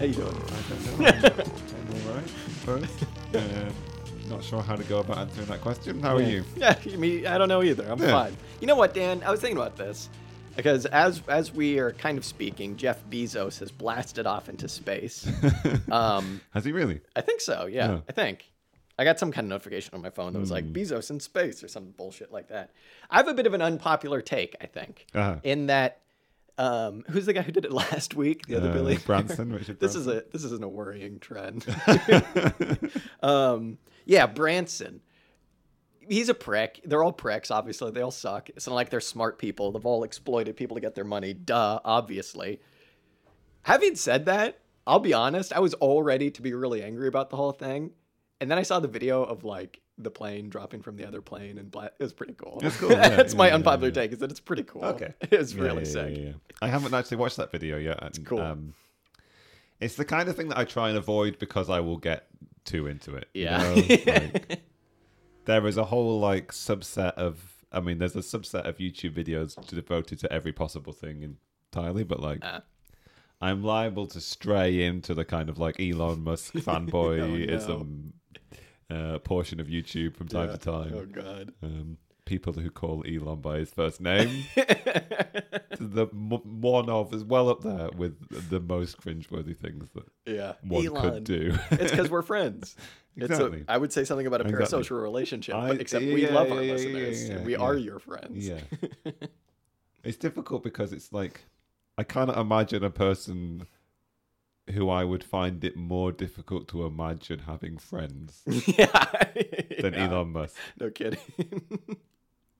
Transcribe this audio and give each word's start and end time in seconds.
How 0.00 0.06
you 0.06 0.14
doing? 0.14 0.28
I 0.34 0.62
don't 0.70 0.98
know. 1.00 1.06
I'm 1.44 2.08
all 2.08 2.14
right. 2.14 2.30
First, 2.64 3.04
uh, 3.34 3.40
not 4.30 4.42
sure 4.42 4.62
how 4.62 4.74
to 4.74 4.82
go 4.84 5.00
about 5.00 5.18
answering 5.18 5.46
that 5.48 5.60
question. 5.60 6.00
How 6.00 6.16
are 6.16 6.22
you? 6.22 6.42
Yeah, 6.56 6.74
me. 6.96 7.26
I 7.26 7.36
don't 7.36 7.48
know 7.50 7.62
either. 7.62 7.84
I'm 7.86 8.00
Yeah. 8.00 8.10
fine. 8.10 8.34
You 8.60 8.66
know 8.66 8.76
what, 8.76 8.94
Dan? 8.94 9.22
I 9.26 9.30
was 9.30 9.40
thinking 9.42 9.58
about 9.58 9.76
this 9.76 10.08
because 10.56 10.86
as 10.86 11.22
as 11.28 11.52
we 11.52 11.78
are 11.78 11.92
kind 11.92 12.16
of 12.16 12.24
speaking, 12.24 12.76
Jeff 12.78 13.04
Bezos 13.10 13.58
has 13.60 13.70
blasted 13.70 14.26
off 14.26 14.48
into 14.48 14.68
space. 14.70 15.28
um, 15.92 16.40
Has 16.54 16.64
he 16.64 16.72
really? 16.72 17.02
I 17.14 17.20
think 17.20 17.42
so. 17.42 17.66
Yeah, 17.66 17.88
Yeah. 17.90 18.00
I 18.08 18.12
think. 18.12 18.46
I 18.98 19.04
got 19.04 19.18
some 19.18 19.32
kind 19.32 19.44
of 19.46 19.50
notification 19.50 19.94
on 19.94 20.00
my 20.02 20.10
phone 20.10 20.32
that 20.32 20.38
was 20.40 20.48
Hmm. 20.48 20.54
like 20.56 20.72
Bezos 20.72 21.10
in 21.10 21.20
space 21.20 21.62
or 21.62 21.68
some 21.68 21.90
bullshit 21.96 22.32
like 22.32 22.48
that. 22.48 22.70
I 23.10 23.18
have 23.18 23.28
a 23.28 23.34
bit 23.34 23.46
of 23.46 23.52
an 23.54 23.60
unpopular 23.62 24.22
take, 24.22 24.56
I 24.62 24.66
think, 24.66 25.06
Uh-huh. 25.14 25.36
in 25.42 25.66
that 25.66 26.00
um, 26.58 27.04
who's 27.10 27.26
the 27.26 27.32
guy 27.32 27.42
who 27.42 27.52
did 27.52 27.64
it 27.64 27.72
last 27.72 28.14
week? 28.14 28.46
The 28.46 28.56
other 28.56 28.70
Uh, 28.70 28.74
Billy 28.74 28.98
Branson, 28.98 29.52
Richard 29.52 29.80
This 29.80 29.94
is 29.94 30.06
a 30.06 30.24
this 30.32 30.44
isn't 30.44 30.64
a 30.64 30.68
worrying 30.68 31.18
trend. 31.18 31.64
um, 33.22 33.78
yeah, 34.04 34.26
Branson. 34.26 35.00
He's 36.08 36.28
a 36.28 36.34
prick. 36.34 36.80
They're 36.84 37.04
all 37.04 37.12
pricks, 37.12 37.50
obviously. 37.52 37.92
They 37.92 38.00
all 38.00 38.10
suck. 38.10 38.48
It's 38.50 38.66
not 38.66 38.74
like 38.74 38.90
they're 38.90 39.00
smart 39.00 39.38
people. 39.38 39.70
They've 39.70 39.86
all 39.86 40.02
exploited 40.02 40.56
people 40.56 40.74
to 40.74 40.80
get 40.80 40.96
their 40.96 41.04
money. 41.04 41.34
Duh, 41.34 41.78
obviously. 41.84 42.60
Having 43.62 43.94
said 43.96 44.26
that, 44.26 44.60
I'll 44.86 44.98
be 44.98 45.14
honest, 45.14 45.52
I 45.52 45.60
was 45.60 45.74
all 45.74 46.02
ready 46.02 46.30
to 46.32 46.42
be 46.42 46.52
really 46.52 46.82
angry 46.82 47.06
about 47.06 47.30
the 47.30 47.36
whole 47.36 47.52
thing. 47.52 47.92
And 48.40 48.50
then 48.50 48.58
I 48.58 48.62
saw 48.62 48.80
the 48.80 48.88
video 48.88 49.22
of 49.22 49.44
like 49.44 49.80
the 50.04 50.10
plane 50.10 50.48
dropping 50.48 50.82
from 50.82 50.96
the 50.96 51.06
other 51.06 51.20
plane 51.20 51.58
and 51.58 51.70
bla- 51.70 51.84
it 51.86 52.02
was 52.02 52.12
pretty 52.12 52.34
cool. 52.34 52.58
It's 52.62 52.76
cool, 52.76 52.90
yeah, 52.92 53.08
That's 53.10 53.34
my 53.34 53.46
yeah, 53.46 53.50
yeah, 53.50 53.54
unpopular 53.56 53.88
yeah. 53.88 53.94
take 53.94 54.12
is 54.12 54.18
that 54.18 54.30
it's 54.30 54.40
pretty 54.40 54.62
cool. 54.64 54.84
Okay. 54.84 55.14
It's 55.30 55.54
Yeah, 55.54 55.62
really 55.62 55.82
yeah, 55.84 55.88
sick. 55.88 56.16
yeah, 56.16 56.22
yeah. 56.24 56.32
I 56.62 56.68
haven't 56.68 56.94
actually 56.94 57.18
watched 57.18 57.36
that 57.38 57.50
video 57.52 57.76
yet. 57.78 57.98
It's 58.02 58.18
cool. 58.18 58.40
Um, 58.40 58.74
it's 59.80 59.94
the 59.96 60.04
kind 60.04 60.28
of 60.28 60.36
thing 60.36 60.48
that 60.48 60.58
I 60.58 60.64
try 60.64 60.88
and 60.90 60.98
avoid 60.98 61.38
because 61.38 61.70
I 61.70 61.80
will 61.80 61.96
get 61.96 62.26
too 62.64 62.86
into 62.86 63.14
it. 63.14 63.28
you 63.34 63.44
Yeah. 63.44 63.58
know? 63.58 63.74
Like, 64.06 64.62
there 65.46 65.66
is 65.66 65.76
a 65.78 65.84
whole 65.84 66.20
like 66.20 66.52
subset 66.52 67.14
of. 67.14 67.40
I 67.72 67.80
mean, 67.80 67.98
there's 67.98 68.14
a 68.16 68.20
subset 68.20 68.66
of 68.68 68.76
YouTube 68.78 69.14
videos 69.14 69.54
devoted 69.66 70.18
to 70.20 70.32
every 70.32 70.52
possible 70.52 70.92
thing 70.92 71.36
entirely, 71.72 72.04
but 72.04 72.20
like. 72.20 72.40
Ah. 72.42 72.62
I'm 73.42 73.64
liable 73.64 74.06
to 74.08 74.20
stray 74.20 74.84
into 74.84 75.14
the 75.14 75.24
kind 75.24 75.48
of 75.48 75.58
like 75.58 75.80
Elon 75.80 76.22
Musk 76.22 76.52
fanboyism 76.56 78.10
uh, 78.90 79.18
portion 79.20 79.60
of 79.60 79.66
YouTube 79.68 80.16
from 80.16 80.28
time 80.28 80.48
Yeah. 80.48 80.56
to 80.56 80.58
time. 80.58 80.92
Oh 80.94 81.06
god. 81.06 81.52
Um, 81.62 81.96
people 82.24 82.52
who 82.52 82.70
call 82.70 83.04
Elon 83.06 83.40
by 83.40 83.58
his 83.58 83.70
first 83.70 84.00
name, 84.00 84.44
the 84.54 86.06
m- 86.12 86.60
one 86.60 86.88
of 86.88 87.12
is 87.12 87.24
well 87.24 87.48
up 87.48 87.62
there 87.62 87.88
with 87.96 88.50
the 88.50 88.60
most 88.60 88.98
cringeworthy 89.00 89.56
things 89.56 89.88
that 89.94 90.04
Yeah. 90.26 90.52
one 90.62 90.86
Elon. 90.86 91.02
could 91.14 91.24
do. 91.24 91.58
it's 91.72 91.90
because 91.90 92.10
we're 92.10 92.22
friends. 92.34 92.76
Exactly. 93.16 93.60
It's 93.60 93.68
a, 93.68 93.72
I 93.72 93.76
would 93.76 93.92
say 93.92 94.04
something 94.04 94.26
about 94.26 94.40
a 94.42 94.48
Exactly. 94.48 94.78
parasocial 94.82 95.02
relationship, 95.02 95.54
I- 95.56 95.68
but 95.68 95.80
except 95.80 96.04
we 96.04 96.22
yeah, 96.22 96.32
love 96.32 96.48
yeah, 96.48 96.54
our 96.54 96.60
yeah, 96.62 96.66
yeah, 96.68 96.72
listeners 96.74 97.28
yeah, 97.28 97.34
and 97.36 97.46
we 97.46 97.52
yeah. 97.52 97.58
are 97.58 97.74
your 97.76 97.98
friends. 97.98 98.46
yeah, 98.46 98.60
it's 100.04 100.16
difficult 100.16 100.62
because 100.62 100.92
it's 100.92 101.12
like 101.12 101.44
I 101.98 102.04
cannot 102.04 102.38
imagine 102.38 102.84
a 102.84 102.90
person 102.90 103.66
who 104.70 104.88
I 104.88 105.04
would 105.04 105.22
find 105.24 105.62
it 105.64 105.76
more 105.76 106.12
difficult 106.12 106.68
to 106.68 106.84
imagine 106.84 107.40
having 107.40 107.78
friends 107.78 108.42
yeah. 108.46 108.86
than 109.80 109.94
Yeah. 109.94 110.08
Elon 110.10 110.32
Musk. 110.32 110.56
No 110.78 110.90
kidding. 110.90 111.18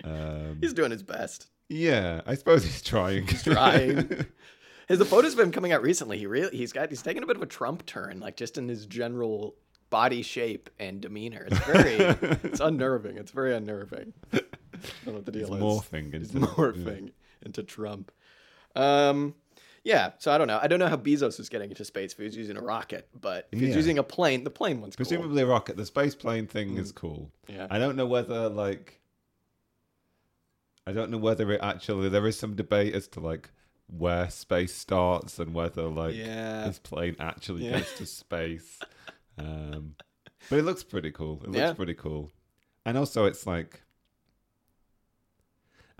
Um, 0.03 0.59
He's 0.63 0.73
doing 0.73 0.91
his 0.91 1.03
best. 1.03 1.49
yeah, 1.69 2.23
I 2.27 2.35
suppose 2.35 2.65
he's 2.65 2.81
trying. 2.81 3.27
He's 3.27 3.43
trying. 3.43 4.09
His 4.89 4.99
the 4.99 5.05
photos 5.05 5.35
of 5.35 5.39
him 5.41 5.53
coming 5.53 5.73
out 5.73 5.83
recently. 5.83 6.17
He 6.19 6.25
really 6.27 6.57
he's 6.57 6.73
got 6.73 6.89
he's 6.89 7.03
taking 7.03 7.23
a 7.23 7.27
bit 7.27 7.37
of 7.37 7.43
a 7.43 7.47
Trump 7.47 7.85
turn, 7.87 8.19
like 8.19 8.35
just 8.37 8.57
in 8.59 8.67
his 8.67 8.87
general 8.87 9.55
body 9.91 10.23
shape 10.23 10.69
and 10.81 11.01
demeanor. 11.03 11.47
It's 11.51 11.59
very 11.67 11.95
it's 12.43 12.61
unnerving. 12.61 13.19
It's 13.19 13.31
very 13.31 13.55
unnerving. 13.55 14.15
I 14.33 14.39
don't 14.41 15.07
know 15.07 15.13
what 15.13 15.27
the 15.27 15.33
deal 15.33 15.55
It's 15.55 15.57
is. 15.57 15.63
morphing 15.63 16.15
He's 16.19 16.35
into- 16.35 16.47
morphing 16.49 17.13
into 17.43 17.63
Trump. 17.63 18.11
Um, 18.75 19.35
yeah. 19.85 20.13
So 20.19 20.31
I 20.33 20.39
don't 20.39 20.47
know. 20.49 20.59
I 20.63 20.67
don't 20.67 20.79
know 20.79 20.89
how 20.89 20.97
Bezos 20.97 21.39
is 21.41 21.49
getting 21.49 21.71
into 21.71 21.85
space 21.85 22.13
if 22.13 22.19
he 22.19 22.25
was 22.25 22.37
using 22.37 22.57
a 22.57 22.61
rocket, 22.63 23.09
but 23.19 23.49
if 23.53 23.61
he's 23.61 23.71
Yeah. 23.71 23.77
using 23.77 23.99
a 23.99 24.03
plane, 24.03 24.45
the 24.45 24.51
plane 24.51 24.81
one's 24.81 24.97
cool. 24.97 25.05
Presumably 25.07 25.43
a 25.43 25.47
rocket. 25.47 25.77
The 25.77 25.87
space 25.87 26.15
plane 26.15 26.47
thing 26.47 26.77
is 26.77 26.93
cool. 26.93 27.31
Yeah. 27.49 27.67
I 27.71 27.79
don't 27.79 27.97
know 27.97 28.07
whether 28.07 28.49
like 28.49 29.01
I 30.87 30.93
don't 30.93 31.11
know 31.11 31.19
whether 31.19 31.51
it 31.53 31.61
actually 31.63 32.09
there 32.09 32.27
is 32.27 32.39
some 32.39 32.55
debate 32.57 32.95
as 32.95 33.07
to 33.09 33.21
like 33.21 33.51
where 33.87 34.31
space 34.31 34.75
starts 34.75 35.39
and 35.39 35.55
whether 35.55 35.83
like 35.89 36.15
Yeah. 36.15 36.67
this 36.67 36.79
plane 36.79 37.17
actually 37.19 37.67
Yeah. 37.67 37.79
gets 37.79 37.99
to 37.99 38.07
space. 38.07 38.79
Um 39.39 39.95
but 40.51 40.59
it 40.59 40.63
looks 40.63 40.83
pretty 40.85 41.11
cool. 41.13 41.41
It 41.45 41.47
looks 41.49 41.57
Yeah. 41.59 41.73
pretty 41.73 41.95
cool. 41.95 42.31
And 42.85 42.99
also 42.99 43.25
it's 43.27 43.47
like 43.47 43.83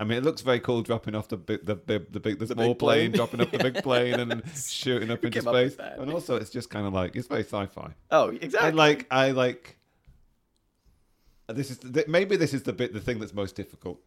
I 0.01 0.03
mean, 0.03 0.17
it 0.17 0.23
looks 0.23 0.41
very 0.41 0.59
cool 0.59 0.81
dropping 0.81 1.13
off 1.13 1.27
the 1.27 1.37
big, 1.37 1.63
the 1.63 1.75
big, 1.75 2.11
the 2.11 2.19
big, 2.19 2.39
the, 2.39 2.45
The 2.47 2.53
small 2.55 2.69
big 2.69 2.79
plane. 2.79 2.97
plane, 2.99 3.11
dropping 3.11 3.41
off 3.41 3.51
the 3.51 3.59
big 3.59 3.75
plane, 3.83 4.19
and 4.19 4.41
shooting 4.55 5.11
up 5.11 5.23
into 5.23 5.39
came 5.39 5.47
up 5.47 5.53
space. 5.53 5.77
And 5.79 6.11
also, 6.11 6.37
it's 6.37 6.49
just 6.49 6.69
kind 6.71 6.87
of 6.87 6.93
like 6.93 7.15
it's 7.15 7.27
very 7.27 7.43
sci-fi. 7.43 7.91
Oh, 8.09 8.29
exactly. 8.29 8.69
I 8.69 8.69
like 8.71 9.07
I 9.11 9.29
like 9.31 9.77
this 11.47 11.69
is 11.69 11.77
th- 11.77 12.07
maybe 12.07 12.35
this 12.35 12.53
is 12.53 12.63
the 12.63 12.73
bit 12.73 12.93
the 12.93 12.99
thing 12.99 13.19
that's 13.19 13.33
most 13.33 13.55
difficult 13.55 13.99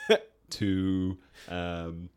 to 0.50 1.18
um, 1.48 2.08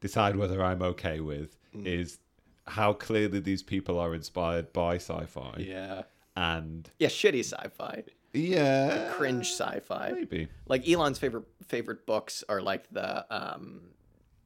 decide 0.00 0.36
whether 0.36 0.62
I'm 0.62 0.82
okay 0.82 1.20
with 1.20 1.56
Mm. 1.76 1.84
is 1.84 2.18
how 2.66 2.94
clearly 2.94 3.40
these 3.40 3.62
people 3.62 3.98
are 3.98 4.14
inspired 4.14 4.72
by 4.72 4.94
sci-fi 4.96 5.56
Yeah. 5.58 6.02
and 6.34 6.90
Yeah. 6.98 7.08
Shitty 7.08 7.40
sci-fi. 7.44 8.04
Yeah 8.32 9.10
Cringe 9.12 9.46
sci-fi. 9.46 10.12
maybe 10.14 10.48
like 10.66 10.86
Elon's 10.88 11.18
favorite 11.18 11.44
favorite 11.66 12.06
books 12.06 12.44
are 12.48 12.60
like 12.60 12.88
the 12.90 13.24
um 13.34 13.80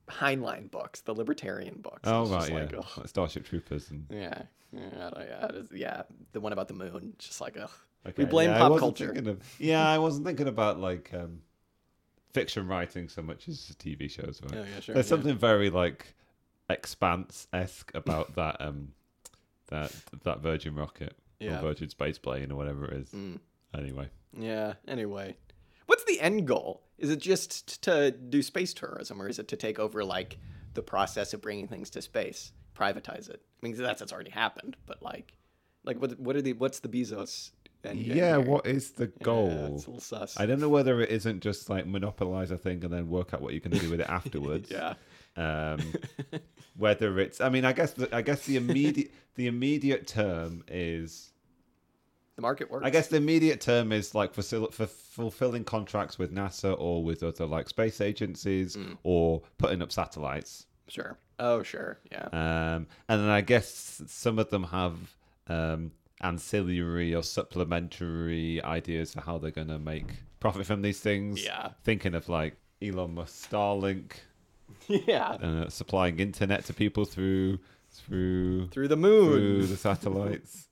Heinlein 0.09 0.70
books, 0.70 1.00
the 1.03 1.15
libertarian 1.15 1.76
books. 1.81 2.03
oh 2.04 2.26
right 2.26 2.48
yeah 2.50 2.56
like. 2.56 2.97
Like 2.97 3.09
Starship 3.09 3.44
Troopers 3.44 3.91
and 3.91 4.06
yeah, 4.10 4.42
yeah, 4.72 5.10
yeah, 5.19 5.50
yeah. 5.72 6.03
The 6.32 6.41
one 6.41 6.53
about 6.53 6.69
the 6.69 6.75
moon, 6.75 7.15
just 7.19 7.41
like 7.41 7.56
ugh. 7.56 7.71
Okay, 8.06 8.25
we 8.25 8.25
blame 8.28 8.50
yeah, 8.50 8.59
pop 8.59 8.78
culture. 8.78 9.12
of- 9.12 9.56
yeah 9.59 9.88
I 9.88 9.98
wasn't 9.98 10.26
thinking 10.26 10.48
about 10.48 10.78
like 10.81 11.10
um, 11.15 11.41
fiction 12.34 12.66
writing 12.66 13.09
so 13.09 13.22
much 13.22 13.48
as 13.48 13.75
TV 13.78 14.10
shows 14.10 14.41
right? 14.42 14.54
Yeah, 14.54 14.65
yeah, 14.75 14.81
sure. 14.81 14.94
There's 14.94 15.06
yeah. 15.06 15.10
something 15.10 15.37
very 15.38 15.71
like 15.71 16.15
expanse 16.69 17.47
esque 17.53 17.92
about 17.94 18.34
that 18.37 18.60
um 18.60 18.88
that 19.69 19.92
that 20.25 20.41
Virgin 20.41 20.75
rocket 20.75 21.15
Yeah. 21.38 21.59
or 21.59 21.62
Virgin 21.62 21.88
space 21.88 22.19
plane 22.19 22.50
or 22.50 22.56
whatever 22.56 22.87
it 22.87 22.94
is. 23.03 23.09
Mm. 23.10 23.38
Anyway, 23.77 24.09
Yeah. 24.38 24.75
Anyway, 24.87 25.37
what's 25.86 26.04
the 26.04 26.21
end 26.21 26.47
goal? 26.47 26.83
Is 26.98 27.10
it 27.10 27.21
just 27.21 27.83
to 27.83 28.10
do 28.10 28.42
space 28.42 28.72
tourism, 28.74 29.21
or 29.21 29.28
is 29.28 29.39
it 29.39 29.48
to 29.48 29.57
take 29.57 29.78
over 29.78 30.04
like 30.04 30.39
the 30.74 30.83
process 30.83 31.34
of 31.34 31.41
bringing 31.42 31.66
things 31.69 31.91
to 31.91 32.03
space, 32.03 32.53
privatize 32.77 33.28
it? 33.28 33.41
I 33.63 33.66
mean, 33.66 33.77
that's 33.77 34.01
that's 34.01 34.13
already 34.13 34.30
happened, 34.30 34.77
but 34.86 35.03
like, 35.03 35.34
like 35.84 36.01
what 36.01 36.19
what 36.21 36.36
are 36.36 36.42
the 36.42 36.53
what's 36.54 36.80
the 36.80 36.89
Bezos? 36.89 37.51
end 37.84 37.98
yeah, 37.98 38.15
here? 38.36 38.41
what 38.41 38.65
is 38.65 38.92
the 38.92 39.07
Yeah, 39.07 39.24
goal? 39.24 39.75
it's 39.75 39.86
a 39.86 39.91
little 39.91 40.01
sus. 40.01 40.39
I 40.39 40.47
don't 40.47 40.60
know 40.60 40.68
whether 40.68 41.01
it 41.01 41.10
isn't 41.10 41.41
just 41.42 41.68
like 41.68 41.84
monopolize 41.84 42.53
a 42.53 42.57
thing 42.57 42.84
and 42.84 42.92
then 42.92 43.09
work 43.10 43.34
out 43.34 43.41
what 43.42 43.54
you 43.54 43.60
can 43.60 43.72
do 43.72 43.91
with 43.91 44.01
it 44.01 44.07
afterwards. 44.09 44.71
yeah. 44.71 44.95
Um, 45.36 45.80
whether 46.77 47.18
it's, 47.18 47.41
I 47.41 47.48
mean, 47.48 47.65
I 47.65 47.72
guess 47.72 47.95
the, 47.95 48.15
I 48.15 48.22
guess 48.22 48.47
the 48.47 48.57
immediate 48.57 49.10
the 49.34 49.48
immediate 49.48 50.07
term 50.07 50.63
is 50.68 51.31
The 52.36 52.42
market 52.42 52.70
works. 52.70 52.86
I 52.86 52.90
guess 52.90 53.08
the 53.08 53.16
immediate 53.18 53.60
term 53.60 53.92
is 53.92 54.14
like 54.14 54.32
facil- 54.34 54.72
for 54.72 54.86
fulfilling 54.86 55.64
contracts 55.64 56.18
with 56.18 56.32
NASA 56.34 56.74
or 56.78 57.04
with 57.04 57.22
other 57.22 57.46
like 57.46 57.68
space 57.68 58.00
agencies 58.00 58.74
Mm. 58.76 58.96
or 59.02 59.42
putting 59.58 59.82
up 59.82 59.92
satellites. 59.92 60.66
Sure. 60.88 61.18
Oh, 61.38 61.62
sure. 61.62 61.98
Yeah. 62.10 62.26
Um, 62.32 62.86
and 63.08 63.20
then 63.22 63.28
I 63.28 63.40
guess 63.42 64.02
some 64.06 64.38
of 64.38 64.48
them 64.50 64.64
have 64.64 64.96
um, 65.48 65.92
ancillary 66.22 67.14
or 67.14 67.22
supplementary 67.22 68.62
ideas 68.62 69.12
for 69.12 69.20
how 69.20 69.38
they're 69.38 69.50
going 69.50 69.68
to 69.68 69.78
make 69.78 70.06
profit 70.40 70.66
from 70.66 70.82
these 70.82 71.00
things. 71.00 71.44
Yeah. 71.44 71.70
Thinking 71.84 72.14
of 72.14 72.28
like 72.28 72.56
Elon 72.80 73.14
Musk 73.14 73.50
Starlink 73.50 74.12
yeah. 74.88 75.32
uh, 75.32 75.68
supplying 75.68 76.18
internet 76.18 76.64
to 76.66 76.72
people 76.74 77.04
through 77.04 77.58
through 77.90 78.68
Through 78.68 78.88
the 78.88 78.96
moon. 78.96 79.28
through 79.32 79.66
the 79.66 79.76
satellites. 79.76 80.68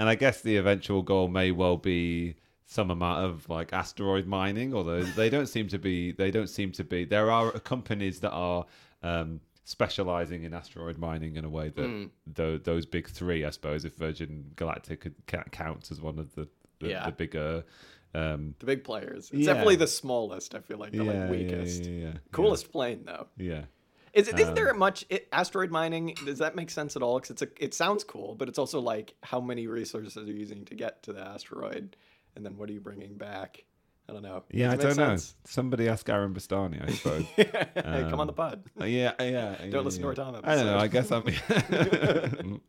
and 0.00 0.08
I 0.08 0.14
guess 0.16 0.40
the 0.40 0.56
eventual 0.56 1.02
goal 1.02 1.28
may 1.28 1.50
well 1.52 1.76
be 1.76 2.34
some 2.66 2.90
amount 2.90 3.24
of 3.24 3.48
like 3.48 3.72
asteroid 3.72 4.26
mining, 4.26 4.74
although 4.74 5.02
they 5.02 5.28
don't 5.30 5.46
seem 5.46 5.68
to 5.68 5.78
be. 5.78 6.12
They 6.12 6.30
don't 6.30 6.48
seem 6.48 6.72
to 6.72 6.84
be. 6.84 7.04
There 7.04 7.30
are 7.30 7.52
companies 7.52 8.20
that 8.20 8.30
are 8.32 8.64
um, 9.02 9.40
specializing 9.64 10.44
in 10.44 10.54
asteroid 10.54 10.98
mining 10.98 11.36
in 11.36 11.44
a 11.44 11.48
way 11.48 11.68
that 11.70 12.10
tho- 12.26 12.58
those 12.58 12.86
big 12.86 13.08
three, 13.08 13.44
I 13.44 13.50
suppose, 13.50 13.84
if 13.84 13.94
Virgin 13.94 14.52
Galactic 14.56 15.00
could 15.02 15.14
ca- 15.26 15.44
counts 15.52 15.90
as 15.92 16.00
one 16.00 16.18
of 16.18 16.34
the 16.34 16.48
the, 16.80 16.88
Yeah. 16.88 17.06
the 17.06 17.12
bigger 17.12 17.64
Um, 18.12 18.54
The 18.58 18.66
big 18.66 18.82
players. 18.84 19.30
It's 19.30 19.40
Yeah. 19.46 19.52
definitely 19.52 19.76
the 19.76 19.86
smallest. 19.86 20.54
I 20.56 20.60
feel 20.60 20.78
like 20.78 20.90
the 20.92 21.04
yeah, 21.04 21.20
like 21.22 21.30
weakest. 21.30 21.88
Coolest 22.32 22.72
plane 22.72 23.04
though. 23.04 23.28
Yeah. 23.36 23.64
Is 24.12 24.28
it? 24.28 24.38
Is 24.38 24.48
Um, 24.48 24.54
there 24.54 24.74
much 24.74 25.04
it, 25.08 25.28
asteroid 25.32 25.70
mining? 25.70 26.14
Does 26.24 26.38
that 26.38 26.56
make 26.56 26.70
sense 26.70 26.96
at 26.96 27.02
all? 27.02 27.18
Because 27.20 27.30
it's 27.30 27.42
a. 27.42 27.48
It 27.64 27.74
sounds 27.74 28.04
cool, 28.04 28.34
but 28.34 28.48
it's 28.48 28.58
also 28.58 28.80
like 28.80 29.14
how 29.22 29.40
many 29.40 29.66
resources 29.66 30.16
are 30.16 30.24
you 30.24 30.34
using 30.34 30.64
to 30.66 30.74
get 30.74 31.02
to 31.04 31.12
the 31.12 31.20
asteroid, 31.20 31.96
and 32.34 32.44
then 32.44 32.56
what 32.56 32.68
are 32.68 32.72
you 32.72 32.80
bringing 32.80 33.16
back? 33.16 33.64
I 34.08 34.12
don't 34.12 34.22
know. 34.22 34.42
Yeah, 34.50 34.72
I 34.72 34.76
don't 34.76 34.96
make 34.96 35.06
know. 35.06 35.16
Somebody 35.44 35.88
ask 35.88 36.08
Aaron 36.08 36.34
Bastani, 36.34 36.82
I 36.84 36.90
suppose. 36.94 37.24
hey, 37.36 38.06
come 38.10 38.18
on 38.18 38.26
the 38.26 38.32
pod. 38.32 38.64
Uh, 38.80 38.84
yeah, 38.84 39.12
uh, 39.20 39.22
yeah. 39.22 39.54
Don't 39.60 39.72
yeah, 39.72 39.78
listen 39.80 40.02
to 40.02 40.06
yeah. 40.06 40.08
our 40.08 40.14
Tom 40.14 40.40
I 40.42 40.54
don't 40.56 40.66
know. 40.66 40.78
I 40.78 40.88
guess. 40.88 41.12
I'm. 41.12 41.24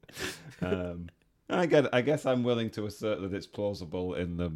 um, 0.62 1.10
I 1.50 1.66
get. 1.66 1.94
I 1.94 2.02
guess 2.02 2.26
I'm 2.26 2.44
willing 2.44 2.70
to 2.72 2.86
assert 2.86 3.22
that 3.22 3.34
it's 3.34 3.48
plausible 3.48 4.14
in 4.14 4.38
the 4.38 4.52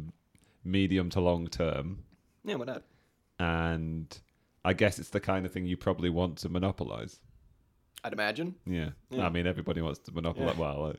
medium 0.64 1.10
to 1.10 1.20
long 1.20 1.48
term, 1.48 2.04
Yeah, 2.44 2.54
why 2.56 2.64
not? 2.66 2.82
and 3.38 4.18
I 4.66 4.72
guess 4.72 4.98
it's 4.98 5.10
the 5.10 5.20
kind 5.20 5.46
of 5.46 5.52
thing 5.52 5.64
you 5.66 5.76
probably 5.76 6.10
want 6.10 6.38
to 6.38 6.48
monopolize. 6.48 7.20
I'd 8.04 8.12
imagine. 8.12 8.54
Yeah, 8.66 8.90
Yeah. 9.10 9.26
I 9.26 9.30
mean 9.30 9.46
everybody 9.46 9.80
wants 9.80 10.00
to 10.00 10.12
monopolize. 10.12 10.54
Yeah. 10.56 10.60
Well, 10.60 10.86
uh, 10.86 10.92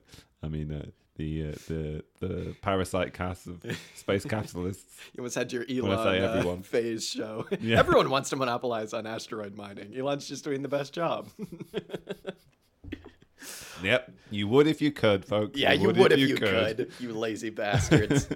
I 0.44 0.48
mean 0.48 0.72
uh, 0.72 0.86
the 1.16 1.50
uh, 1.50 1.56
the 1.68 2.04
the 2.20 2.56
parasite 2.62 3.14
cast 3.14 3.48
of 3.48 3.64
space 3.96 4.26
capitalists. 4.26 4.96
You 5.14 5.22
almost 5.22 5.36
had 5.36 5.52
your 5.54 5.64
I 5.70 5.78
Elon 5.78 5.98
say 6.04 6.20
uh, 6.22 6.30
everyone. 6.34 6.62
phase 6.64 7.06
show. 7.08 7.46
Yeah. 7.60 7.80
Everyone 7.80 8.10
wants 8.10 8.30
to 8.32 8.36
monopolize 8.36 8.94
on 8.94 9.06
asteroid 9.06 9.56
mining. 9.56 9.96
Elon's 9.98 10.28
just 10.28 10.44
doing 10.44 10.62
the 10.62 10.70
best 10.70 10.94
job. 10.94 11.30
Yep, 13.84 14.12
you 14.32 14.48
would 14.48 14.66
if 14.66 14.82
you 14.82 14.92
could, 14.92 15.24
folks. 15.24 15.60
yeah, 15.60 15.72
you 15.72 15.88
would 15.88 16.12
if 16.12 16.18
you 16.20 16.36
could. 16.36 16.92
you 17.00 17.14
lazy 17.14 17.52
bastards. 17.52 18.28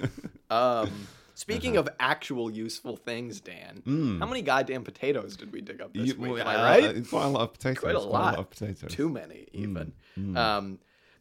um, 0.52 1.08
speaking 1.42 1.78
Uh-huh. 1.78 1.90
of 1.90 1.96
actual 2.00 2.48
useful 2.52 2.96
things, 2.98 3.42
Dan, 3.42 3.82
Mm. 3.86 4.20
how 4.20 4.28
many 4.28 4.42
goddamn 4.42 4.84
potatoes 4.84 5.36
did 5.36 5.52
we 5.52 5.60
dig 5.62 5.82
up 5.82 5.94
this 5.94 6.08
You- 6.10 6.16
week? 6.22 6.32
well, 6.34 6.42
Am 6.42 6.48
I 6.48 6.56
uh, 6.56 6.64
right? 6.70 6.84
uh, 6.98 7.02
Quite 7.10 7.26
a 7.26 7.34
lot 7.38 7.42
of 7.48 7.54
potatoes. 7.54 7.80
Quite 7.80 7.96
a 7.96 8.00
lot. 8.00 8.38
of 8.40 8.50
potatoes. 8.50 8.92
Too 8.92 9.10
many, 9.10 9.48
even. 9.54 9.94
mm. 10.18 10.38
Um, 10.38 10.80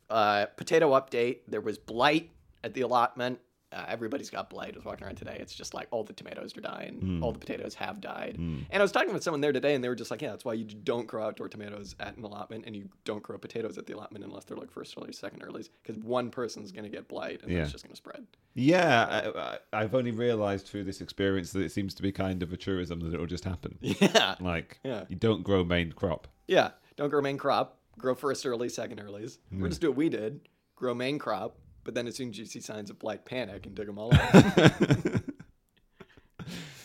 uh, 0.08 0.46
potato 0.56 0.90
update. 0.99 1.38
There 1.49 1.61
was 1.61 1.78
blight 1.78 2.31
at 2.64 2.75
the 2.75 2.82
allotment. 2.82 3.38
Uh, 3.72 3.84
everybody's 3.87 4.31
got 4.31 4.50
blight. 4.50 4.75
Was 4.75 4.84
walking 4.84 5.06
around 5.06 5.14
today. 5.17 5.37
It's 5.40 5.55
just 5.55 5.75
like 5.75 5.87
all 5.93 6.02
the 6.02 6.12
tomatoes 6.12 6.56
are 6.56 6.61
dying. 6.61 7.00
Mm. 7.00 7.22
All 7.22 7.31
the 7.31 7.38
potatoes 7.38 7.75
have 7.75 8.00
died. 8.00 8.34
And 8.37 8.67
I 8.72 8.81
was 8.82 8.90
talking 8.90 9.12
with 9.12 9.22
someone 9.22 9.40
there 9.40 9.52
today, 9.52 9.75
and 9.76 9.84
they 9.84 9.88
were 9.88 9.94
just 9.94 10.11
like, 10.11 10.20
"Yeah, 10.22 10.31
that's 10.31 10.44
why 10.44 10.55
you 10.55 10.64
don't 10.64 11.06
grow 11.06 11.25
outdoor 11.26 11.49
tomatoes 11.49 11.94
at 12.00 12.17
an 12.17 12.25
allotment, 12.25 12.64
and 12.67 12.75
you 12.75 12.88
don't 13.05 13.22
grow 13.22 13.38
potatoes 13.38 13.78
at 13.78 13.87
the 13.87 13.94
allotment 13.94 14.25
unless 14.25 14.44
they're 14.44 14.56
like 14.56 14.72
first 14.72 14.94
early, 14.99 15.12
second 15.12 15.43
earlies, 15.43 15.69
because 15.82 16.02
one 16.02 16.31
person's 16.31 16.72
gonna 16.72 16.88
get 16.88 17.06
blight, 17.06 17.43
and 17.43 17.52
Yeah. 17.52 17.62
it's 17.62 17.70
just 17.72 17.84
gonna 17.84 17.94
spread." 17.94 18.26
Yeah, 18.55 19.31
I, 19.72 19.82
I've 19.82 19.94
only 19.94 20.11
realised 20.11 20.67
through 20.67 20.82
this 20.84 21.00
experience 21.00 21.52
that 21.52 21.61
it 21.62 21.70
seems 21.70 21.94
to 21.94 22.02
be 22.02 22.11
kind 22.11 22.43
of 22.43 22.52
a 22.52 22.56
truism 22.56 22.99
that 23.00 23.14
it 23.14 23.20
will 23.20 23.26
just 23.26 23.44
happen. 23.44 23.78
Yeah, 23.81 24.34
Like, 24.40 24.81
Yeah. 24.82 25.05
you 25.08 25.14
don't 25.17 25.43
grow 25.44 25.62
main 25.64 25.93
crop. 25.93 26.26
yeah. 26.49 26.70
Don't 26.96 27.08
grow 27.11 27.22
main 27.22 27.38
crop. 27.38 27.78
Grow 27.99 28.14
first 28.14 28.44
early, 28.44 28.69
second 28.69 29.00
earlies. 29.00 29.38
Hmm. 29.50 29.64
Or 29.64 29.69
just 29.69 29.81
do 29.81 29.88
what 29.90 29.96
we 29.96 30.08
did. 30.08 30.49
Grow 30.75 30.93
main 30.94 31.19
crop, 31.19 31.56
but 31.91 31.97
then 31.97 32.07
as 32.07 32.15
soon 32.15 32.29
as 32.29 32.39
you 32.39 32.45
see 32.47 32.61
signs 32.61 32.89
of 32.89 33.01
blight, 33.01 33.25
panic 33.25 33.67
and 33.67 33.75
dig 33.75 33.87
them 33.87 33.99
all 33.99 34.15
up. 34.15 34.35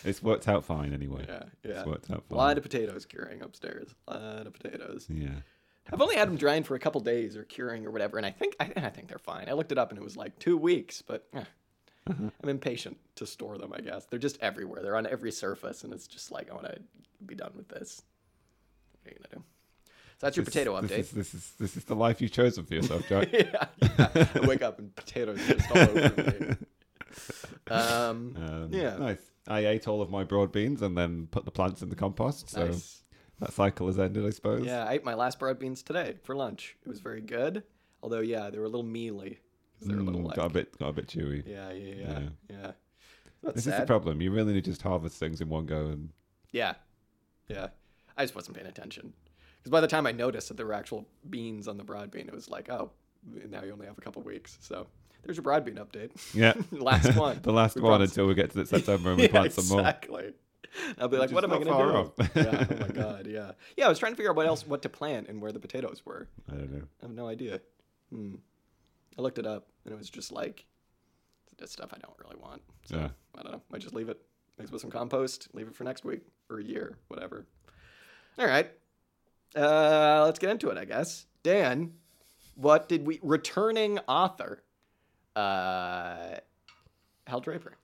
It's 0.04 0.20
worked 0.22 0.46
out 0.48 0.64
fine 0.64 0.92
anyway. 0.92 1.24
yeah, 1.28 1.42
yeah. 1.64 1.70
It's 1.78 1.86
worked 1.86 2.10
out 2.10 2.24
fine. 2.28 2.36
A 2.36 2.40
lot 2.40 2.56
of 2.56 2.62
potatoes 2.64 3.04
curing 3.06 3.42
upstairs. 3.42 3.94
A 4.08 4.18
lot 4.18 4.46
of 4.46 4.52
potatoes. 4.52 5.06
Yeah. 5.08 5.30
I've 5.92 6.00
only 6.00 6.14
had 6.16 6.28
them 6.28 6.36
drying 6.36 6.62
for 6.64 6.74
a 6.76 6.78
couple 6.80 7.00
days 7.00 7.36
or 7.36 7.42
curing 7.44 7.84
or 7.86 7.90
whatever, 7.92 8.16
and 8.16 8.26
I 8.26 8.30
think 8.30 8.54
I, 8.60 8.72
I 8.76 8.88
think 8.90 9.08
they're 9.08 9.18
fine. 9.18 9.48
I 9.48 9.52
looked 9.52 9.72
it 9.72 9.78
up 9.78 9.90
and 9.90 9.98
it 9.98 10.02
was 10.04 10.16
like 10.16 10.38
two 10.40 10.56
weeks, 10.56 11.02
but 11.02 11.26
eh, 11.34 11.42
Uh-huh. 12.08 12.30
I'm 12.42 12.48
impatient 12.48 12.98
to 13.16 13.26
store 13.26 13.58
them. 13.58 13.72
I 13.72 13.80
guess 13.80 14.06
they're 14.06 14.18
just 14.20 14.38
everywhere. 14.40 14.82
They're 14.82 14.96
on 14.96 15.06
every 15.08 15.32
surface, 15.32 15.82
and 15.84 15.92
it's 15.92 16.06
just 16.06 16.30
like 16.32 16.50
I 16.50 16.54
want 16.54 16.66
to 16.66 16.78
be 17.24 17.34
done 17.34 17.52
with 17.56 17.68
this. 17.68 18.02
What 19.02 19.10
are 19.10 19.14
you 19.14 19.20
gonna 19.30 19.42
do? 19.42 19.44
So 20.18 20.26
that's 20.26 20.36
your 20.36 20.44
This- 20.44 20.54
potato 20.54 20.80
this 20.80 20.90
update. 20.90 20.98
Is, 20.98 21.10
this 21.10 21.34
is 21.34 21.52
this 21.58 21.76
is 21.76 21.84
the 21.84 21.94
life 21.94 22.20
you've 22.22 22.32
chosen 22.32 22.64
for 22.64 22.74
yourself, 22.74 23.06
Jack. 23.08 23.28
yeah, 23.32 23.66
yeah. 23.82 24.26
I 24.34 24.46
wake 24.46 24.62
up 24.62 24.78
and 24.78 24.94
potatoes 24.96 25.38
just 25.46 25.70
all 25.70 25.78
over 25.78 26.24
me. 26.40 26.56
Um, 27.68 28.36
Um, 28.40 28.68
Yeah. 28.72 28.96
Nice. 28.96 29.18
I 29.48 29.60
ate 29.66 29.86
all 29.86 30.02
of 30.02 30.10
my 30.10 30.24
broad 30.24 30.50
beans 30.52 30.82
and 30.82 30.96
then 30.96 31.28
put 31.30 31.44
the 31.44 31.50
plants 31.50 31.82
in 31.82 31.88
the 31.88 31.96
compost. 31.96 32.50
So 32.50 32.66
nice. 32.66 33.02
that 33.40 33.52
cycle 33.52 33.86
has 33.86 33.98
ended, 33.98 34.24
I 34.26 34.30
suppose. 34.30 34.64
Yeah, 34.66 34.84
I 34.84 34.94
ate 34.94 35.04
my 35.04 35.14
last 35.14 35.38
broad 35.38 35.58
beans 35.58 35.82
today 35.82 36.16
for 36.24 36.34
lunch. 36.34 36.76
It 36.84 36.88
was 36.88 37.00
very 37.00 37.20
good. 37.20 37.62
Although, 38.02 38.20
yeah, 38.20 38.50
they 38.50 38.58
were 38.58 38.64
a 38.64 38.68
little 38.68 38.82
mealy. 38.86 39.40
They 39.82 39.94
were 39.94 40.00
a 40.00 40.02
little 40.02 40.20
Mm, 40.22 40.26
like, 40.28 40.36
got 40.36 40.46
a 40.50 40.52
bit 40.54 40.76
got 40.78 40.88
a 40.88 40.92
bit 40.94 41.06
chewy. 41.08 41.44
yeah, 41.46 41.70
yeah, 41.72 41.94
yeah, 41.94 42.18
Yeah. 42.18 42.28
yeah. 42.50 42.70
That's 43.42 43.56
This 43.56 43.66
is 43.66 43.78
the 43.78 43.86
problem. 43.86 44.20
You 44.22 44.30
really 44.32 44.54
need 44.54 44.64
to 44.64 44.70
just 44.70 44.82
harvest 44.82 45.18
things 45.18 45.40
in 45.40 45.48
one 45.48 45.66
go 45.66 45.86
and 45.86 46.10
Yeah, 46.52 46.74
yeah. 47.48 47.68
I 48.16 48.24
just 48.24 48.34
wasn't 48.34 48.56
paying 48.56 48.66
attention 48.68 49.12
because 49.66 49.72
by 49.72 49.80
the 49.80 49.88
time 49.88 50.06
I 50.06 50.12
noticed 50.12 50.46
that 50.46 50.56
there 50.56 50.66
were 50.66 50.74
actual 50.74 51.08
beans 51.28 51.66
on 51.66 51.76
the 51.76 51.82
broad 51.82 52.12
bean, 52.12 52.28
it 52.28 52.32
was 52.34 52.48
like, 52.48 52.70
oh, 52.70 52.92
now 53.50 53.64
you 53.64 53.72
only 53.72 53.86
have 53.86 53.98
a 53.98 54.00
couple 54.00 54.22
weeks. 54.22 54.58
So 54.60 54.86
there's 55.24 55.36
your 55.36 55.42
broad 55.42 55.64
bean 55.64 55.74
update. 55.74 56.10
Yeah. 56.32 56.54
last 56.70 57.16
one. 57.16 57.40
the 57.42 57.52
last 57.52 57.74
We 57.74 57.82
one 57.82 58.00
until 58.00 58.28
we 58.28 58.34
get 58.34 58.52
to 58.52 58.64
September 58.64 59.10
and 59.10 59.18
we 59.18 59.24
Yeah, 59.26 59.30
plant 59.30 59.52
some 59.54 59.66
more. 59.66 59.80
exactly. 59.80 60.34
I'll 60.98 61.08
be 61.08 61.16
like, 61.16 61.32
what 61.32 61.42
am 61.42 61.52
I 61.52 61.58
going 61.58 61.66
to 61.66 62.22
do? 62.22 62.40
yeah. 62.40 62.66
Oh 62.70 62.76
my 62.78 62.88
god. 62.94 63.26
Yeah. 63.26 63.52
Yeah. 63.76 63.86
I 63.86 63.88
was 63.88 63.98
trying 63.98 64.12
to 64.12 64.16
figure 64.16 64.30
out 64.30 64.36
what 64.36 64.46
else, 64.46 64.64
what 64.64 64.82
to 64.82 64.88
plant 64.88 65.26
and 65.28 65.40
where 65.42 65.50
the 65.50 65.58
potatoes 65.58 66.02
were. 66.06 66.28
I 66.48 66.54
don't 66.54 66.72
know. 66.72 66.82
I 67.02 67.06
have 67.06 67.10
no 67.14 67.26
idea. 67.26 67.60
Hmm. 68.12 68.36
I 69.18 69.22
looked 69.22 69.38
it 69.40 69.46
up 69.46 69.66
and 69.84 69.92
it 69.92 69.96
was 69.98 70.08
just 70.10 70.30
like 70.30 70.64
stuff 71.64 71.90
I 71.92 71.98
don't 71.98 72.14
really 72.22 72.36
want. 72.40 72.62
So 72.84 72.98
Yeah. 72.98 73.08
I 73.36 73.42
don't 73.42 73.50
know. 73.50 73.62
Might 73.72 73.80
just 73.80 73.94
leave 73.96 74.10
it. 74.10 74.20
Mix 74.60 74.70
with 74.70 74.80
some 74.80 74.90
compost. 74.92 75.48
Leave 75.54 75.66
it 75.66 75.74
for 75.74 75.82
next 75.82 76.04
week 76.04 76.20
or 76.50 76.60
a 76.60 76.62
year, 76.64 76.96
whatever. 77.08 77.46
All 78.38 78.46
right. 78.46 78.70
Uh, 79.54 80.22
let's 80.24 80.38
get 80.38 80.50
into 80.50 80.68
it. 80.70 80.78
I 80.78 80.84
guess. 80.84 81.26
Dan, 81.42 81.92
what 82.54 82.88
did 82.88 83.06
we? 83.06 83.20
Returning 83.22 83.98
author, 84.08 84.62
uh, 85.34 86.36
Hal 87.26 87.40
Draper. 87.40 87.74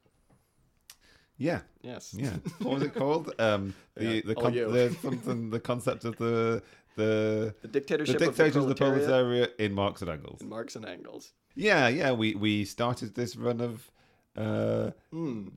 Yeah. 1.39 1.61
Yes. 1.83 2.15
Yeah. 2.17 2.37
What 2.61 2.75
was 2.75 2.83
it 2.85 2.95
called? 2.95 3.33
Um 3.39 3.75
the 3.97 4.05
Yeah, 4.05 4.21
the, 4.25 4.35
con- 4.35 4.53
the 4.55 4.97
something 5.03 5.51
the 5.51 5.61
concept 5.61 6.05
of 6.05 6.17
the 6.17 6.63
the 6.97 7.03
The 7.03 7.55
the 7.63 7.69
dictatorship, 7.69 8.19
dictators 8.19 8.57
of 8.57 8.63
of 8.65 8.69
the 8.69 8.75
the 8.75 8.79
proletariat 8.79 9.09
proletariat 9.09 9.55
in 9.59 9.73
Marx 9.73 10.03
and 10.03 10.11
Engels. 10.11 10.41
in 10.43 10.49
Marx 10.49 10.77
and 10.77 10.85
Engels. 10.85 11.33
Yeah, 11.55 11.89
yeah. 11.89 12.13
We 12.13 12.35
we 12.35 12.65
started 12.65 13.15
this 13.15 13.35
run 13.37 13.61
of 13.61 13.91
uh 14.37 14.91
Hmm. 15.11 15.49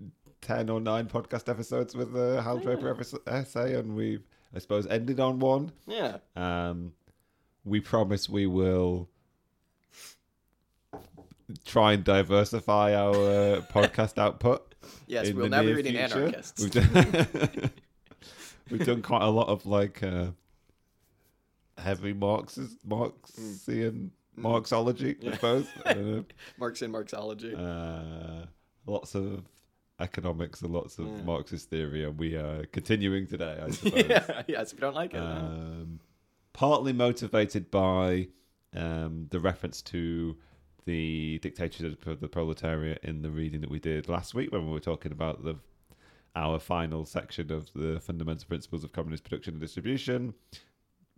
ten 0.41 0.69
or 0.69 0.79
nine 0.81 1.07
podcast 1.07 1.49
episodes 1.49 1.93
with 1.95 2.13
the 2.13 2.41
Hal 2.41 2.57
Draper 2.59 2.89
episode- 2.89 3.21
essay, 3.27 3.75
and 3.77 3.95
we 3.95 4.19
I 4.55 4.59
suppose 4.59 4.87
ended 4.87 5.19
on 5.19 5.39
one. 5.39 5.71
Yeah. 5.85 6.17
Um, 6.35 6.93
we 7.65 7.81
promise 7.81 8.29
we 8.29 8.45
will 8.45 9.09
try 11.65 11.93
and 11.93 12.03
diversify 12.03 12.95
our 12.95 13.11
uh, 13.11 13.61
podcast 13.73 14.17
output. 14.17 14.73
Yes, 15.07 15.31
we'll 15.33 15.49
now 15.49 15.61
be 15.61 15.67
near 15.67 15.75
reading 15.75 15.93
future. 15.97 16.19
anarchists. 16.19 16.61
We've 16.61 16.71
done, 16.71 17.71
we've 18.69 18.85
done 18.85 19.01
quite 19.01 19.23
a 19.23 19.29
lot 19.29 19.47
of 19.49 19.65
like 19.65 20.01
uh, 20.03 20.27
heavy 21.77 22.13
Marxist, 22.13 22.77
Marxian 22.87 24.11
Marxology, 24.35 25.17
I 25.27 25.31
suppose. 25.31 25.67
Marx 26.59 26.81
and 26.81 26.91
Marxology. 26.91 27.55
uh, 27.55 28.45
lots 28.85 29.15
of 29.15 29.43
economics 29.99 30.61
and 30.61 30.71
lots 30.71 30.97
of 30.99 31.07
Yeah. 31.07 31.21
Marxist 31.23 31.69
theory, 31.69 32.03
and 32.03 32.17
we 32.17 32.35
are 32.35 32.65
continuing 32.67 33.27
today, 33.27 33.59
I 33.63 33.69
suppose. 33.71 34.05
yeah. 34.07 34.43
Yes. 34.47 34.71
If 34.71 34.79
you 34.79 34.81
don't 34.81 34.95
like 34.95 35.13
it. 35.13 35.19
um, 35.19 35.99
partly 36.53 36.93
motivated 36.93 37.69
by 37.71 38.27
um, 38.75 39.27
the 39.31 39.39
reference 39.39 39.81
to 39.83 40.35
the 40.85 41.39
dictatorship 41.41 42.05
of 42.07 42.19
the 42.19 42.27
proletariat 42.27 42.99
in 43.03 43.21
the 43.21 43.31
reading 43.31 43.61
that 43.61 43.69
we 43.71 43.79
did 43.79 44.07
last 44.07 44.33
week 44.35 44.51
when 44.51 44.65
we 44.65 44.71
were 44.71 44.79
talking 44.79 45.11
about 45.11 45.43
the 45.43 45.55
our 46.35 46.59
final 46.59 47.05
section 47.05 47.49
of 47.51 47.71
the 47.73 47.97
fundamental 48.01 48.45
principles 48.45 48.83
of 48.83 48.91
communist 48.91 49.23
production 49.23 49.53
and 49.53 49.61
distribution. 49.61 50.33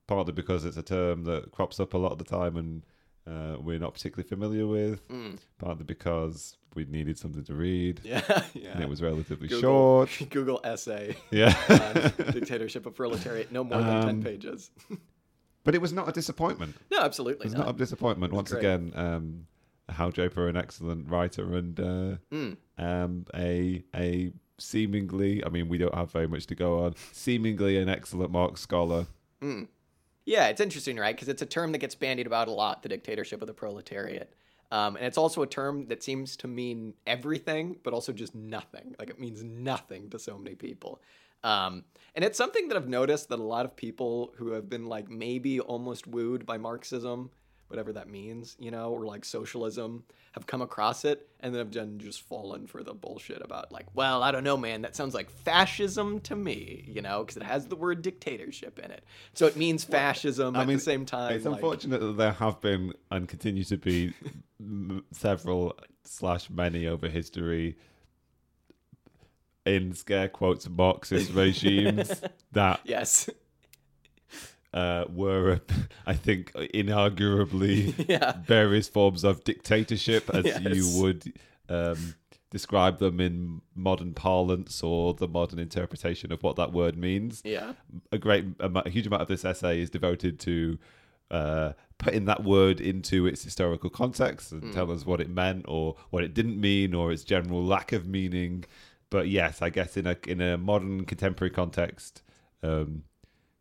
Partly 0.05 0.31
because 0.31 0.63
it's 0.63 0.77
a 0.77 0.84
term 0.84 1.24
that 1.24 1.51
crops 1.51 1.79
up 1.79 1.93
a 1.96 1.98
lot 1.98 2.12
of 2.12 2.17
the 2.19 2.24
time 2.24 2.55
and 2.55 2.84
uh, 3.27 3.57
we're 3.60 3.79
not 3.79 3.93
particularly 3.93 4.27
familiar 4.27 4.65
with. 4.67 5.07
mm, 5.10 5.38
Partly 5.57 5.84
because 5.84 6.57
we 6.75 6.86
needed 6.86 7.17
something 7.17 7.43
to 7.43 7.53
read 7.55 8.01
yeah. 8.03 8.22
Yeah. 8.53 8.69
and 8.74 8.84
it 8.84 8.89
was 8.89 9.01
relatively 9.01 9.48
Google, 9.48 10.05
short. 10.05 10.10
Google 10.29 10.60
essay 10.63 11.15
Yeah. 11.31 11.53
on 12.27 12.31
dictatorship 12.34 12.86
of 12.86 12.96
proletariat, 12.96 13.51
no 13.51 13.63
more 13.63 13.79
than 13.81 13.96
Um, 13.98 14.03
ten 14.05 14.24
pages. 14.24 14.69
but 15.63 15.75
it 15.75 15.81
was 15.81 15.91
not 15.91 16.07
a 16.07 16.12
disappointment. 16.12 16.75
No, 16.91 17.00
absolutely 17.00 17.48
It's 17.48 17.55
not. 17.55 17.65
not 17.65 17.75
a 17.75 17.77
disappointment. 17.77 18.31
Once 18.34 18.51
great. 18.51 18.60
again, 18.60 18.91
um, 18.96 19.48
Hal 19.89 20.12
Draper, 20.12 20.48
an 20.48 20.55
excellent 20.57 21.10
writer, 21.10 21.55
and 21.55 21.79
uh, 21.79 22.15
Mm. 22.31 22.57
um, 22.77 23.25
a 23.34 23.84
a 23.96 24.31
seemingly, 24.60 25.43
I 25.46 25.50
mean, 25.50 25.69
we 25.69 25.77
don't 25.77 25.93
have 25.96 26.12
very 26.12 26.27
much 26.27 26.46
to 26.48 26.55
go 26.55 26.84
on. 26.86 26.96
Seemingly 27.12 27.77
an 27.77 27.89
excellent 27.89 28.31
Marx 28.31 28.60
scholar. 28.62 29.07
Yeah, 30.27 30.48
it's 30.48 30.60
interesting, 30.60 30.98
right? 30.98 31.15
Because 31.15 31.29
it's 31.29 31.41
a 31.41 31.46
term 31.46 31.72
that 31.72 31.77
gets 31.77 31.96
bandied 31.96 32.27
about 32.27 32.50
a 32.50 32.51
lot, 32.51 32.84
the 32.84 32.89
dictatorship 32.89 33.41
of 33.41 33.48
the 33.48 33.53
proletariat. 33.53 34.34
Um, 34.72 34.98
and 34.98 35.05
it's 35.05 35.17
also 35.17 35.41
a 35.41 35.48
term 35.48 35.88
that 35.88 36.03
seems 36.03 36.36
to 36.38 36.50
mean 36.50 36.96
everything, 37.07 37.77
but 37.81 37.93
also 37.93 38.12
just 38.12 38.36
nothing. 38.36 38.93
Like 39.00 39.10
it 39.10 39.22
means 39.22 39.41
nothing 39.41 40.10
to 40.10 40.19
so 40.19 40.38
many 40.38 40.53
people. 40.53 41.01
Um, 41.46 41.86
and 42.13 42.25
it's 42.25 42.38
something 42.38 42.67
that 42.67 42.75
I've 42.75 42.89
noticed 42.89 43.29
that 43.29 43.39
a 43.39 43.43
lot 43.43 43.63
of 43.63 43.77
people 43.77 44.34
who 44.36 44.51
have 44.51 44.67
been 44.69 44.88
like 44.88 45.10
maybe 45.10 45.62
almost 45.62 46.07
wooed 46.07 46.46
by 46.46 46.57
Marxism, 46.57 47.29
whatever 47.67 47.93
that 47.93 48.09
means, 48.09 48.55
you 48.59 48.71
know, 48.71 48.91
or 48.91 49.05
like 49.05 49.25
socialism, 49.25 50.03
have 50.33 50.45
come 50.47 50.62
across 50.62 51.03
it 51.03 51.27
and 51.39 51.53
then 51.53 51.59
have 51.59 51.71
done 51.71 51.97
just 52.00 52.21
fallen 52.21 52.67
for 52.67 52.83
the 52.83 52.93
bullshit 52.93 53.41
about 53.41 53.71
like, 53.71 53.86
well, 53.93 54.21
I 54.24 54.31
don't 54.31 54.43
know, 54.43 54.55
man, 54.57 54.81
that 54.83 54.95
sounds 54.95 55.13
like 55.13 55.29
fascism 55.29 56.19
to 56.21 56.36
me, 56.36 56.86
you 56.88 57.01
know, 57.01 57.24
because 57.24 57.38
it 57.38 57.43
has 57.43 57.65
the 57.67 57.75
word 57.75 58.01
dictatorship 58.01 58.79
in 58.79 58.91
it. 58.91 59.03
So 59.33 59.47
it 59.47 59.55
means 59.55 59.83
fascism 59.83 60.55
I 60.55 60.62
at 60.62 60.67
mean, 60.67 60.77
the 60.77 60.83
same 60.83 61.05
time. 61.05 61.33
It's 61.33 61.45
like- 61.45 61.55
unfortunate 61.55 62.00
that 62.00 62.17
there 62.17 62.33
have 62.33 62.62
been 62.62 62.93
and 63.12 63.27
continue 63.27 63.63
to 63.65 63.77
be 63.77 64.13
m- 64.59 65.03
several 65.12 65.77
slash 66.03 66.50
many 66.50 66.88
over 66.88 67.09
history 67.09 67.77
in 69.65 69.93
scare 69.93 70.29
quotes 70.29 70.69
Marxist 70.69 71.31
regimes 71.33 72.21
that 72.53 72.79
yes. 72.86 73.29
Uh, 74.77 75.05
were, 75.10 75.60
I 76.05 76.13
think, 76.13 76.51
inarguably 76.53 77.77
yeah. 78.07 78.34
various 78.46 78.88
forms 78.88 79.24
of 79.24 79.43
dictatorship, 79.43 80.29
as 80.34 80.46
Yes. 80.46 80.62
you 80.75 81.01
would 81.01 81.34
um, 81.69 82.15
describe 82.51 83.00
them 83.00 83.19
in 83.19 83.62
modern 83.75 84.13
parlance 84.13 84.84
or 84.84 85.13
the 85.13 85.27
modern 85.27 85.60
interpretation 85.60 86.31
of 86.31 86.43
what 86.43 86.55
that 86.57 86.72
word 86.74 86.96
means. 86.98 87.41
Yeah. 87.43 87.74
A 88.12 88.17
great, 88.17 88.46
a 88.60 88.89
huge 88.89 89.07
amount 89.07 89.22
of 89.24 89.27
this 89.27 89.43
essay 89.43 89.81
is 89.81 89.89
devoted 89.89 90.39
to 90.41 90.77
uh, 91.31 91.74
putting 91.98 92.25
that 92.25 92.43
word 92.43 92.79
into 92.79 93.25
its 93.27 93.43
historical 93.43 93.89
context 93.89 94.51
and 94.51 94.72
tell 94.74 94.89
us 94.91 95.05
what 95.05 95.19
it 95.19 95.29
meant 95.29 95.65
or 95.67 95.96
what 96.12 96.24
it 96.24 96.34
didn't 96.34 96.60
mean 96.62 96.93
or 96.93 97.12
its 97.12 97.24
general 97.24 97.63
lack 97.65 97.91
of 97.91 98.07
meaning. 98.07 98.63
But 99.10 99.27
yes, 99.27 99.62
I 99.62 99.69
guess 99.69 99.98
in 99.98 100.05
a 100.07 100.15
in 100.25 100.39
a 100.41 100.57
modern 100.57 101.05
contemporary 101.05 101.51
context. 101.51 102.22
Um, 102.63 103.03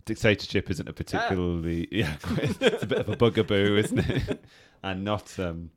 dictatorship 0.07 0.71
isn't 0.71 0.89
a 0.89 0.93
particularly 0.95 1.87
yeah 1.93 2.17
it's 2.39 2.83
a 2.83 2.87
bit 2.87 2.99
of 3.01 3.09
a 3.11 3.17
bugaboo 3.17 3.77
isn't 3.77 3.99
it 3.99 4.45
and 4.83 5.05
not 5.05 5.39
um 5.39 5.71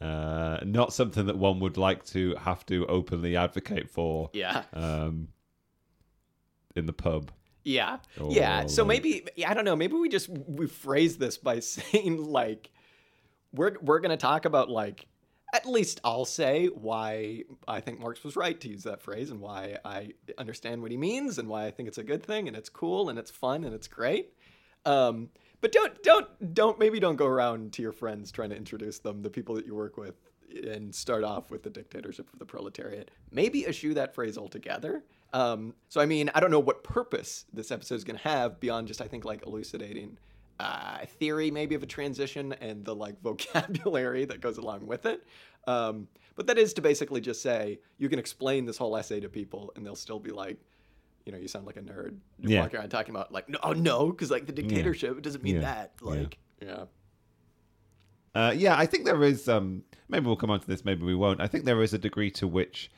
uh 0.00 0.58
not 0.64 0.92
something 0.92 1.26
that 1.26 1.38
one 1.38 1.60
would 1.60 1.76
like 1.78 2.04
to 2.04 2.34
have 2.36 2.66
to 2.66 2.84
openly 2.86 3.36
advocate 3.36 3.88
for 3.88 4.28
Yeah. 4.34 4.64
um 4.74 5.28
in 6.76 6.86
the 6.86 6.92
pub 6.92 7.30
Yeah. 7.62 7.98
Or, 8.20 8.30
yeah. 8.32 8.66
So 8.66 8.82
like- 8.82 8.88
maybe 9.02 9.26
yeah, 9.36 9.50
I 9.50 9.54
don't 9.54 9.64
know, 9.64 9.76
maybe 9.76 9.94
we 9.94 10.08
just 10.08 10.28
we 10.28 10.66
phrase 10.66 11.16
this 11.16 11.38
by 11.38 11.60
saying 11.60 12.22
like 12.22 12.70
we're 13.52 13.76
we're 13.80 14.00
going 14.00 14.10
to 14.10 14.16
talk 14.16 14.44
about 14.44 14.68
like 14.68 15.06
at 15.54 15.66
least 15.66 16.00
I'll 16.02 16.24
say 16.24 16.66
why 16.66 17.44
I 17.68 17.80
think 17.80 18.00
Marx 18.00 18.24
was 18.24 18.34
right 18.34 18.60
to 18.60 18.68
use 18.68 18.82
that 18.82 19.00
phrase 19.00 19.30
and 19.30 19.40
why 19.40 19.78
I 19.84 20.10
understand 20.36 20.82
what 20.82 20.90
he 20.90 20.96
means 20.96 21.38
and 21.38 21.48
why 21.48 21.66
I 21.66 21.70
think 21.70 21.88
it's 21.88 21.96
a 21.96 22.02
good 22.02 22.24
thing 22.24 22.48
and 22.48 22.56
it's 22.56 22.68
cool 22.68 23.08
and 23.08 23.18
it's 23.18 23.30
fun 23.30 23.62
and 23.62 23.72
it's 23.72 23.86
great. 23.86 24.34
Um 24.84 25.30
but 25.60 25.70
don't 25.70 26.02
don't 26.02 26.54
don't 26.54 26.78
maybe 26.80 26.98
don't 26.98 27.16
go 27.16 27.26
around 27.26 27.72
to 27.74 27.82
your 27.82 27.92
friends 27.92 28.32
trying 28.32 28.50
to 28.50 28.56
introduce 28.56 28.98
them 28.98 29.22
the 29.22 29.30
people 29.30 29.54
that 29.54 29.64
you 29.64 29.76
work 29.76 29.96
with 29.96 30.16
and 30.66 30.92
start 30.92 31.22
off 31.22 31.52
with 31.52 31.62
the 31.62 31.70
dictatorship 31.70 32.30
of 32.32 32.38
the 32.40 32.44
proletariat. 32.44 33.12
Maybe 33.30 33.64
eschew 33.64 33.94
that 33.94 34.12
phrase 34.12 34.36
altogether. 34.36 35.04
Um, 35.32 35.74
so 35.88 36.00
I 36.00 36.06
mean, 36.06 36.30
I 36.34 36.40
don't 36.40 36.50
know 36.50 36.60
what 36.60 36.82
purpose 36.82 37.44
this 37.52 37.70
episode 37.70 37.94
is 37.94 38.04
going 38.04 38.18
to 38.18 38.28
have 38.28 38.58
beyond 38.58 38.88
just 38.88 39.00
I 39.00 39.06
think 39.06 39.24
like 39.24 39.46
elucidating 39.46 40.18
uh, 40.60 41.04
theory 41.18 41.50
maybe 41.50 41.74
of 41.74 41.82
a 41.82 41.86
transition 41.86 42.52
and 42.60 42.84
the 42.84 42.94
like 42.94 43.20
vocabulary 43.22 44.24
that 44.24 44.40
goes 44.40 44.58
along 44.58 44.86
with 44.86 45.06
it. 45.06 45.26
Um, 45.66 46.08
but 46.36 46.46
that 46.48 46.58
is 46.58 46.72
to 46.74 46.82
basically 46.82 47.20
just 47.20 47.42
say 47.42 47.78
you 47.98 48.08
can 48.08 48.18
explain 48.18 48.66
this 48.66 48.76
whole 48.76 48.96
essay 48.96 49.20
to 49.20 49.28
people 49.28 49.72
and 49.76 49.84
they'll 49.86 49.94
still 49.96 50.18
be 50.18 50.30
like, 50.30 50.58
you 51.26 51.32
know, 51.32 51.38
you 51.38 51.48
sound 51.48 51.64
like 51.66 51.76
a 51.76 51.80
nerd. 51.80 52.16
You're 52.38 52.52
Yeah. 52.52 52.60
walking 52.60 52.78
around 52.80 52.90
talking 52.90 53.14
about 53.14 53.32
like, 53.32 53.48
no, 53.48 53.58
oh 53.62 53.72
no, 53.72 54.08
because 54.10 54.30
like 54.30 54.46
the 54.46 54.52
dictatorship 54.52 55.16
it 55.16 55.22
doesn't 55.22 55.42
mean 55.42 55.56
Yeah. 55.56 55.60
that. 55.62 55.92
Yeah. 56.02 56.08
Like, 56.10 56.38
yeah. 56.60 56.84
Uh, 58.34 58.52
yeah, 58.56 58.76
I 58.76 58.86
think 58.86 59.04
there 59.04 59.22
is. 59.22 59.48
Um, 59.48 59.84
maybe 60.08 60.26
we'll 60.26 60.36
come 60.36 60.50
on 60.50 60.58
to 60.60 60.66
this. 60.66 60.84
Maybe 60.84 61.04
we 61.04 61.14
won't. 61.14 61.40
I 61.40 61.46
think 61.46 61.64
there 61.64 61.80
is 61.82 61.94
a 61.94 61.98
degree 61.98 62.30
to 62.32 62.48
which 62.48 62.90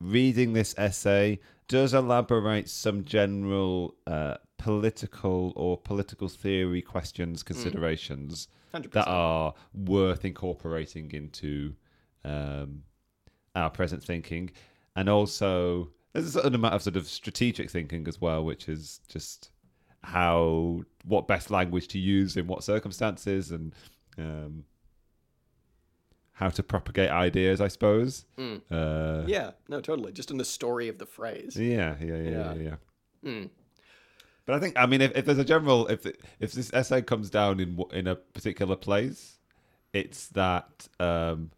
reading 0.00 0.54
this 0.54 0.74
essay 0.78 1.38
does 1.68 1.92
elaborate 1.94 2.68
some 2.68 3.04
general 3.04 3.94
uh, 4.06 4.36
political 4.62 5.52
or 5.56 5.76
political 5.76 6.28
theory 6.28 6.82
questions, 6.82 7.42
considerations 7.42 8.48
Hundred 8.72 8.92
that 8.92 9.08
are 9.08 9.54
worth 9.74 10.24
incorporating 10.24 11.10
into 11.12 11.74
um, 12.24 12.82
our 13.54 13.70
present 13.70 14.02
thinking, 14.04 14.50
and 14.96 15.08
also 15.08 15.90
there's 16.12 16.26
a 16.26 16.30
certain 16.30 16.54
amount 16.54 16.74
of 16.74 16.82
sort 16.82 16.96
of 16.96 17.06
strategic 17.08 17.70
thinking 17.70 18.06
as 18.06 18.20
well, 18.20 18.44
which 18.44 18.68
is 18.68 19.00
just 19.08 19.50
how 20.02 20.82
what 21.04 21.26
best 21.28 21.50
language 21.50 21.88
to 21.88 21.98
use 21.98 22.36
in 22.36 22.46
what 22.46 22.62
circumstances 22.64 23.50
and 23.50 23.74
um, 24.18 24.64
how 26.32 26.48
to 26.48 26.62
propagate 26.62 27.10
ideas, 27.10 27.60
I 27.60 27.68
suppose. 27.68 28.24
Mm. 28.38 28.60
Uh, 28.70 29.26
Yeah, 29.26 29.50
no, 29.68 29.80
totally. 29.80 30.12
Just 30.12 30.30
in 30.30 30.38
the 30.38 30.44
story 30.44 30.88
of 30.88 30.98
the 30.98 31.06
phrase. 31.06 31.56
yeah, 31.56 31.96
yeah, 32.00 32.16
yeah, 32.16 32.30
Yeah. 32.30 32.54
yeah. 32.54 32.62
yeah. 33.24 33.30
Mm. 33.30 33.50
But 34.44 34.56
I 34.56 34.58
think, 34.58 34.76
I 34.76 34.86
mean, 34.86 35.00
if, 35.00 35.12
if 35.16 35.24
there's 35.24 35.38
a 35.38 35.44
general, 35.44 35.86
if 35.86 36.06
if 36.40 36.52
this 36.52 36.72
essay 36.72 37.02
comes 37.02 37.30
down 37.30 37.60
in 37.60 37.80
in 37.92 38.06
a 38.06 38.16
particular 38.16 38.76
place, 38.76 39.38
it's 39.92 40.28
that 40.28 40.88
um, 40.98 41.50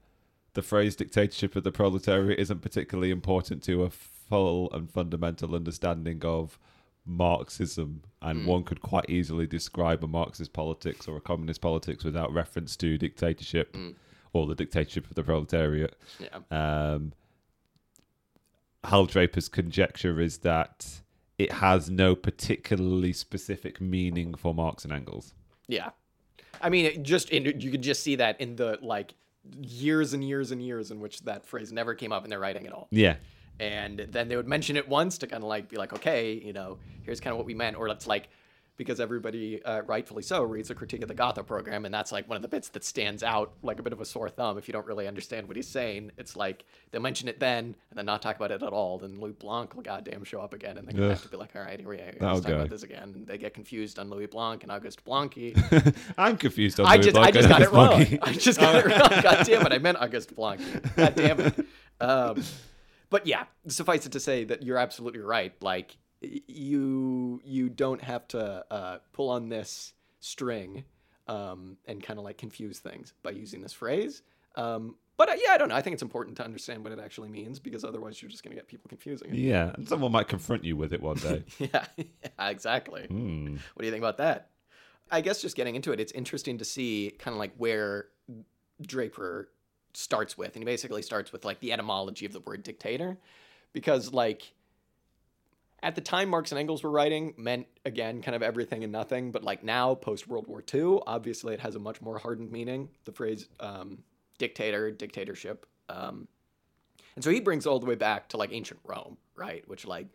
the 0.52 0.62
phrase 0.62 0.96
"dictatorship 0.96 1.56
of 1.56 1.64
the 1.64 1.72
proletariat" 1.72 2.38
isn't 2.38 2.60
particularly 2.60 3.10
important 3.10 3.62
to 3.64 3.84
a 3.84 3.90
full 3.90 4.70
and 4.72 4.90
fundamental 4.90 5.54
understanding 5.54 6.20
of 6.24 6.58
Marxism, 7.06 8.02
and 8.22 8.46
one 8.46 8.64
could 8.64 8.80
quite 8.80 9.08
easily 9.08 9.46
describe 9.46 10.02
a 10.02 10.06
Marxist 10.06 10.52
politics 10.52 11.06
or 11.06 11.16
a 11.16 11.20
communist 11.20 11.60
politics 11.60 12.04
without 12.04 12.32
reference 12.32 12.76
to 12.76 12.98
dictatorship 12.98 13.76
or 14.32 14.46
the 14.46 14.54
dictatorship 14.54 15.06
of 15.08 15.14
the 15.14 15.22
proletariat. 15.22 15.96
Yeah. 16.18 16.38
Um, 16.50 17.12
Hal 18.84 19.06
Draper's 19.06 19.48
conjecture 19.48 20.20
is 20.20 20.38
that 20.38 21.02
it 21.38 21.52
has 21.52 21.90
no 21.90 22.14
particularly 22.14 23.12
specific 23.12 23.80
meaning 23.80 24.34
for 24.34 24.54
Marx 24.54 24.84
and 24.84 24.92
Engels. 24.92 25.34
Yeah. 25.66 25.90
I 26.60 26.68
mean, 26.68 26.86
it 26.86 27.02
just 27.02 27.30
in, 27.30 27.60
you 27.60 27.70
could 27.70 27.82
just 27.82 28.02
see 28.02 28.16
that 28.16 28.40
in 28.40 28.56
the 28.56 28.78
like 28.80 29.14
years 29.60 30.12
and 30.12 30.26
years 30.26 30.50
and 30.50 30.62
years 30.62 30.90
in 30.90 31.00
which 31.00 31.22
that 31.22 31.46
phrase 31.46 31.72
never 31.72 31.94
came 31.94 32.12
up 32.12 32.24
in 32.24 32.30
their 32.30 32.38
writing 32.38 32.66
at 32.66 32.72
all. 32.72 32.88
Yeah, 32.90 33.16
And 33.60 33.98
then 34.10 34.28
they 34.28 34.36
would 34.36 34.48
mention 34.48 34.76
it 34.76 34.88
once 34.88 35.18
to 35.18 35.26
kind 35.26 35.42
of 35.42 35.48
like 35.48 35.68
be 35.68 35.76
like, 35.76 35.92
okay, 35.92 36.32
you 36.32 36.52
know, 36.52 36.78
here's 37.02 37.20
kind 37.20 37.32
of 37.32 37.38
what 37.38 37.46
we 37.46 37.54
meant. 37.54 37.76
Or 37.76 37.88
it's 37.88 38.06
like, 38.06 38.28
because 38.76 39.00
everybody, 39.00 39.62
uh, 39.64 39.83
rightfully 39.83 40.23
so, 40.23 40.43
reads 40.43 40.71
a 40.71 40.75
critique 40.75 41.02
of 41.02 41.09
the 41.09 41.14
Gotha 41.14 41.45
program. 41.45 41.85
And 41.85 41.95
that's 41.95 42.11
like 42.12 42.28
one 42.28 42.37
of 42.37 42.43
the 42.43 42.49
bits 42.49 42.69
that 42.71 42.85
stands 42.85 43.23
out 43.23 43.52
like 43.62 43.78
a 43.78 43.83
bit 43.83 43.93
of 43.93 44.00
a 44.00 44.04
sore 44.04 44.28
thumb 44.28 44.59
if 44.59 44.66
you 44.69 44.73
don't 44.73 44.87
really 44.87 45.07
understand 45.07 45.47
what 45.47 45.57
he's 45.57 45.69
saying. 45.69 46.11
It's 46.19 46.37
like 46.37 46.64
they'll 46.90 47.00
mention 47.00 47.28
it 47.28 47.38
then 47.38 47.76
and 47.90 47.97
then 47.97 48.07
not 48.07 48.23
talk 48.23 48.37
about 48.37 48.50
it 48.50 48.62
at 48.62 48.73
all. 48.73 48.99
Then 48.99 49.21
Louis 49.21 49.33
Blanc 49.33 49.75
will 49.75 49.83
goddamn 49.83 50.25
show 50.25 50.40
up 50.40 50.54
again. 50.54 50.76
And 50.76 50.88
they're 50.88 50.95
going 50.95 51.09
to 51.09 51.12
Ugh. 51.12 51.19
have 51.19 51.23
to 51.23 51.28
be 51.28 51.37
like, 51.37 51.54
all 51.54 51.62
right, 51.62 51.78
here 51.78 51.88
we 51.88 51.97
are. 51.97 52.14
Oh, 52.21 52.26
Let's 52.26 52.40
talk 52.40 52.49
God. 52.49 52.57
about 52.57 52.71
this 52.71 52.83
again. 52.83 53.12
And 53.14 53.26
they 53.26 53.38
get 53.38 53.54
confused 53.54 53.99
on 53.99 54.11
Louis 54.11 54.26
Blanc 54.26 54.62
and 54.62 54.73
Auguste 54.73 55.04
Blanqui. 55.04 55.95
I'm 56.19 56.37
confused. 56.37 56.81
On 56.81 56.87
I 56.87 56.97
Louis 56.97 57.04
just, 57.04 57.16
I 57.16 57.31
just 57.31 57.49
got 57.49 57.62
it 57.62 57.73
wrong. 57.73 58.00
Blanqui. 58.00 58.19
I 58.23 58.33
just 58.33 58.59
got 58.59 58.75
it 58.75 58.87
wrong. 58.87 59.23
God 59.23 59.47
damn 59.47 59.66
it! 59.66 59.73
I 59.73 59.78
meant 59.78 59.99
August 59.99 60.35
Blanc. 60.35 60.61
God 60.97 61.14
damn 61.14 61.40
it. 61.40 61.66
Um, 62.00 62.43
but 63.11 63.26
yeah, 63.26 63.45
suffice 63.69 64.07
it 64.07 64.12
to 64.12 64.21
say 64.21 64.45
that 64.45 64.62
you're 64.64 64.78
absolutely 64.78 65.21
right. 65.21 65.52
Like 65.62 65.97
you, 66.47 67.40
you 67.45 67.69
don't 67.69 68.02
have 68.02 68.26
to 68.28 68.64
uh, 68.71 68.99
pull 69.12 69.31
on 69.31 69.49
this 69.49 69.93
string 70.21 70.85
um, 71.26 71.76
and 71.87 72.02
kind 72.02 72.19
of 72.19 72.25
like 72.25 72.38
confuse 72.38 72.78
things 72.78 73.12
by 73.23 73.31
using 73.31 73.61
this 73.61 73.73
phrase. 73.73 74.23
Um, 74.57 74.97
but 75.16 75.28
uh, 75.28 75.35
yeah, 75.43 75.52
I 75.52 75.59
don't 75.59 75.69
know. 75.69 75.76
I 75.76 75.83
think 75.83 75.95
it's 75.95 76.02
important 76.02 76.37
to 76.38 76.45
understand 76.45 76.83
what 76.83 76.93
it 76.93 76.99
actually 76.99 77.28
means 77.28 77.59
because 77.59 77.85
otherwise 77.85 78.21
you're 78.21 78.31
just 78.31 78.43
going 78.43 78.50
to 78.50 78.57
get 78.57 78.66
people 78.66 78.88
confusing 78.88 79.31
it. 79.31 79.37
Yeah, 79.37 79.73
and 79.75 79.88
someone 79.88 80.12
might 80.12 80.28
confront 80.28 80.64
you 80.64 80.76
with 80.76 80.93
it 80.93 81.00
one 81.00 81.16
day. 81.16 81.45
Yeah, 81.59 81.85
yeah, 81.97 82.49
exactly. 82.49 83.07
Hmm. 83.07 83.57
What 83.75 83.81
do 83.81 83.87
you 83.87 83.93
think 83.93 84.02
about 84.02 84.19
that? 84.19 84.50
I 85.11 85.21
guess 85.21 85.40
just 85.40 85.57
getting 85.57 85.76
into 85.76 85.93
it, 85.93 86.00
it's 86.00 86.12
interesting 86.12 86.59
to 86.59 86.64
see 86.64 87.14
kind 87.19 87.35
of 87.35 87.38
like 87.38 87.52
where 87.57 88.07
Draper 88.83 89.50
starts 89.93 90.37
with. 90.37 90.54
And 90.54 90.62
he 90.62 90.64
basically 90.64 91.02
starts 91.02 91.33
with 91.33 91.45
like 91.45 91.61
the 91.61 91.73
etymology 91.73 92.26
of 92.26 92.33
the 92.33 92.40
word 92.40 92.62
dictator. 92.62 93.19
Because, 93.73 94.12
like, 94.12 94.52
at 95.84 95.94
the 95.94 96.00
time 96.00 96.30
Marx 96.30 96.50
and 96.50 96.58
Engels 96.58 96.82
were 96.82 96.90
writing, 96.90 97.34
meant 97.36 97.66
again 97.84 98.22
kind 98.22 98.34
of 98.34 98.42
everything 98.42 98.82
and 98.82 98.92
nothing. 98.92 99.30
But, 99.30 99.44
like, 99.44 99.62
now, 99.62 99.94
post 99.94 100.26
World 100.26 100.46
War 100.48 100.64
II, 100.72 101.00
obviously 101.06 101.54
it 101.54 101.60
has 101.60 101.76
a 101.76 101.78
much 101.78 102.00
more 102.00 102.18
hardened 102.18 102.50
meaning. 102.50 102.88
The 103.04 103.12
phrase 103.12 103.48
um, 103.60 103.98
dictator, 104.38 104.90
dictatorship. 104.90 105.66
Um, 105.88 106.26
and 107.14 107.22
so 107.22 107.30
he 107.30 107.40
brings 107.40 107.66
all 107.66 107.78
the 107.78 107.86
way 107.86 107.94
back 107.94 108.30
to 108.30 108.38
like 108.38 108.52
ancient 108.52 108.80
Rome, 108.84 109.18
right? 109.36 109.62
Which, 109.68 109.86
like, 109.86 110.08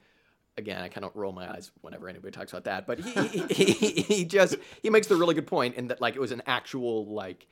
again, 0.57 0.81
I 0.81 0.89
kind 0.89 1.05
of 1.05 1.15
roll 1.15 1.31
my 1.31 1.49
eyes 1.49 1.71
whenever 1.81 2.09
anybody 2.09 2.31
talks 2.31 2.51
about 2.51 2.65
that. 2.65 2.87
But 2.87 2.99
he, 2.99 3.43
he, 3.53 3.71
he, 3.71 4.01
he 4.01 4.25
just 4.25 4.57
he 4.81 4.89
makes 4.89 5.07
the 5.07 5.15
really 5.15 5.35
good 5.35 5.47
point 5.47 5.75
in 5.75 5.87
that 5.87 6.01
like 6.01 6.15
it 6.15 6.19
was 6.19 6.31
an 6.31 6.41
actual 6.47 7.05
like 7.05 7.47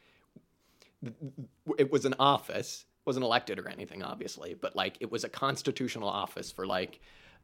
it 1.78 1.92
was 1.92 2.06
an 2.06 2.16
office, 2.20 2.86
wasn't 3.06 3.24
elected 3.24 3.60
or 3.60 3.70
anything, 3.70 4.04
obviously, 4.04 4.56
but 4.56 4.76
like 4.76 4.98
it 5.00 5.12
was 5.12 5.24
a 5.24 5.30
constitutional 5.30 6.10
office 6.10 6.52
for 6.52 6.66
like 6.66 7.00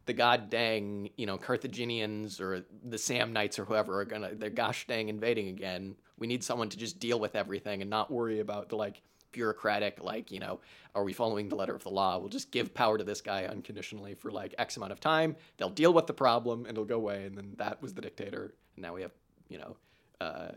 the 0.06 0.14
god 0.14 0.50
dang, 0.50 1.10
you 1.18 1.26
know, 1.26 1.38
Carthaginians 1.38 2.40
or 2.40 2.66
the 2.84 2.98
Samnites 2.98 3.60
or 3.60 3.66
whoever 3.66 4.02
are 4.02 4.06
gonna 4.06 4.36
they're 4.36 4.50
gosh 4.50 4.88
dang 4.88 5.10
invading 5.10 5.48
again. 5.50 5.96
We 6.18 6.28
need 6.28 6.44
someone 6.44 6.70
to 6.70 6.78
just 6.78 7.00
deal 7.00 7.20
with 7.20 7.36
everything 7.36 7.82
and 7.82 7.90
not 7.90 8.12
worry 8.12 8.40
about 8.40 8.70
the 8.70 8.76
like 8.76 9.02
bureaucratic, 9.34 10.02
like, 10.02 10.32
you 10.32 10.40
know, 10.40 10.60
are 10.96 11.04
we 11.04 11.12
following 11.12 11.50
the 11.50 11.56
letter 11.56 11.76
of 11.76 11.84
the 11.84 11.90
law? 11.90 12.18
We'll 12.18 12.30
just 12.30 12.52
give 12.52 12.74
power 12.74 12.98
to 12.98 13.04
this 13.04 13.20
guy 13.20 13.46
unconditionally 13.46 14.14
for 14.14 14.32
like 14.32 14.56
X 14.58 14.78
amount 14.78 14.94
of 14.94 15.02
time. 15.02 15.36
They'll 15.58 15.70
deal 15.70 15.94
with 15.94 16.08
the 16.08 16.14
problem 16.14 16.60
and 16.62 16.70
it'll 16.70 16.86
go 16.86 16.96
away. 16.96 17.26
And 17.26 17.38
then 17.38 17.56
that 17.58 17.82
was 17.82 17.94
the 17.94 18.02
dictator. 18.02 18.54
And 18.76 18.84
now 18.84 18.94
we 18.94 19.02
have, 19.02 19.12
you 19.50 19.58
know, 19.58 19.76
uh, 20.22 20.52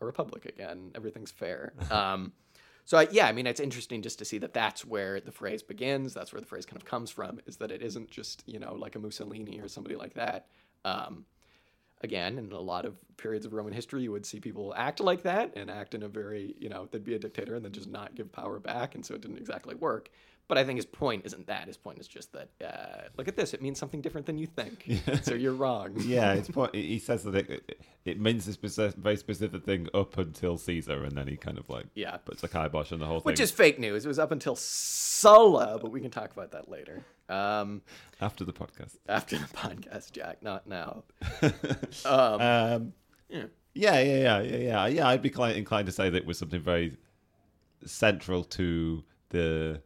a 0.00 0.04
republic 0.04 0.46
again. 0.46 0.90
Everything's 0.96 1.30
fair. 1.30 1.72
Um, 1.90 2.32
so 2.84 2.98
I, 2.98 3.08
yeah, 3.10 3.26
I 3.26 3.32
mean, 3.32 3.46
it's 3.46 3.60
interesting 3.60 4.02
just 4.02 4.18
to 4.18 4.24
see 4.24 4.38
that 4.38 4.52
that's 4.52 4.84
where 4.84 5.20
the 5.20 5.32
phrase 5.32 5.62
begins. 5.62 6.12
That's 6.12 6.32
where 6.32 6.40
the 6.40 6.46
phrase 6.46 6.66
kind 6.66 6.80
of 6.80 6.84
comes 6.84 7.10
from. 7.10 7.40
Is 7.46 7.56
that 7.56 7.70
it 7.70 7.82
isn't 7.82 8.10
just 8.10 8.42
you 8.46 8.58
know 8.58 8.74
like 8.74 8.94
a 8.94 8.98
Mussolini 8.98 9.60
or 9.60 9.68
somebody 9.68 9.96
like 9.96 10.14
that. 10.14 10.46
Um, 10.84 11.24
again, 12.02 12.38
in 12.38 12.52
a 12.52 12.60
lot 12.60 12.84
of 12.84 12.96
periods 13.16 13.46
of 13.46 13.54
Roman 13.54 13.72
history, 13.72 14.02
you 14.02 14.12
would 14.12 14.26
see 14.26 14.38
people 14.38 14.74
act 14.76 15.00
like 15.00 15.22
that 15.22 15.52
and 15.56 15.70
act 15.70 15.94
in 15.94 16.02
a 16.02 16.08
very 16.08 16.54
you 16.58 16.68
know 16.68 16.86
they'd 16.90 17.04
be 17.04 17.14
a 17.14 17.18
dictator 17.18 17.54
and 17.54 17.64
then 17.64 17.72
just 17.72 17.88
not 17.88 18.14
give 18.14 18.30
power 18.30 18.58
back, 18.58 18.94
and 18.94 19.04
so 19.04 19.14
it 19.14 19.22
didn't 19.22 19.38
exactly 19.38 19.74
work. 19.74 20.10
But 20.46 20.58
I 20.58 20.64
think 20.64 20.76
his 20.76 20.84
point 20.84 21.22
isn't 21.24 21.46
that. 21.46 21.66
His 21.68 21.78
point 21.78 21.98
is 21.98 22.06
just 22.06 22.30
that 22.34 22.48
uh, 22.62 23.08
look 23.16 23.28
at 23.28 23.36
this; 23.36 23.54
it 23.54 23.62
means 23.62 23.78
something 23.78 24.02
different 24.02 24.26
than 24.26 24.36
you 24.36 24.46
think. 24.46 24.86
So 25.22 25.34
you're 25.34 25.54
wrong. 25.54 25.94
yeah, 26.00 26.34
it's 26.34 26.48
point. 26.52 26.74
He 26.74 26.98
says 26.98 27.22
that 27.24 27.34
it, 27.34 27.78
it 28.04 28.20
means 28.20 28.44
this 28.44 28.54
specific, 28.54 28.96
very 28.96 29.16
specific 29.16 29.64
thing 29.64 29.88
up 29.94 30.18
until 30.18 30.58
Caesar, 30.58 31.02
and 31.04 31.16
then 31.16 31.28
he 31.28 31.36
kind 31.38 31.56
of 31.56 31.68
like 31.70 31.86
Yeah. 31.94 32.18
puts 32.18 32.42
a 32.42 32.48
kibosh 32.48 32.92
on 32.92 32.98
the 32.98 33.06
whole 33.06 33.16
Which 33.16 33.22
thing 33.24 33.32
Which 33.32 33.40
is 33.40 33.50
fake 33.52 33.78
news. 33.78 34.04
It 34.04 34.08
was 34.08 34.18
up 34.18 34.32
until 34.32 34.54
Sulla, 34.54 35.78
but 35.80 35.90
we 35.90 36.00
can 36.02 36.10
talk 36.10 36.32
about 36.32 36.50
that 36.52 36.68
later. 36.68 37.02
Um, 37.30 37.80
after 38.20 38.44
the 38.44 38.52
podcast. 38.52 38.96
after 39.08 39.38
the 39.38 39.46
podcast, 39.46 40.12
Jack, 40.12 40.42
not 40.42 40.66
now. 40.66 41.04
Um, 42.04 42.40
Um, 42.40 42.92
yeah. 43.30 43.44
yeah, 43.74 44.00
yeah, 44.00 44.00
yeah, 44.00 44.40
yeah, 44.42 44.56
yeah. 44.56 44.86
Yeah, 44.88 45.08
I'd 45.08 45.22
be 45.22 45.32
inclined 45.56 45.86
to 45.86 45.92
say 45.92 46.10
that 46.10 46.16
it 46.18 46.26
was 46.26 46.36
something 46.38 46.60
very 46.60 46.98
central 47.86 48.44
to 48.44 49.02
the 49.30 49.80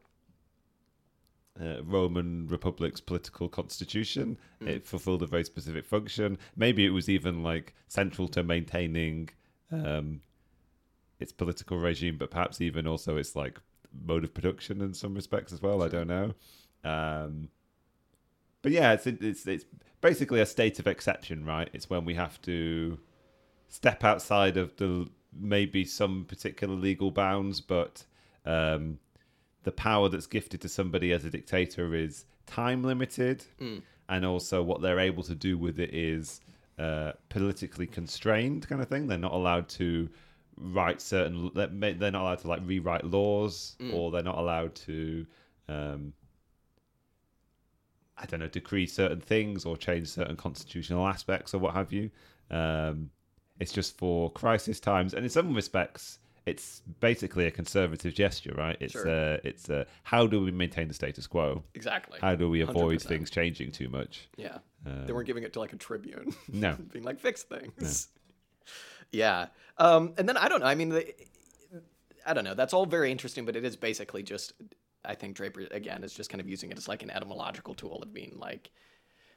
uh, 1.61 1.83
Roman 1.83 2.47
Republic's 2.49 3.01
political 3.01 3.49
constitution. 3.49 4.39
It 4.61 4.87
fulfilled 4.87 5.23
a 5.23 5.27
very 5.27 5.45
specific 5.45 5.85
function. 5.85 6.39
Maybe 6.57 6.85
it 6.85 6.91
was 6.91 7.09
even 7.09 7.43
like 7.43 7.75
central 7.89 8.29
to 8.29 8.43
maintaining 8.43 9.31
um, 9.73 10.21
its 11.21 11.33
political 11.33 11.79
regime, 11.79 12.17
but 12.19 12.31
perhaps 12.31 12.61
even 12.61 12.87
also 12.87 13.17
its 13.17 13.35
like 13.35 13.61
mode 14.07 14.25
of 14.25 14.35
production 14.35 14.81
in 14.81 14.95
some 14.95 15.15
respects 15.15 15.53
as 15.53 15.63
well. 15.63 15.83
I 15.83 15.89
don't 15.89 16.09
know. 16.09 16.35
Um, 16.85 17.49
but 18.63 18.73
yeah, 18.73 18.93
it's 18.93 19.07
it's 19.07 19.47
it's 19.47 19.65
basically 20.01 20.41
a 20.41 20.47
state 20.47 20.79
of 20.79 20.87
exception, 20.87 21.45
right? 21.45 21.69
It's 21.73 21.91
when 21.91 22.05
we 22.05 22.15
have 22.15 22.41
to 22.43 22.99
step 23.69 24.05
outside 24.05 24.57
of 24.57 24.77
the 24.77 25.09
maybe 25.33 25.85
some 25.85 26.25
particular 26.25 26.75
legal 26.75 27.11
bounds, 27.11 27.61
but 27.61 28.05
um, 28.45 28.99
the 29.69 29.73
power 29.73 30.09
that's 30.09 30.27
gifted 30.27 30.63
to 30.63 30.69
somebody 30.69 31.13
as 31.13 31.27
a 31.27 31.31
dictator 31.31 31.95
is 31.95 32.25
time 32.47 32.83
limited, 32.83 33.45
and 34.09 34.25
also 34.25 34.63
what 34.63 34.81
they're 34.81 34.99
able 35.11 35.23
to 35.25 35.35
do 35.35 35.59
with 35.59 35.79
it 35.79 35.93
is 35.93 36.41
uh, 36.79 37.13
politically 37.29 37.87
constrained, 37.87 38.67
kind 38.67 38.81
of 38.81 38.89
thing. 38.89 39.07
They're 39.09 39.19
not 39.19 39.35
allowed 39.41 39.69
to 39.81 40.09
write 40.57 41.03
certain. 41.03 41.51
They're 41.55 42.17
not 42.19 42.23
allowed 42.23 42.39
to 42.45 42.49
like 42.49 42.63
rewrite 42.65 43.05
laws, 43.05 43.77
or 43.93 44.11
they're 44.11 44.23
not 44.33 44.39
allowed 44.39 44.75
to. 44.87 45.27
Um, 45.69 46.15
I 48.17 48.25
don't 48.27 48.41
know, 48.41 48.49
decree 48.49 48.87
certain 48.87 49.21
things 49.21 49.67
or 49.67 49.77
change 49.77 50.09
certain 50.09 50.37
constitutional 50.37 51.07
aspects 51.07 51.53
or 51.55 51.59
what 51.59 51.75
have 51.75 51.93
you. 51.93 52.11
Um, 52.51 53.11
it's 53.61 53.73
just 53.73 53.99
for 53.99 54.33
crisis 54.33 54.81
times, 54.81 55.13
and 55.15 55.25
in 55.25 55.31
some 55.31 55.53
respects, 55.55 56.19
it's 56.49 56.83
basically 57.01 57.47
a 57.47 57.51
conservative 57.51 58.15
gesture, 58.15 58.55
right? 58.57 58.77
It's 58.81 58.93
Sure. 58.93 59.09
uh, 59.09 59.39
it's 59.45 59.69
uh, 59.71 59.85
how 60.03 60.27
do 60.27 60.41
we 60.41 60.51
maintain 60.51 60.89
the 60.89 60.95
status 60.95 61.27
quo? 61.27 61.63
exactly. 61.75 62.19
How 62.21 62.35
do 62.35 62.49
we 62.49 62.61
avoid 62.63 63.01
100%. 63.01 63.03
things 63.03 63.31
changing 63.31 63.73
too 63.73 63.89
much? 63.89 64.29
Yeah. 64.37 64.59
Um, 64.87 65.07
they 65.07 65.13
weren't 65.13 65.27
giving 65.27 65.45
it 65.45 65.53
to 65.55 65.61
like 65.61 65.73
a 65.73 65.77
tribune. 65.77 66.35
No. 66.53 66.77
Being 66.93 67.05
like, 67.05 67.21
fix 67.21 67.43
things. 67.43 68.09
Yeah. 69.11 69.47
Um, 69.79 70.13
and 70.19 70.29
then 70.29 70.37
I 70.37 70.49
don't 70.49 70.61
know. 70.61 70.67
I 70.67 70.75
mean, 70.75 70.91
the, 70.91 71.15
I 72.27 72.35
don't 72.35 72.45
know. 72.45 72.53
That's 72.55 72.75
all 72.75 72.85
very 72.85 73.11
interesting, 73.11 73.47
but 73.47 73.57
it 73.57 73.65
is 73.65 73.75
basically 73.75 74.23
just, 74.23 74.53
I 75.03 75.15
think 75.15 75.35
Draper, 75.35 75.67
again, 75.71 76.05
is 76.05 76.13
just 76.13 76.29
kind 76.29 76.43
of 76.43 76.49
using 76.49 76.71
it 76.71 76.77
as 76.77 76.89
like 76.89 77.03
an 77.03 77.11
etymological 77.11 77.75
tool 77.75 78.03
of 78.03 78.13
being 78.13 78.35
like, 78.37 78.71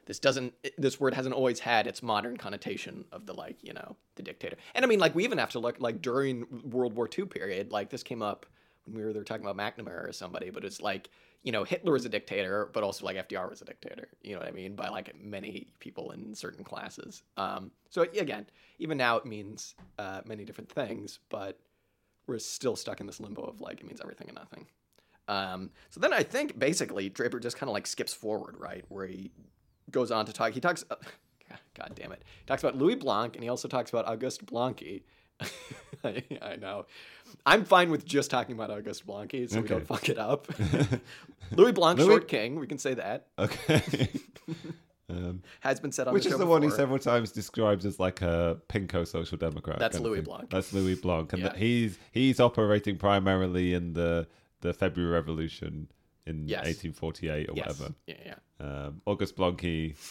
this 0.06 0.18
doesn't, 0.18 0.54
this 0.78 0.98
word 0.98 1.14
hasn't 1.14 1.34
always 1.34 1.60
had 1.60 1.86
its 1.86 2.02
modern 2.02 2.36
connotation 2.36 3.04
of 3.12 3.26
the 3.26 3.34
like, 3.34 3.56
you 3.62 3.72
know, 3.72 3.96
the 4.16 4.22
dictator. 4.22 4.56
And 4.74 4.84
I 4.84 4.88
mean, 4.88 4.98
like, 4.98 5.14
we 5.14 5.24
even 5.24 5.38
have 5.38 5.50
to 5.50 5.58
look 5.58 5.76
like 5.78 6.02
during 6.02 6.46
World 6.64 6.94
War 6.94 7.08
II 7.16 7.26
period, 7.26 7.70
like 7.70 7.90
this 7.90 8.02
came 8.02 8.22
up 8.22 8.46
when 8.84 8.96
we 8.96 9.04
were 9.04 9.12
there 9.12 9.24
talking 9.24 9.46
about 9.46 9.56
McNamara 9.56 10.08
or 10.08 10.12
somebody, 10.12 10.50
but 10.50 10.64
it's 10.64 10.80
like, 10.80 11.08
you 11.42 11.52
know, 11.52 11.64
Hitler 11.64 11.92
was 11.92 12.04
a 12.04 12.08
dictator, 12.08 12.68
but 12.72 12.82
also 12.84 13.04
like 13.04 13.16
FDR 13.16 13.50
was 13.50 13.62
a 13.62 13.64
dictator. 13.64 14.08
You 14.22 14.34
know 14.34 14.40
what 14.40 14.48
I 14.48 14.52
mean? 14.52 14.76
By 14.76 14.88
like 14.88 15.14
many 15.20 15.68
people 15.80 16.12
in 16.12 16.34
certain 16.34 16.64
classes. 16.64 17.22
Um, 17.36 17.70
so 17.90 18.02
again, 18.02 18.46
even 18.78 18.96
now 18.96 19.16
it 19.16 19.26
means 19.26 19.74
uh, 19.98 20.20
many 20.24 20.44
different 20.44 20.70
things, 20.70 21.18
but 21.30 21.58
we're 22.26 22.38
still 22.38 22.76
stuck 22.76 23.00
in 23.00 23.06
this 23.06 23.18
limbo 23.18 23.42
of 23.42 23.60
like 23.60 23.80
it 23.80 23.86
means 23.86 24.00
everything 24.00 24.28
and 24.28 24.36
nothing. 24.36 24.66
Um, 25.28 25.70
so 25.90 26.00
then 26.00 26.12
I 26.12 26.22
think 26.22 26.58
basically 26.58 27.08
Draper 27.08 27.40
just 27.40 27.56
kind 27.56 27.68
of 27.68 27.74
like 27.74 27.86
skips 27.86 28.14
forward, 28.14 28.56
right, 28.58 28.84
where 28.88 29.06
he 29.06 29.30
goes 29.90 30.10
on 30.10 30.26
to 30.26 30.32
talk. 30.32 30.52
He 30.52 30.60
talks, 30.60 30.84
uh, 30.90 30.96
God, 31.78 31.92
damn 31.94 32.12
it, 32.12 32.22
he 32.40 32.46
talks 32.46 32.62
about 32.62 32.76
Louis 32.76 32.94
Blanc, 32.96 33.34
and 33.34 33.42
he 33.42 33.48
also 33.48 33.68
talks 33.68 33.90
about 33.90 34.06
Auguste 34.06 34.44
Blanqui. 34.46 35.02
I, 36.04 36.22
I 36.42 36.56
know. 36.56 36.86
I'm 37.46 37.64
fine 37.64 37.90
with 37.90 38.04
just 38.04 38.30
talking 38.30 38.54
about 38.54 38.70
Auguste 38.70 39.06
Blanqui, 39.06 39.50
so 39.50 39.60
we 39.60 39.68
don't 39.68 39.86
fuck 39.86 40.08
it 40.08 40.18
up. 40.18 40.46
Louis 41.52 41.72
Blanc, 41.72 41.98
Louis- 41.98 42.08
short 42.08 42.28
king, 42.28 42.58
we 42.60 42.66
can 42.66 42.78
say 42.78 42.94
that. 42.94 43.26
Okay. 43.38 44.08
um, 45.08 45.42
Has 45.60 45.80
been 45.80 45.92
said 45.92 46.08
on 46.08 46.14
which 46.14 46.26
is 46.26 46.36
the 46.38 46.46
one 46.46 46.62
he 46.62 46.70
several 46.70 46.98
times 46.98 47.32
describes 47.32 47.84
as 47.86 47.98
like 47.98 48.22
a 48.22 48.58
pinko 48.68 49.06
social 49.06 49.36
democrat. 49.38 49.78
That's 49.78 49.98
Louis. 49.98 50.20
Blanc. 50.20 50.50
That's 50.50 50.72
Louis 50.72 50.94
Blanc, 50.94 51.32
and 51.32 51.42
Yeah. 51.42 51.56
he's 51.56 51.98
he's 52.12 52.38
operating 52.40 52.96
primarily 52.98 53.74
in 53.74 53.94
the 53.94 54.28
the 54.60 54.72
February 54.72 55.12
Revolution 55.12 55.88
in 56.26 56.48
Yes. 56.48 56.66
1848 56.66 57.48
or 57.48 57.52
Yes. 57.56 57.66
whatever. 57.78 57.94
Yeah, 58.06 58.14
yeah. 58.26 58.34
Um, 58.86 59.00
Auguste 59.06 59.36
Blanqui. 59.36 59.94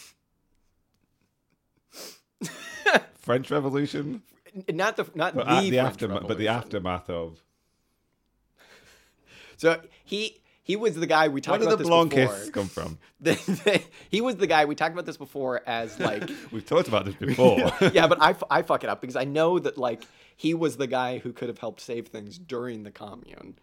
French 3.16 3.50
Revolution, 3.50 4.22
Not 4.68 4.96
the 4.96 5.06
not 5.14 5.34
but 5.34 5.46
the, 5.46 5.52
at 5.52 5.60
the 5.70 5.78
aftermath, 5.78 6.28
but 6.28 6.38
the 6.38 6.48
aftermath 6.48 7.08
of. 7.10 7.42
So 9.58 9.80
he 10.04 10.40
he 10.64 10.74
was 10.74 10.96
the 10.96 11.06
guy 11.06 11.28
we 11.28 11.34
Where 11.34 11.40
talked 11.40 11.60
did 11.60 11.68
about 11.68 11.78
the 11.78 11.84
this 11.84 11.92
Blanquists 11.92 12.46
before. 12.46 12.50
come 12.52 12.66
from? 12.66 12.98
he 14.10 14.20
was 14.20 14.34
the 14.36 14.48
guy 14.48 14.64
we 14.64 14.74
talked 14.74 14.92
about 14.92 15.06
this 15.06 15.16
before 15.16 15.62
as 15.68 16.00
like 16.00 16.28
We've 16.50 16.66
talked 16.66 16.88
about 16.88 17.04
this 17.04 17.14
before. 17.14 17.70
yeah, 17.92 18.08
but 18.08 18.20
I, 18.20 18.34
I 18.50 18.62
fuck 18.62 18.82
it 18.82 18.90
up 18.90 19.00
because 19.00 19.14
I 19.14 19.22
know 19.22 19.60
that 19.60 19.78
like 19.78 20.02
he 20.36 20.52
was 20.54 20.78
the 20.78 20.88
guy 20.88 21.18
who 21.18 21.32
could 21.32 21.46
have 21.48 21.58
helped 21.58 21.80
save 21.80 22.08
things 22.08 22.38
during 22.38 22.82
the 22.82 22.90
commune, 22.90 23.54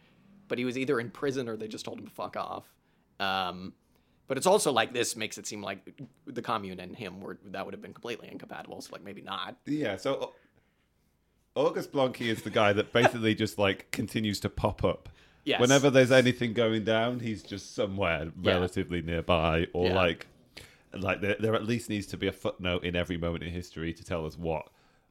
but 0.49 0.57
he 0.57 0.65
was 0.65 0.77
either 0.77 0.99
in 0.99 1.09
prison 1.09 1.47
or 1.47 1.55
they 1.55 1.67
just 1.69 1.85
told 1.85 1.99
him 1.99 2.05
to 2.07 2.11
fuck 2.13 2.35
off. 2.35 2.65
Um, 3.21 3.73
but 4.27 4.37
it's 4.37 4.45
also 4.45 4.71
like 4.71 4.93
this 4.93 5.15
makes 5.15 5.37
it 5.37 5.47
seem 5.47 5.61
like 5.61 6.01
the 6.27 6.41
commune 6.41 6.79
and 6.81 6.95
him 6.95 7.21
were 7.21 7.37
that 7.45 7.65
would 7.65 7.73
have 7.73 7.81
been 7.81 7.93
completely 7.93 8.27
incompatible. 8.31 8.81
So 8.81 8.89
like 8.91 9.03
maybe 9.03 9.21
not. 9.21 9.55
Yeah, 9.65 9.95
so 9.95 10.33
Auguste 11.55 11.91
Blanqui 11.91 12.27
is 12.27 12.43
the 12.43 12.49
guy 12.49 12.73
that 12.73 12.93
basically 12.93 13.33
just 13.35 13.57
like 13.57 13.89
continues 13.91 14.39
to 14.41 14.49
pop 14.49 14.83
up. 14.83 15.09
Yes. 15.45 15.59
Whenever 15.59 15.89
there's 15.89 16.11
anything 16.11 16.53
going 16.53 16.83
down, 16.83 17.21
he's 17.21 17.41
just 17.41 17.73
somewhere 17.73 18.31
Yeah. 18.41 18.51
relatively 18.53 19.01
nearby, 19.01 19.67
or 19.73 19.87
Yeah. 19.87 19.95
like, 19.95 20.27
like 20.93 21.21
there, 21.21 21.37
there 21.39 21.55
at 21.55 21.63
least 21.65 21.89
needs 21.89 22.05
to 22.07 22.17
be 22.17 22.27
a 22.27 22.31
footnote 22.31 22.83
in 22.83 22.95
every 22.95 23.17
moment 23.17 23.43
in 23.43 23.51
history 23.51 23.93
to 23.93 24.03
tell 24.03 24.25
us 24.25 24.37
what 24.37 24.67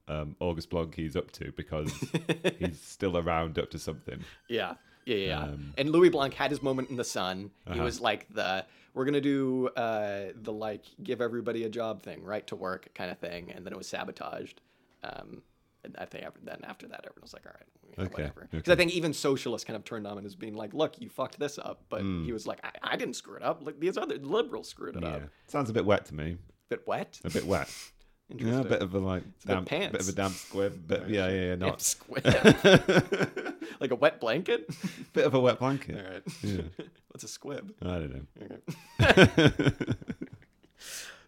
um, 0.07 0.37
Auguste 0.41 0.71
Blanqui 0.71 1.07
is 1.07 1.17
up 1.17 1.31
to 1.33 1.53
because 1.53 1.93
he's 2.59 2.81
still 2.81 3.19
around 3.19 3.59
up 3.59 3.71
to 3.71 3.79
something. 3.79 4.21
Yeah. 4.49 4.75
Yeah, 5.09 5.17
yeah. 5.17 5.43
Um, 5.43 5.73
and 5.79 5.91
Louis 5.91 6.09
Blanc 6.11 6.35
had 6.35 6.51
his 6.51 6.63
moment 6.63 6.91
in 6.91 6.97
the 6.97 7.05
sun. 7.05 7.51
He 7.67 7.73
Uh-huh. 7.73 7.85
was 7.85 8.01
like 8.01 8.29
the 8.33 8.65
we're 8.95 9.05
gonna 9.05 9.21
do 9.21 9.69
uh, 9.69 10.33
the 10.35 10.53
like 10.53 10.85
give 11.03 11.21
everybody 11.21 11.65
a 11.65 11.69
job 11.69 12.03
thing, 12.03 12.23
right 12.25 12.47
to 12.49 12.57
work 12.57 12.89
kind 12.95 13.11
of 13.11 13.19
thing, 13.19 13.51
and 13.53 13.65
then 13.65 13.73
it 13.73 13.77
was 13.77 13.87
sabotaged. 13.87 14.61
Um, 15.05 15.43
and 15.85 15.95
I 15.99 16.07
think 16.07 16.25
after, 16.25 16.41
then 16.43 16.59
after 16.65 16.89
that, 16.89 17.05
everyone 17.05 17.23
was 17.23 17.33
like, 17.33 17.47
all 17.47 17.53
right, 17.55 17.69
you 17.85 17.95
know, 17.97 18.05
Okay, 18.07 18.23
whatever. 18.25 18.49
Because 18.51 18.63
okay. 18.65 18.73
I 18.73 18.77
think 18.77 18.91
even 18.93 19.13
socialists 19.13 19.65
kind 19.65 19.77
of 19.77 19.85
turned 19.85 20.09
on 20.09 20.19
him 20.19 20.27
as 20.27 20.35
being 20.35 20.55
like, 20.55 20.75
look, 20.75 21.01
you 21.01 21.09
fucked 21.09 21.39
this 21.39 21.57
up, 21.59 21.83
but 21.89 22.01
Hmm. 22.01 22.25
he 22.25 22.33
was 22.33 22.49
like, 22.49 22.59
I, 22.65 22.71
I 22.83 22.97
didn't 22.97 23.15
screw 23.15 23.37
it 23.37 23.43
up. 23.45 23.65
Like 23.65 23.79
these 23.79 23.97
other 23.97 24.17
liberals 24.17 24.69
screwed 24.69 24.97
it 24.97 25.03
Yeah, 25.03 25.09
up. 25.09 25.23
sounds 25.47 25.71
a 25.71 25.73
bit 25.73 25.85
wet 25.87 26.05
to 26.07 26.15
me. 26.15 26.33
A 26.33 26.37
Bit 26.69 26.87
wet. 26.89 27.21
A 27.25 27.31
bit 27.31 27.47
wet. 27.47 27.71
yeah, 28.37 28.61
a 28.61 28.65
bit 28.65 28.83
of 28.83 28.95
a 28.95 28.99
like 28.99 29.23
a 29.23 29.25
bit 29.25 29.55
damp, 29.55 29.69
pants. 29.69 29.93
bit 29.93 30.01
of 30.03 30.09
a 30.09 30.13
damp 30.13 30.35
squib. 30.35 30.87
Bit, 30.89 31.09
yeah, 31.09 31.29
yeah, 31.29 31.41
yeah, 31.47 31.55
not 31.55 31.81
squid. 31.81 32.25
like 33.81 33.91
a 33.91 33.95
wet 33.95 34.21
blanket. 34.21 34.69
Bit 35.13 35.25
of 35.27 35.35
a 35.35 35.41
wet 35.41 35.59
blanket. 35.59 35.97
right. 35.97 36.23
Yeah. 36.43 36.63
What's 37.09 37.25
a 37.25 37.29
squib? 37.29 37.73
I 37.83 37.85
don't 37.85 38.15
know. 38.15 38.57
Okay. 39.01 39.85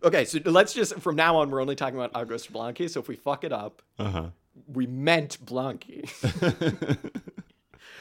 okay, 0.05 0.25
so 0.25 0.39
let's 0.45 0.73
just 0.75 0.95
from 1.01 1.17
now 1.17 1.37
on 1.37 1.51
we're 1.51 1.61
only 1.61 1.75
talking 1.77 1.97
about 1.99 2.11
Auguste 2.15 2.53
Blanqui. 2.53 2.89
So 2.91 3.01
if 3.01 3.09
we 3.09 3.17
fuck 3.17 3.45
it 3.45 3.53
up, 3.53 3.83
Uh 3.99 4.11
huh. 4.11 4.27
we 4.67 4.87
meant 4.87 5.39
Blanqui. 5.45 6.09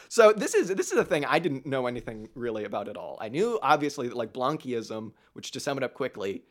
so 0.10 0.34
this 0.34 0.54
is 0.56 0.70
this 0.70 0.92
is 0.92 0.98
a 0.98 1.06
thing 1.06 1.26
I 1.26 1.40
didn't 1.40 1.66
know 1.66 1.88
anything 1.88 2.30
really 2.36 2.64
about 2.66 2.90
at 2.90 2.98
all. 2.98 3.18
I 3.22 3.30
knew 3.30 3.60
obviously 3.62 4.08
that 4.08 4.18
like 4.18 4.34
Blanquism, 4.34 5.14
which 5.34 5.52
to 5.52 5.60
sum 5.60 5.78
it 5.78 5.84
up 5.84 5.94
quickly, 5.94 6.44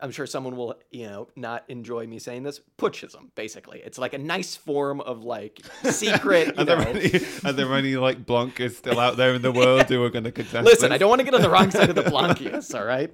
I'm 0.00 0.10
sure 0.10 0.26
someone 0.26 0.56
will, 0.56 0.74
you 0.90 1.06
know, 1.06 1.28
not 1.36 1.64
enjoy 1.68 2.06
me 2.06 2.18
saying 2.18 2.42
this. 2.42 2.60
Putschism, 2.78 3.30
basically. 3.34 3.80
It's 3.84 3.98
like 3.98 4.14
a 4.14 4.18
nice 4.18 4.56
form 4.56 5.00
of 5.00 5.24
like 5.24 5.60
secret. 5.90 6.58
Are 6.58 6.64
there, 6.64 6.78
any, 6.80 7.12
are 7.44 7.52
there 7.52 7.72
any 7.74 7.96
like 7.96 8.24
Blancas 8.26 8.76
still 8.76 9.00
out 9.00 9.16
there 9.16 9.34
in 9.34 9.42
the 9.42 9.52
world 9.52 9.84
who 9.88 10.02
are 10.02 10.10
going 10.10 10.24
to 10.24 10.32
contest? 10.32 10.64
Listen, 10.64 10.90
this? 10.90 10.94
I 10.94 10.98
don't 10.98 11.08
want 11.08 11.20
to 11.20 11.24
get 11.24 11.34
on 11.34 11.42
the 11.42 11.50
wrong 11.50 11.70
side 11.70 11.88
of 11.88 11.94
the 11.94 12.02
Blanquists, 12.10 12.78
all 12.78 12.84
right? 12.84 13.12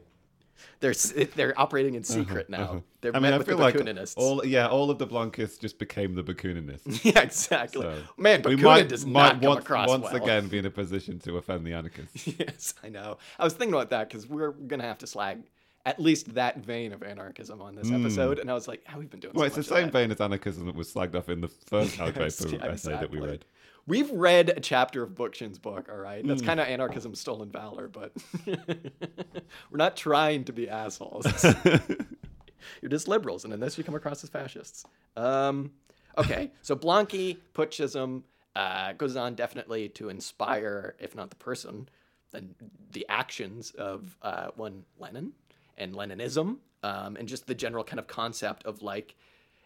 They're 0.81 0.95
they're 1.35 1.59
operating 1.61 1.95
in 1.95 2.05
secret 2.05 2.49
now. 2.49 2.83
They're 3.03 3.11
Uh-huh, 3.11 3.19
I 3.19 3.21
mean, 3.21 3.23
met 3.23 3.35
I 3.35 3.39
with 3.39 3.47
feel 3.49 3.59
the 3.59 3.63
like 3.63 4.09
all 4.17 4.45
yeah, 4.47 4.67
all 4.67 4.91
of 4.91 4.99
the 4.99 5.05
Blancas 5.07 5.59
just 5.59 5.79
became 5.79 6.15
the 6.15 6.23
Bakuninists. 6.23 7.05
yeah, 7.15 7.21
exactly. 7.21 7.83
So, 7.83 7.99
Man, 8.17 8.41
we 8.43 8.57
Bakunin 8.57 8.63
might, 8.63 8.89
does 8.89 9.05
might 9.05 9.33
not 9.35 9.41
come 9.43 9.49
once, 9.51 9.65
across 9.65 9.89
once 9.89 10.05
well. 10.05 10.17
again 10.17 10.49
be 10.49 10.57
in 10.59 10.65
a 10.65 10.71
position 10.71 11.19
to 11.21 11.37
offend 11.37 11.67
the 11.67 11.75
anarchists. 11.75 12.27
yes, 12.27 12.73
I 12.83 12.89
know. 12.89 13.19
I 13.39 13.45
was 13.45 13.53
thinking 13.53 13.75
about 13.75 13.91
that 13.91 14.09
because 14.09 14.27
we're 14.27 14.53
gonna 14.53 14.85
have 14.85 14.99
to 14.99 15.07
slag 15.07 15.43
at 15.87 15.99
least 15.99 16.35
that 16.35 16.59
vein 16.59 16.93
of 16.93 17.03
anarchism 17.03 17.63
on 17.63 17.75
this 17.75 17.91
episode, 17.91 18.39
and 18.39 18.51
I 18.51 18.55
was 18.55 18.69
like, 18.69 18.83
"How 18.87 18.99
we've 18.99 19.11
been 19.11 19.21
doing?" 19.21 19.33
Hmm. 19.33 19.41
Well, 19.41 19.51
so 19.51 19.61
it's 19.61 19.69
the 19.69 19.75
same 19.75 19.91
vein 19.91 20.11
as 20.11 20.21
anarchism 20.21 20.67
that 20.67 20.75
was 20.75 20.93
slagged 20.93 21.15
off 21.15 21.29
in 21.29 21.41
the 21.41 21.49
first 21.49 21.99
Yes, 21.99 22.45
yeah, 22.51 22.67
essay 22.67 22.93
that 22.93 23.11
we 23.11 23.19
read. 23.19 23.45
We've 23.87 24.11
read 24.11 24.51
a 24.51 24.61
chapter 24.61 25.03
of 25.03 25.15
Bookchin's 25.15 25.59
book, 25.59 25.89
all 25.91 25.97
right? 25.97 26.21
Hmm. 26.23 26.29
That's 26.29 26.43
kind 26.43 26.61
of 26.61 26.69
anarchism 26.69 27.15
stolen 27.15 27.51
valor, 27.51 27.89
but 27.89 28.13
we're 28.47 29.79
not 29.79 29.97
trying 29.97 30.45
to 30.45 30.53
be 30.53 30.69
assholes. 30.69 31.27
You're 32.83 32.91
just 32.91 33.09
liberals, 33.09 33.45
and 33.45 33.55
in 33.55 33.61
this 33.61 33.79
you 33.79 33.85
come 33.85 33.95
across 33.95 34.23
as 34.23 34.31
fascists. 34.31 34.85
Um, 35.17 35.73
okay, 36.19 36.53
so 36.61 36.77
Blanqui, 36.77 37.39
Putschism, 37.55 38.23
uh, 38.55 38.93
goes 38.93 39.17
on 39.17 39.35
definitely 39.35 39.89
to 39.91 40.11
inspire, 40.11 40.95
if 40.99 41.15
not 41.15 41.31
the 41.31 41.37
person, 41.37 41.89
then 42.33 42.55
the 42.93 43.07
actions 43.09 43.71
of 43.73 44.17
uh, 44.23 44.49
one 44.57 44.85
Lenin 44.99 45.33
and 45.79 45.95
Leninism, 45.95 46.59
um, 46.83 47.17
and 47.17 47.29
just 47.29 47.47
the 47.47 47.55
general 47.55 47.85
kind 47.85 47.99
of 47.99 48.07
concept 48.07 48.65
of 48.65 48.83
like 48.83 49.15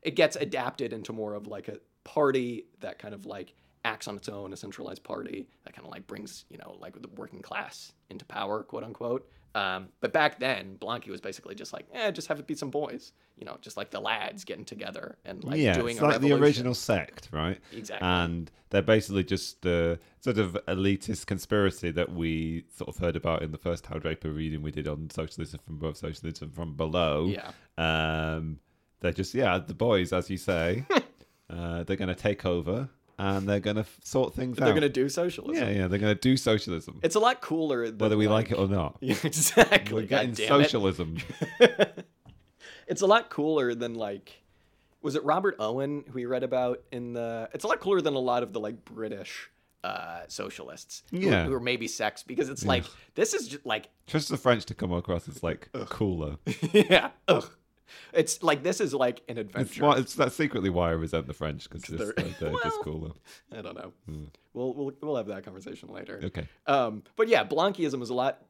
it 0.03 0.17
gets 0.17 0.37
adapted 0.37 0.93
into 0.93 1.13
more 1.13 1.35
of 1.35 1.47
like 1.47 1.69
a 1.69 1.79
party 2.05 2.67
that 2.81 2.99
kind 2.99 3.15
of 3.15 3.27
like 3.27 3.55
acts 3.85 4.09
on 4.09 4.17
its 4.17 4.29
own, 4.29 4.53
a 4.53 4.57
centralized 4.57 5.03
party 5.03 5.47
that 5.65 5.75
kind 5.75 5.87
of 5.87 5.93
like 5.93 6.07
brings 6.07 6.45
you 6.51 6.59
know 6.59 6.77
like 6.81 7.01
the 7.01 7.09
working 7.17 7.43
class 7.43 7.93
into 8.11 8.25
power, 8.25 8.63
quote 8.63 8.85
unquote. 8.85 9.29
Um, 9.55 9.89
but 10.01 10.13
back 10.13 10.41
then, 10.41 10.77
Blanqui 10.81 11.09
was 11.09 11.21
basically 11.21 11.55
just 11.55 11.73
like, 11.73 11.87
eh, 11.93 12.11
just 12.11 12.27
have 12.27 12.41
it 12.41 12.47
be 12.47 12.55
some 12.55 12.71
boys, 12.71 13.13
you 13.37 13.45
know, 13.45 13.57
just 13.61 13.77
like 13.77 13.91
the 13.91 14.01
lads 14.01 14.45
getting 14.45 14.65
together 14.65 15.17
and 15.25 15.45
like 15.45 15.59
yeah, 15.59 15.75
doing 15.75 15.97
it's 15.97 16.03
like 16.03 16.21
the 16.21 16.33
original 16.33 16.75
sect, 16.75 17.29
right? 17.31 17.61
Exactly. 17.73 18.07
And 18.07 18.51
they're 18.71 18.83
basically 18.83 19.23
just 19.23 19.63
the 19.63 20.01
sort 20.21 20.39
of 20.39 20.59
elitist 20.67 21.27
conspiracy 21.27 21.93
that 21.93 22.13
we 22.13 22.65
sort 22.75 22.89
of 22.89 22.97
heard 22.97 23.15
about 23.15 23.43
in 23.43 23.53
the 23.53 23.59
first 23.59 23.87
Hal 23.87 24.01
Draper 24.01 24.31
reading 24.31 24.61
we 24.61 24.73
did 24.73 24.89
on 24.89 25.09
socialism 25.11 25.61
from 25.65 25.77
above, 25.77 25.97
socialism 25.97 26.51
from 26.51 26.75
below. 26.75 27.27
Yeah. 27.27 27.53
Um, 27.79 28.59
they're 29.01 29.13
just 29.13 29.35
yeah, 29.35 29.59
the 29.59 29.75
boys, 29.75 30.13
as 30.13 30.29
you 30.31 30.37
say, 30.37 30.85
uh, 31.51 31.85
they're 31.85 31.97
going 31.97 32.09
to 32.09 32.15
take 32.17 32.45
over 32.45 32.89
and 33.19 33.49
they're 33.49 33.61
going 33.61 33.77
to 33.77 33.83
f- 33.83 33.99
sort 34.05 34.35
things 34.35 34.59
out. 34.59 34.65
They're 34.65 34.73
out. 34.73 34.75
gonna 34.77 34.89
do 34.89 35.09
socialism. 35.09 35.63
yeah, 35.63 35.71
yeah, 35.71 35.87
they're 35.87 35.99
going 35.99 36.15
to 36.15 36.21
do 36.21 36.37
socialism, 36.37 37.01
It's 37.03 37.15
a 37.15 37.21
lot 37.21 37.41
cooler 37.41 37.87
than 37.87 37.99
whether 37.99 38.17
we 38.17 38.29
like 38.29 38.51
it 38.51 38.59
or 38.59 38.69
not. 38.69 38.97
Yeah, 39.01 39.17
exactly. 39.23 39.95
We're 39.95 40.07
getting 40.09 40.31
it. 40.33 40.49
socialism. 40.49 41.19
it's 42.87 43.03
a 43.03 43.07
lot 43.07 43.31
cooler 43.31 43.75
than 43.75 43.95
like 43.95 44.43
was 45.03 45.15
it 45.17 45.25
Robert 45.25 45.57
Owen 45.59 46.05
who 46.07 46.13
we 46.15 46.25
read 46.27 46.43
about 46.43 46.83
in 46.93 47.13
the 47.13 47.49
it's 47.53 47.65
a 47.65 47.69
lot 47.69 47.81
cooler 47.81 48.01
than 48.01 48.15
a 48.15 48.19
lot 48.19 48.43
of 48.43 48.53
the 48.53 48.61
like 48.61 48.85
British 48.85 49.51
uh 49.83 50.21
socialists 50.29 51.03
who- 51.11 51.19
Yeah. 51.19 51.45
who, 51.45 51.53
are 51.53 51.61
maybe 51.61 51.87
sex 51.89 52.23
because 52.23 52.49
it's 52.49 52.65
like 52.65 52.85
this 53.15 53.35
is 53.35 53.49
just 53.49 53.67
like 53.67 53.91
Just 54.07 54.29
the 54.31 54.37
French 54.39 54.65
to 54.67 54.75
come 54.75 54.93
across 54.93 55.29
as 55.29 55.43
like 55.43 55.69
cooler. 55.91 56.37
yeah 56.73 57.11
ugh. 57.29 57.51
It's 58.13 58.43
like 58.43 58.63
this 58.63 58.81
is 58.81 58.95
like 58.95 59.23
an 59.29 59.39
It's, 59.39 59.49
adventure 59.49 59.83
why, 59.85 59.97
it's 59.99 60.15
that's 60.15 60.35
secretly 60.35 60.71
why 60.71 60.89
I 60.89 60.93
resent 60.93 61.27
the 61.27 61.35
French 61.35 61.69
because 61.69 61.83
they're- 61.83 62.13
they're, 62.17 62.25
they're 62.41 62.53
just 62.53 62.65
Well, 62.77 62.83
cooler. 62.83 63.11
I 63.53 63.63
don't 63.63 63.77
know 63.77 63.93
we'll, 64.53 64.75
we'll 64.75 64.93
we'll 65.01 65.17
have 65.17 65.27
that 65.27 65.45
conversation 65.45 65.89
later 65.91 66.21
Okay. 66.25 66.47
Um, 66.67 67.03
but 67.17 67.29
yeah, 67.29 67.45
Blanquism 67.45 68.03
is 68.03 68.11
a 68.11 68.15
lot. 68.15 68.43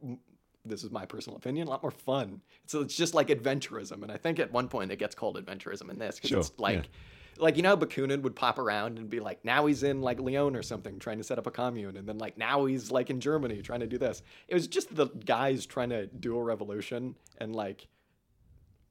This 0.66 0.82
is 0.82 0.90
my 0.90 1.04
personal 1.04 1.36
opinion. 1.36 1.66
A 1.66 1.70
lot 1.70 1.82
more 1.82 1.90
fun. 1.90 2.40
So 2.66 2.80
it's 2.80 2.96
just 2.96 3.12
like 3.12 3.28
adventurism, 3.28 4.02
and 4.02 4.10
I 4.10 4.16
think 4.16 4.38
at 4.38 4.50
one 4.50 4.68
point 4.68 4.90
it 4.92 4.98
gets 4.98 5.14
called 5.14 5.36
adventurism 5.36 5.90
in 5.90 5.98
this 5.98 6.16
because 6.16 6.30
Sure, 6.30 6.38
it's 6.40 6.52
like, 6.56 6.88
like 7.36 7.56
you 7.56 7.62
know, 7.62 7.76
Bakunin 7.76 8.22
would 8.22 8.34
pop 8.34 8.58
around 8.58 8.98
and 8.98 9.10
be 9.10 9.20
like, 9.20 9.44
now 9.44 9.66
he's 9.66 9.82
in 9.82 10.00
like 10.00 10.20
Lyon 10.20 10.56
or 10.56 10.62
something 10.62 10.98
trying 10.98 11.18
to 11.18 11.24
set 11.24 11.38
up 11.38 11.46
a 11.46 11.50
commune, 11.50 11.98
and 11.98 12.08
then 12.08 12.16
like 12.16 12.38
now 12.38 12.64
he's 12.64 12.90
like 12.90 13.10
in 13.10 13.20
Germany 13.20 13.60
trying 13.60 13.80
to 13.80 13.86
do 13.86 13.98
this. 13.98 14.22
It 14.48 14.54
was 14.54 14.66
just 14.66 14.94
the 14.94 15.06
guys 15.08 15.66
trying 15.66 15.90
to 15.90 16.06
do 16.06 16.34
a 16.38 16.42
revolution, 16.42 17.14
and 17.38 17.54
like, 17.54 17.86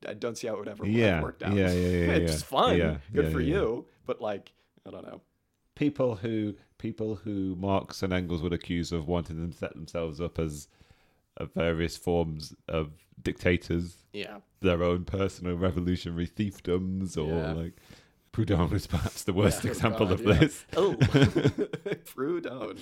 I 0.07 0.13
don't 0.13 0.37
see 0.37 0.47
how 0.47 0.53
it 0.55 0.59
would 0.59 0.67
ever 0.69 0.85
Yeah, 0.85 1.21
work 1.21 1.41
out. 1.43 1.53
yeah, 1.55 1.71
yeah, 1.71 1.89
yeah, 1.89 2.11
it's 2.15 2.33
yeah. 2.33 2.39
fun. 2.39 2.77
Yeah, 2.77 2.97
Good 3.13 3.31
for 3.31 3.41
you, 3.41 3.85
but 4.05 4.21
like, 4.21 4.51
I 4.87 4.91
don't 4.91 5.05
know. 5.05 5.21
people 5.75 6.15
who 6.15 6.55
people 6.77 7.15
who 7.15 7.55
Marx 7.55 8.03
and 8.03 8.11
Engels 8.13 8.41
would 8.41 8.53
accuse 8.53 8.91
of 8.91 9.07
wanting 9.07 9.37
them 9.39 9.51
to 9.51 9.57
set 9.57 9.73
themselves 9.73 10.19
up 10.19 10.37
as 10.39 10.67
uh, 11.37 11.45
various 11.45 11.95
forms 11.97 12.53
of 12.67 12.91
dictators, 13.21 14.03
Yeah. 14.11 14.39
their 14.59 14.83
own 14.83 15.05
personal 15.05 15.55
revolutionary 15.55 16.27
fiefdoms, 16.27 17.17
or 17.17 17.53
like 17.53 17.73
Proudhon 18.33 18.73
is 18.73 18.87
perhaps 18.87 19.23
the 19.23 19.31
worst 19.33 19.63
example 19.63 20.07
God, 20.07 20.19
of 20.19 20.23
this. 20.39 20.65
Oh, 20.75 20.93
Proudhon. 22.05 22.79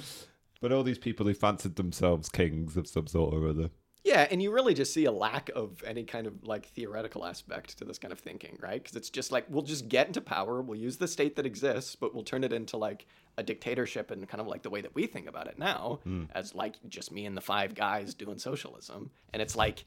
But 0.61 0.71
all 0.71 0.83
these 0.83 0.97
people 0.99 1.25
who 1.25 1.33
fancied 1.33 1.75
themselves 1.75 2.29
kings 2.29 2.77
of 2.77 2.87
some 2.87 3.07
sort 3.07 3.33
or 3.33 3.47
other. 3.47 3.69
Yeah, 4.03 4.27
and 4.31 4.41
you 4.41 4.51
really 4.51 4.73
just 4.73 4.93
see 4.93 5.05
a 5.05 5.11
lack 5.11 5.49
of 5.55 5.83
any 5.85 6.03
kind 6.03 6.25
of 6.25 6.43
like 6.43 6.65
theoretical 6.65 7.23
aspect 7.23 7.77
to 7.77 7.85
this 7.85 7.99
kind 7.99 8.11
of 8.11 8.19
thinking, 8.19 8.57
right? 8.59 8.81
Because 8.81 8.95
it's 8.95 9.11
just 9.11 9.31
like 9.31 9.45
we'll 9.47 9.61
just 9.61 9.89
get 9.89 10.07
into 10.07 10.21
power, 10.21 10.61
we'll 10.61 10.79
use 10.79 10.97
the 10.97 11.07
state 11.07 11.35
that 11.35 11.45
exists, 11.45 11.95
but 11.95 12.13
we'll 12.13 12.23
turn 12.23 12.43
it 12.43 12.51
into 12.51 12.77
like 12.77 13.05
a 13.37 13.43
dictatorship 13.43 14.09
and 14.09 14.27
kind 14.27 14.41
of 14.41 14.47
like 14.47 14.63
the 14.63 14.69
way 14.71 14.81
that 14.81 14.95
we 14.95 15.05
think 15.05 15.27
about 15.27 15.47
it 15.47 15.59
now, 15.59 15.99
hmm. 16.03 16.23
as 16.33 16.55
like 16.55 16.75
just 16.89 17.11
me 17.11 17.25
and 17.25 17.37
the 17.37 17.41
five 17.41 17.75
guys 17.75 18.15
doing 18.15 18.39
socialism. 18.39 19.11
And 19.33 19.41
it's 19.41 19.55
like, 19.55 19.85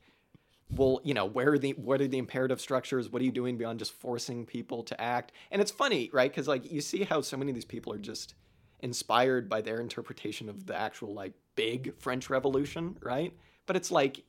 well, 0.70 1.00
you 1.02 1.12
know, 1.12 1.24
where 1.24 1.52
are 1.52 1.58
the 1.58 1.72
what 1.72 2.00
are 2.00 2.08
the 2.08 2.18
imperative 2.18 2.60
structures? 2.60 3.10
What 3.10 3.20
are 3.20 3.24
you 3.24 3.32
doing 3.32 3.56
beyond 3.56 3.80
just 3.80 3.92
forcing 3.92 4.46
people 4.46 4.84
to 4.84 5.00
act? 5.00 5.32
And 5.50 5.60
it's 5.60 5.72
funny, 5.72 6.08
right? 6.12 6.30
Because 6.30 6.46
like 6.46 6.70
you 6.70 6.80
see 6.80 7.02
how 7.02 7.20
so 7.20 7.36
many 7.36 7.50
of 7.50 7.56
these 7.56 7.64
people 7.64 7.92
are 7.92 7.98
just 7.98 8.34
inspired 8.80 9.48
by 9.48 9.60
their 9.60 9.80
interpretation 9.80 10.48
of 10.48 10.66
the 10.66 10.76
actual 10.76 11.14
like 11.14 11.32
big 11.56 11.98
French 11.98 12.30
Revolution, 12.30 12.96
right? 13.02 13.32
But 13.66 13.76
it's 13.76 13.90
like, 13.90 14.22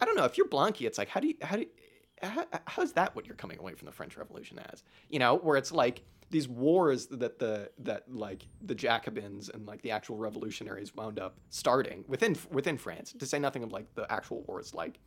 I 0.00 0.04
don't 0.04 0.16
know. 0.16 0.24
If 0.24 0.36
you're 0.36 0.48
Blanqui, 0.48 0.86
it's 0.86 0.98
like, 0.98 1.08
how 1.08 1.20
do 1.20 1.28
you, 1.28 1.34
how 1.42 1.56
do, 1.56 1.62
you, 1.62 1.68
how, 2.22 2.46
how's 2.66 2.92
that 2.92 3.14
what 3.16 3.26
you're 3.26 3.36
coming 3.36 3.58
away 3.58 3.74
from 3.74 3.86
the 3.86 3.92
French 3.92 4.16
Revolution 4.16 4.58
as? 4.70 4.82
You 5.08 5.18
know, 5.18 5.36
where 5.36 5.56
it's 5.56 5.72
like 5.72 6.02
these 6.30 6.48
wars 6.48 7.06
that 7.06 7.38
the 7.38 7.70
that 7.78 8.04
like 8.12 8.46
the 8.62 8.74
Jacobins 8.74 9.48
and 9.48 9.66
like 9.66 9.82
the 9.82 9.90
actual 9.90 10.16
revolutionaries 10.16 10.94
wound 10.94 11.18
up 11.18 11.38
starting 11.50 12.04
within 12.08 12.36
within 12.50 12.78
France. 12.78 13.14
To 13.18 13.26
say 13.26 13.38
nothing 13.38 13.62
of 13.62 13.72
like 13.72 13.94
the 13.94 14.10
actual 14.12 14.42
wars, 14.42 14.74
like 14.74 14.98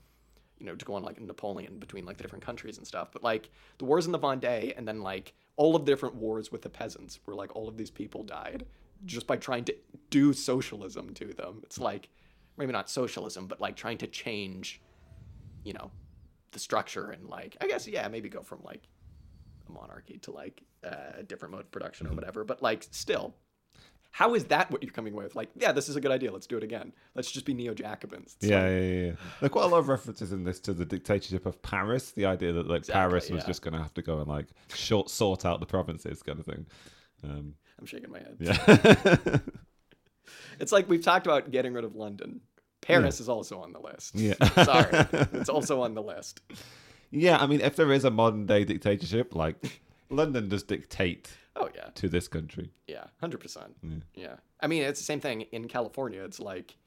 you 0.60 0.66
know, 0.66 0.76
to 0.76 0.86
go 0.86 0.96
on 0.96 1.04
like 1.04 1.20
Napoleon 1.22 1.80
between 1.80 2.06
like 2.06 2.18
the 2.18 2.24
different 2.24 2.46
countries 2.46 2.78
and 2.78 2.88
stuff. 2.88 3.10
But 3.12 3.24
like 3.24 3.50
the 3.78 3.86
wars 3.86 4.06
in 4.06 4.12
the 4.12 4.20
Vendée 4.20 4.74
and 4.78 4.88
then 4.88 5.02
like 5.02 5.34
all 5.56 5.76
of 5.76 5.86
the 5.86 5.92
different 5.92 6.16
wars 6.16 6.52
with 6.52 6.62
the 6.62 6.70
peasants, 6.70 7.20
where 7.26 7.36
like 7.36 7.56
all 7.56 7.68
of 7.68 7.78
these 7.78 7.92
people 7.92 8.24
died 8.24 8.66
just 9.06 9.28
by 9.28 9.38
trying 9.38 9.64
to 9.66 9.76
do 10.10 10.34
socialism 10.34 11.14
to 11.14 11.34
them. 11.34 11.62
It's 11.64 11.80
like 11.80 12.10
maybe 12.58 12.72
not 12.72 12.90
socialism, 12.90 13.48
but 13.48 13.62
like 13.62 13.76
trying 13.76 13.98
to 14.00 14.08
change, 14.08 14.82
you 15.64 15.74
know, 15.74 15.92
the 16.52 16.60
structure 16.60 17.12
and 17.12 17.28
like 17.30 17.58
I 17.62 17.68
guess 17.68 17.88
yeah, 17.88 18.08
maybe 18.08 18.30
go 18.30 18.42
from 18.42 18.60
like 18.64 18.84
a 19.68 19.72
monarchy 19.72 20.18
to 20.20 20.32
like 20.32 20.64
a 20.84 21.24
different 21.24 21.54
mode 21.54 21.62
of 21.62 21.72
production 21.72 22.08
or 22.08 22.14
whatever. 22.14 22.44
But 22.44 22.62
like 22.62 22.86
still, 22.92 23.36
how 24.12 24.34
is 24.34 24.46
that 24.46 24.72
what 24.72 24.82
you're 24.82 24.92
coming 24.92 25.14
with? 25.14 25.36
Like, 25.36 25.50
yeah, 25.56 25.72
this 25.72 25.90
is 25.90 25.96
a 25.96 26.02
good 26.02 26.12
idea. 26.12 26.32
Let's 26.32 26.48
do 26.48 26.58
it 26.58 26.64
again. 26.64 26.94
Let's 27.14 27.32
just 27.32 27.46
be 27.46 27.54
neo 27.54 27.74
Jacobins. 27.74 28.36
Yeah, 28.42 28.68
yeah, 28.68 28.80
yeah, 28.80 28.80
yeah. 28.80 29.12
There 29.40 29.48
are 29.48 29.50
quite 29.50 29.66
a 29.66 29.68
lot 29.68 29.80
of 29.80 29.90
references 29.90 30.32
in 30.32 30.44
this 30.44 30.60
to 30.62 30.74
the 30.74 30.86
dictatorship 30.86 31.46
of 31.46 31.62
Paris. 31.62 32.12
The 32.12 32.26
idea 32.26 32.54
that 32.54 32.68
like 32.68 32.80
Exactly, 32.80 33.00
Paris 33.00 33.30
was 33.30 33.42
yeah. 33.42 33.48
just 33.48 33.62
going 33.62 33.74
to 33.74 33.80
have 33.80 33.94
to 33.96 34.02
go 34.02 34.20
and 34.20 34.28
like 34.28 34.48
short 34.74 35.10
sort 35.10 35.46
out 35.46 35.60
the 35.60 35.66
provinces, 35.66 36.24
kind 36.24 36.40
of 36.40 36.46
thing. 36.46 36.66
Um, 37.24 37.54
I'm 37.80 37.86
shaking 37.86 38.10
my 38.10 38.20
head. 38.20 38.38
yeah, 38.40 39.38
It's 40.60 40.72
like 40.72 40.90
we've 40.90 41.04
talked 41.04 41.28
about 41.28 41.52
getting 41.52 41.74
rid 41.74 41.84
of 41.84 41.96
London. 41.96 42.42
Paris 42.82 43.20
is 43.20 43.28
also 43.30 43.60
on 43.60 43.74
the 43.74 43.80
list. 43.80 44.16
yeah, 44.16 44.34
Sorry, 44.64 44.88
it's 45.34 45.50
also 45.50 45.82
on 45.82 45.94
the 45.94 46.02
list. 46.04 46.42
yeah. 47.12 47.38
I 47.38 47.48
mean, 47.48 47.62
if 47.62 47.76
there 47.76 47.92
is 47.92 48.06
a 48.06 48.12
modern 48.12 48.46
day 48.46 48.64
dictatorship, 48.64 49.36
like 49.36 49.82
London 50.10 50.48
does 50.50 50.64
dictate 50.64 51.30
Oh 51.56 51.70
yeah, 51.76 51.90
to 51.96 52.08
this 52.08 52.28
country. 52.28 52.72
yeah, 52.88 53.06
hundred 53.20 53.40
percent. 53.40 53.76
Yeah, 54.14 54.36
I 54.62 54.68
mean 54.68 54.84
it's 54.84 55.00
the 55.00 55.06
same 55.06 55.20
thing 55.20 55.42
in 55.52 55.68
California. 55.68 56.24
It's 56.24 56.40
like 56.40 56.78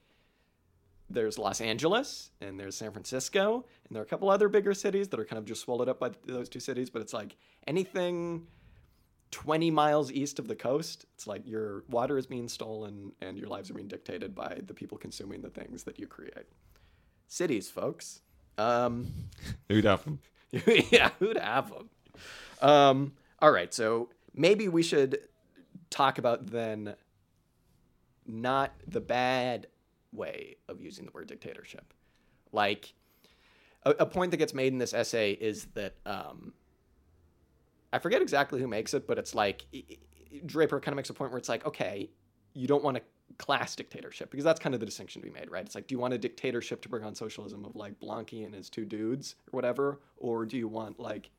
there's 1.12 1.38
Los 1.38 1.60
Angeles 1.60 2.30
and 2.40 2.58
there's 2.58 2.76
San 2.76 2.92
Francisco 2.92 3.64
and 3.88 3.96
there 3.96 4.00
are 4.00 4.06
a 4.06 4.08
couple 4.08 4.30
other 4.30 4.48
bigger 4.48 4.74
cities 4.74 5.08
that 5.08 5.18
are 5.18 5.24
kind 5.24 5.38
of 5.38 5.44
just 5.44 5.60
swallowed 5.62 5.88
up 5.88 5.98
by 5.98 6.10
those 6.24 6.48
two 6.48 6.60
cities. 6.60 6.88
But 6.88 7.02
it's 7.02 7.12
like 7.12 7.36
anything 7.66 8.46
20 9.30 9.70
miles 9.70 10.10
east 10.10 10.38
of 10.38 10.48
the 10.48 10.56
coast, 10.56 11.06
it's 11.14 11.26
like 11.26 11.46
your 11.46 11.84
water 11.88 12.18
is 12.18 12.26
being 12.26 12.48
stolen 12.48 13.12
and 13.20 13.38
your 13.38 13.48
lives 13.48 13.70
are 13.70 13.74
being 13.74 13.88
dictated 13.88 14.34
by 14.34 14.58
the 14.66 14.74
people 14.74 14.98
consuming 14.98 15.40
the 15.40 15.50
things 15.50 15.84
that 15.84 15.98
you 15.98 16.06
create. 16.06 16.46
Cities, 17.28 17.70
folks. 17.70 18.22
Um, 18.58 19.12
Who'd 19.68 19.84
have 19.84 20.04
them? 20.04 20.18
yeah, 20.90 21.10
who'd 21.20 21.38
have 21.38 21.70
them? 21.70 21.90
Um, 22.60 23.12
all 23.40 23.52
right, 23.52 23.72
so 23.72 24.08
maybe 24.34 24.68
we 24.68 24.82
should 24.82 25.20
talk 25.90 26.18
about 26.18 26.48
then 26.48 26.96
not 28.26 28.72
the 28.86 29.00
bad 29.00 29.68
way 30.12 30.56
of 30.68 30.80
using 30.80 31.04
the 31.04 31.12
word 31.12 31.28
dictatorship. 31.28 31.94
Like, 32.52 32.94
a, 33.84 33.90
a 34.00 34.06
point 34.06 34.32
that 34.32 34.38
gets 34.38 34.52
made 34.52 34.72
in 34.72 34.78
this 34.78 34.92
essay 34.92 35.32
is 35.32 35.66
that 35.74 35.94
um, 36.04 36.52
I 37.92 37.98
forget 37.98 38.22
exactly 38.22 38.60
who 38.60 38.68
makes 38.68 38.94
it, 38.94 39.06
but 39.06 39.18
it's 39.18 39.34
like 39.34 39.66
Draper 40.46 40.80
kind 40.80 40.92
of 40.92 40.96
makes 40.96 41.10
a 41.10 41.14
point 41.14 41.32
where 41.32 41.38
it's 41.38 41.48
like, 41.48 41.66
okay, 41.66 42.10
you 42.54 42.66
don't 42.66 42.84
want 42.84 42.96
a 42.96 43.02
class 43.38 43.76
dictatorship 43.76 44.30
because 44.30 44.44
that's 44.44 44.60
kind 44.60 44.74
of 44.74 44.80
the 44.80 44.86
distinction 44.86 45.22
to 45.22 45.28
be 45.28 45.32
made, 45.32 45.50
right? 45.50 45.64
It's 45.64 45.74
like, 45.74 45.86
do 45.86 45.94
you 45.94 45.98
want 45.98 46.14
a 46.14 46.18
dictatorship 46.18 46.82
to 46.82 46.88
bring 46.88 47.04
on 47.04 47.14
socialism 47.14 47.64
of 47.64 47.76
like 47.76 47.98
Blanqui 48.00 48.44
and 48.44 48.54
his 48.54 48.68
two 48.68 48.84
dudes 48.84 49.36
or 49.52 49.56
whatever, 49.56 50.00
or 50.16 50.46
do 50.46 50.56
you 50.56 50.68
want 50.68 50.98
like 51.00 51.30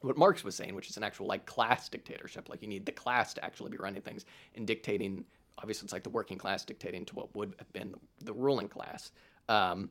what 0.00 0.16
Marx 0.16 0.42
was 0.42 0.54
saying, 0.54 0.74
which 0.74 0.88
is 0.88 0.96
an 0.96 1.04
actual 1.04 1.26
like 1.26 1.46
class 1.46 1.88
dictatorship? 1.88 2.48
Like 2.48 2.62
you 2.62 2.68
need 2.68 2.86
the 2.86 2.92
class 2.92 3.34
to 3.34 3.44
actually 3.44 3.70
be 3.70 3.76
running 3.78 4.02
things 4.02 4.24
and 4.54 4.66
dictating. 4.66 5.24
Obviously, 5.58 5.86
it's 5.86 5.92
like 5.92 6.02
the 6.02 6.10
working 6.10 6.38
class 6.38 6.64
dictating 6.64 7.04
to 7.06 7.14
what 7.14 7.34
would 7.36 7.54
have 7.58 7.72
been 7.72 7.94
the 8.20 8.32
ruling 8.32 8.68
class. 8.68 9.12
Um, 9.48 9.90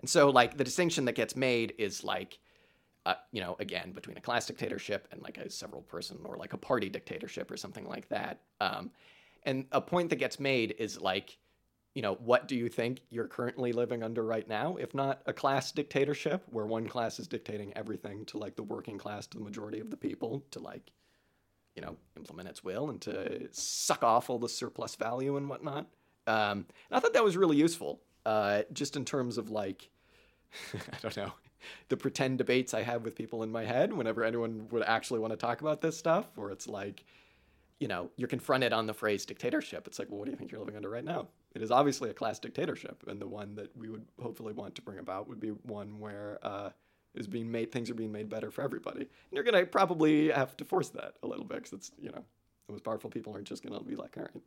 and 0.00 0.08
so, 0.10 0.30
like 0.30 0.56
the 0.56 0.64
distinction 0.64 1.06
that 1.06 1.14
gets 1.14 1.36
made 1.36 1.74
is 1.78 2.04
like 2.04 2.38
uh, 3.06 3.14
you 3.30 3.40
know, 3.40 3.54
again, 3.60 3.92
between 3.92 4.16
a 4.16 4.20
class 4.20 4.46
dictatorship 4.46 5.06
and 5.12 5.22
like 5.22 5.38
a 5.38 5.48
several 5.48 5.80
person 5.80 6.18
or 6.24 6.36
like 6.36 6.52
a 6.52 6.58
party 6.58 6.88
dictatorship 6.88 7.52
or 7.52 7.56
something 7.56 7.86
like 7.86 8.08
that. 8.08 8.40
Um, 8.60 8.90
and 9.44 9.66
a 9.70 9.80
point 9.80 10.10
that 10.10 10.16
gets 10.16 10.40
made 10.40 10.74
is 10.76 11.00
like, 11.00 11.38
you 11.94 12.02
know, 12.02 12.14
what 12.14 12.48
do 12.48 12.56
you 12.56 12.68
think 12.68 13.00
you're 13.08 13.28
currently 13.28 13.72
living 13.72 14.02
under 14.02 14.24
right 14.24 14.46
now? 14.48 14.74
If 14.74 14.92
not 14.92 15.22
a 15.24 15.32
class 15.32 15.70
dictatorship 15.70 16.42
where 16.50 16.66
one 16.66 16.88
class 16.88 17.20
is 17.20 17.28
dictating 17.28 17.72
everything 17.76 18.24
to 18.26 18.38
like 18.38 18.56
the 18.56 18.64
working 18.64 18.98
class, 18.98 19.28
to 19.28 19.38
the 19.38 19.44
majority 19.44 19.78
of 19.78 19.90
the 19.90 19.96
people, 19.96 20.44
to 20.50 20.58
like, 20.58 20.90
you 21.76 21.82
know, 21.82 21.96
implement 22.16 22.48
its 22.48 22.64
will 22.64 22.90
and 22.90 23.00
to 23.02 23.46
suck 23.52 24.02
off 24.02 24.28
all 24.30 24.40
the 24.40 24.48
surplus 24.48 24.96
value 24.96 25.36
and 25.36 25.48
whatnot. 25.48 25.86
Um, 26.26 26.66
and 26.90 26.96
I 26.96 26.98
thought 26.98 27.14
that 27.14 27.22
was 27.22 27.36
really 27.36 27.56
useful, 27.56 28.00
uh, 28.26 28.62
just 28.72 28.96
in 28.96 29.04
terms 29.04 29.38
of 29.38 29.48
like, 29.50 29.90
I 30.74 30.96
don't 31.00 31.16
know, 31.16 31.32
the 31.88 31.96
pretend 31.96 32.38
debates 32.38 32.74
I 32.74 32.82
have 32.82 33.04
with 33.04 33.14
people 33.14 33.42
in 33.42 33.50
my 33.50 33.64
head 33.64 33.92
whenever 33.92 34.24
anyone 34.24 34.68
would 34.70 34.82
actually 34.82 35.20
want 35.20 35.32
to 35.32 35.36
talk 35.36 35.60
about 35.60 35.80
this 35.80 35.96
stuff, 35.96 36.26
where 36.36 36.50
it's 36.50 36.68
like, 36.68 37.04
you 37.78 37.88
know, 37.88 38.10
you're 38.16 38.28
confronted 38.28 38.72
on 38.72 38.86
the 38.86 38.94
phrase 38.94 39.26
dictatorship. 39.26 39.86
It's 39.86 39.98
like, 39.98 40.08
well, 40.10 40.18
what 40.18 40.24
do 40.26 40.30
you 40.30 40.36
think 40.36 40.50
you're 40.50 40.60
living 40.60 40.76
under 40.76 40.90
right 40.90 41.04
now? 41.04 41.28
It 41.54 41.62
is 41.62 41.70
obviously 41.70 42.10
a 42.10 42.14
class 42.14 42.38
dictatorship, 42.38 43.04
and 43.06 43.20
the 43.20 43.26
one 43.26 43.54
that 43.54 43.74
we 43.76 43.88
would 43.88 44.04
hopefully 44.20 44.52
want 44.52 44.74
to 44.74 44.82
bring 44.82 44.98
about 44.98 45.28
would 45.28 45.40
be 45.40 45.48
one 45.48 45.98
where 45.98 46.38
uh, 46.42 46.70
is 47.14 47.26
being 47.26 47.50
made 47.50 47.72
things 47.72 47.90
are 47.90 47.94
being 47.94 48.12
made 48.12 48.28
better 48.28 48.50
for 48.50 48.62
everybody. 48.62 49.00
And 49.00 49.08
you're 49.32 49.44
gonna 49.44 49.64
probably 49.64 50.28
have 50.28 50.56
to 50.58 50.64
force 50.64 50.90
that 50.90 51.14
a 51.22 51.26
little 51.26 51.44
bit 51.44 51.58
because 51.58 51.72
it's 51.72 51.92
you 51.98 52.10
know 52.10 52.22
those 52.68 52.80
powerful 52.80 53.10
people 53.10 53.32
aren't 53.32 53.46
just 53.46 53.62
gonna 53.62 53.82
be 53.82 53.96
like, 53.96 54.16
all 54.16 54.24
right, 54.24 54.42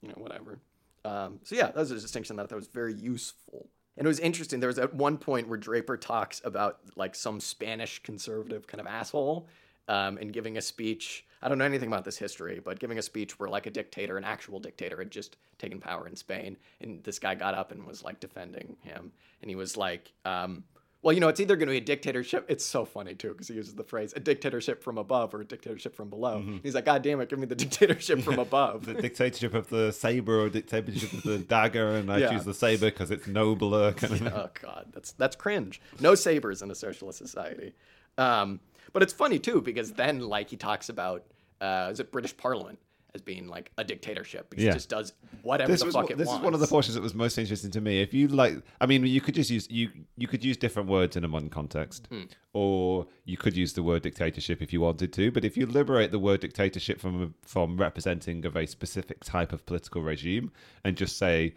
you 0.00 0.08
know, 0.08 0.14
whatever. 0.16 0.58
Um, 1.04 1.38
so 1.42 1.54
yeah, 1.54 1.66
that 1.66 1.76
was 1.76 1.90
a 1.90 2.00
distinction 2.00 2.36
that 2.36 2.44
I 2.44 2.46
thought 2.46 2.56
was 2.56 2.66
very 2.66 2.94
useful. 2.94 3.68
And 3.96 4.06
it 4.06 4.08
was 4.08 4.18
interesting. 4.20 4.60
There 4.60 4.68
was 4.68 4.78
at 4.78 4.94
one 4.94 5.18
point 5.18 5.48
where 5.48 5.58
Draper 5.58 5.96
talks 5.96 6.40
about 6.44 6.80
like 6.96 7.14
some 7.14 7.40
Spanish 7.40 8.02
conservative 8.02 8.66
kind 8.66 8.80
of 8.80 8.86
asshole 8.86 9.46
um, 9.88 10.18
and 10.18 10.32
giving 10.32 10.56
a 10.56 10.62
speech. 10.62 11.24
I 11.42 11.48
don't 11.48 11.58
know 11.58 11.64
anything 11.64 11.88
about 11.88 12.04
this 12.04 12.16
history, 12.16 12.60
but 12.64 12.78
giving 12.78 12.98
a 12.98 13.02
speech 13.02 13.38
where 13.38 13.48
like 13.48 13.66
a 13.66 13.70
dictator, 13.70 14.16
an 14.16 14.24
actual 14.24 14.58
dictator, 14.58 14.98
had 14.98 15.10
just 15.10 15.36
taken 15.58 15.78
power 15.78 16.08
in 16.08 16.16
Spain, 16.16 16.56
and 16.80 17.04
this 17.04 17.18
guy 17.18 17.34
got 17.34 17.54
up 17.54 17.70
and 17.70 17.86
was 17.86 18.02
like 18.02 18.18
defending 18.18 18.76
him, 18.80 19.12
and 19.42 19.50
he 19.50 19.54
was 19.54 19.76
like, 19.76 20.12
um, 20.24 20.64
"Well, 21.04 21.12
you 21.12 21.20
know, 21.20 21.28
it's 21.28 21.38
either 21.38 21.54
going 21.54 21.68
to 21.68 21.72
be 21.72 21.76
a 21.76 21.80
dictatorship." 21.80 22.46
It's 22.48 22.64
so 22.64 22.84
funny 22.84 23.14
too 23.14 23.28
because 23.28 23.46
he 23.48 23.54
uses 23.54 23.74
the 23.74 23.84
phrase 23.84 24.12
"a 24.16 24.20
dictatorship 24.20 24.82
from 24.82 24.98
above" 24.98 25.34
or 25.34 25.42
"a 25.42 25.44
dictatorship 25.44 25.94
from 25.94 26.08
below." 26.10 26.42
He's 26.62 26.74
like, 26.74 26.86
"God 26.86 27.02
damn 27.02 27.20
it, 27.20 27.28
give 27.28 27.38
me 27.38 27.46
the 27.46 27.54
dictatorship 27.64 28.22
from 28.22 28.38
above." 28.40 28.86
The 28.86 28.94
dictatorship 28.94 29.54
of 29.54 29.68
the 29.68 29.92
saber 29.92 30.40
or 30.40 30.48
dictatorship 30.48 31.12
of 31.12 31.22
the 31.22 31.38
dagger, 31.56 31.90
and 31.96 32.10
I 32.10 32.18
Yeah. 32.18 32.30
choose 32.32 32.44
the 32.44 32.54
saber 32.54 32.86
because 32.86 33.10
it's 33.12 33.26
nobler. 33.28 33.92
Kind 33.96 34.26
of. 34.26 34.32
oh 34.34 34.50
god, 34.60 34.86
that's 34.92 35.12
that's 35.12 35.36
cringe. 35.36 35.80
No 36.00 36.14
sabers 36.16 36.62
in 36.62 36.70
a 36.70 36.74
socialist 36.74 37.18
society. 37.18 37.74
Um, 38.18 38.60
but 38.92 39.02
it's 39.02 39.12
funny 39.12 39.38
too 39.38 39.60
because 39.60 39.92
then 39.92 40.20
like 40.20 40.48
he 40.50 40.56
talks 40.56 40.88
about 40.88 41.24
uh, 41.60 41.90
is 41.92 42.00
it 42.00 42.10
British 42.12 42.36
Parliament 42.36 42.78
as 43.14 43.22
being 43.22 43.46
like 43.46 43.70
a 43.78 43.84
dictatorship 43.84 44.50
because 44.50 44.64
Yeah. 44.64 44.70
it 44.70 44.74
just 44.74 44.88
does 44.88 45.12
whatever 45.42 45.70
This 45.70 45.80
the 45.80 45.86
was 45.86 45.94
fuck 45.94 46.04
one- 46.04 46.12
it 46.12 46.18
this 46.18 46.26
wants. 46.26 46.40
is 46.40 46.44
one 46.44 46.54
of 46.54 46.60
the 46.60 46.66
portions 46.66 46.94
that 46.96 47.02
was 47.02 47.14
most 47.14 47.38
interesting 47.38 47.70
to 47.70 47.80
me. 47.80 48.00
If 48.00 48.12
you 48.12 48.26
like, 48.28 48.54
I 48.80 48.86
mean, 48.86 49.06
you 49.06 49.20
could 49.20 49.34
just 49.36 49.50
use 49.50 49.68
you 49.70 49.90
you 50.16 50.26
could 50.26 50.44
use 50.44 50.56
different 50.56 50.88
words 50.88 51.16
in 51.16 51.22
a 51.24 51.28
modern 51.28 51.48
context, 51.48 52.06
Hmm. 52.10 52.22
or 52.52 53.06
you 53.24 53.36
could 53.36 53.56
use 53.56 53.72
the 53.74 53.82
word 53.82 54.02
dictatorship 54.02 54.60
if 54.60 54.72
you 54.72 54.80
wanted 54.80 55.12
to. 55.12 55.30
But 55.30 55.44
if 55.44 55.56
you 55.56 55.66
liberate 55.66 56.10
the 56.10 56.18
word 56.18 56.40
dictatorship 56.40 56.98
from 57.00 57.34
from 57.42 57.76
representing 57.76 58.44
a 58.44 58.50
very 58.50 58.66
specific 58.66 59.22
type 59.24 59.52
of 59.52 59.64
political 59.64 60.02
regime 60.02 60.50
and 60.82 60.96
just 60.96 61.16
say 61.16 61.54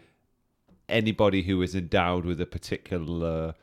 anybody 0.88 1.42
who 1.42 1.60
is 1.62 1.74
endowed 1.74 2.24
with 2.24 2.40
a 2.40 2.46
particular 2.46 3.54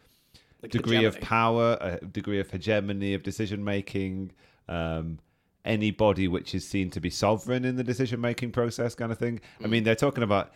Like 0.62 0.72
degree 0.72 1.06
of 1.06 1.20
power, 1.22 1.78
a 1.82 2.06
degree 2.06 2.40
of 2.40 2.52
hegemony 2.52 3.14
of 3.14 3.24
decision 3.24 3.64
making, 3.64 4.32
um, 4.68 5.20
anybody 5.66 6.28
which 6.28 6.56
is 6.56 6.68
seen 6.68 6.90
to 6.92 7.00
be 7.00 7.10
sovereign 7.10 7.66
in 7.66 7.76
the 7.76 7.84
decision 7.84 8.22
making 8.22 8.52
process, 8.52 8.96
kind 8.96 9.12
of 9.12 9.18
thing. 9.18 9.40
I 9.64 9.68
mean, 9.68 9.84
they're 9.84 9.96
talking 9.96 10.24
about 10.24 10.54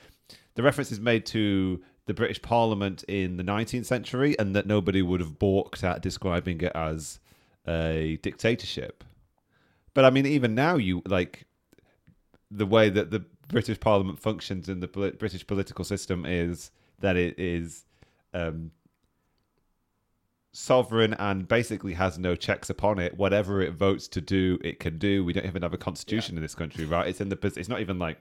the 0.56 0.64
reference 0.64 0.92
is 0.92 1.00
made 1.00 1.26
to 1.28 1.82
the 2.06 2.14
British 2.14 2.42
Parliament 2.42 3.04
in 3.08 3.38
the 3.38 3.44
19th 3.44 3.86
century, 3.86 4.38
and 4.40 4.56
that 4.56 4.66
nobody 4.66 5.02
would 5.02 5.20
have 5.20 5.38
balked 5.38 5.84
at 5.84 6.02
describing 6.02 6.62
it 6.62 6.72
as 6.74 7.20
a 7.68 8.18
dictatorship. 8.22 9.04
But 9.94 10.06
I 10.06 10.10
mean, 10.10 10.26
even 10.26 10.56
now, 10.56 10.76
you 10.76 11.02
like 11.06 11.46
the 12.50 12.66
way 12.66 12.90
that 12.90 13.12
the 13.12 13.26
British 13.48 13.80
Parliament 13.80 14.20
functions 14.20 14.70
in 14.70 14.80
the 14.80 14.88
British 14.88 15.46
political 15.46 15.84
system 15.84 16.26
is 16.26 16.72
that 17.00 17.16
it 17.16 17.40
is 17.40 17.86
um, 18.34 18.72
sovereign 20.60 21.14
and 21.14 21.48
basically 21.48 21.94
has 21.94 22.20
no 22.20 22.36
checks 22.36 22.70
upon 22.70 23.00
it. 23.00 23.18
Whatever 23.18 23.62
it 23.62 23.74
votes 23.74 24.08
to 24.10 24.20
do, 24.22 24.60
it 24.62 24.80
can 24.80 24.98
do. 24.98 25.24
We 25.24 25.32
don't 25.32 25.46
even 25.46 25.62
have 25.62 25.74
a 25.74 25.78
constitution 25.78 26.36
in 26.36 26.42
this 26.42 26.54
country, 26.54 26.86
right? 26.86 27.08
It's 27.08 27.22
in 27.22 27.30
the. 27.30 27.38
It's 27.56 27.70
not 27.70 27.80
even 27.80 27.98
like. 27.98 28.18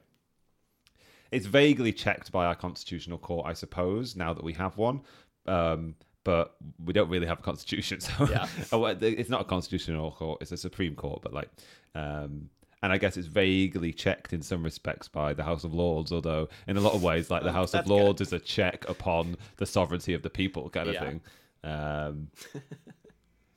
It's 1.31 1.47
vaguely 1.47 1.93
checked 1.93 2.33
by 2.33 2.47
our 2.47 2.55
constitutional 2.55 3.19
court, 3.19 3.47
I 3.47 3.53
suppose. 3.53 4.17
Now 4.17 4.33
that 4.33 4.45
we 4.45 4.55
have 4.55 4.79
one, 4.79 5.03
um, 5.47 5.97
but 6.25 6.55
we 6.83 6.93
don't 6.93 7.11
really 7.11 7.27
have 7.27 7.41
a 7.41 7.43
constitution, 7.43 8.01
so 8.09 8.13
Yeah. 8.31 8.47
Oh, 8.73 8.85
it's 8.87 9.29
not 9.29 9.41
a 9.43 9.45
constitutional 9.45 10.13
court; 10.13 10.41
it's 10.41 10.53
a 10.53 10.57
supreme 10.57 10.95
court. 10.95 11.23
But 11.23 11.35
like, 11.35 11.51
um, 11.97 12.49
and 12.83 12.93
I 12.93 12.99
guess 12.99 13.17
it's 13.17 13.27
vaguely 13.27 13.93
checked 13.93 14.33
in 14.33 14.43
some 14.43 14.63
respects 14.63 15.09
by 15.09 15.35
the 15.35 15.43
House 15.43 15.65
of 15.65 15.75
Lords, 15.75 16.13
although 16.13 16.49
in 16.69 16.77
a 16.77 16.81
lot 16.81 16.95
of 16.95 17.03
ways, 17.03 17.31
like 17.33 17.43
the 17.43 17.53
House 17.53 17.71
of 17.75 17.79
that's 17.81 17.89
good. 17.89 17.95
Lords 17.95 18.21
is 18.21 18.33
a 18.33 18.39
check 18.39 18.89
upon 18.89 19.37
the 19.57 19.67
sovereignty 19.67 20.15
of 20.15 20.23
the 20.23 20.31
people, 20.31 20.71
kind 20.71 20.89
of 20.89 20.95
Yeah. 20.95 21.05
thing. 21.05 21.21
Um, 21.65 22.29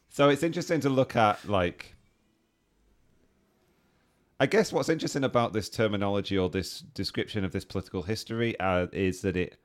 so 0.09 0.29
it's 0.29 0.43
interesting 0.43 0.81
to 0.81 0.89
look 0.89 1.15
at 1.15 1.47
like. 1.47 1.95
I 4.39 4.47
guess 4.47 4.73
what's 4.73 4.89
interesting 4.89 5.23
about 5.23 5.53
this 5.53 5.69
terminology 5.69 6.35
or 6.35 6.49
this 6.49 6.79
description 6.79 7.45
of 7.45 7.51
this 7.51 7.63
political 7.63 8.01
history 8.01 8.59
uh, 8.59 8.87
is 8.91 9.21
that 9.21 9.37
it 9.37 9.59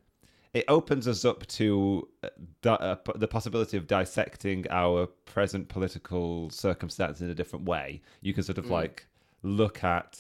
it 0.56 0.64
opens 0.68 1.06
us 1.06 1.24
up 1.24 1.46
to 1.46 2.08
uh, 2.22 2.28
di- 2.62 2.70
uh, 2.70 2.96
the 3.14 3.28
possibility 3.28 3.76
of 3.76 3.86
dissecting 3.86 4.64
our 4.70 5.06
present 5.06 5.68
political 5.68 6.48
circumstance 6.48 7.20
in 7.20 7.28
a 7.28 7.34
different 7.34 7.66
way. 7.66 8.00
You 8.22 8.32
can 8.32 8.42
sort 8.42 8.56
of 8.56 8.70
like 8.70 9.06
look 9.42 9.84
at 9.84 10.18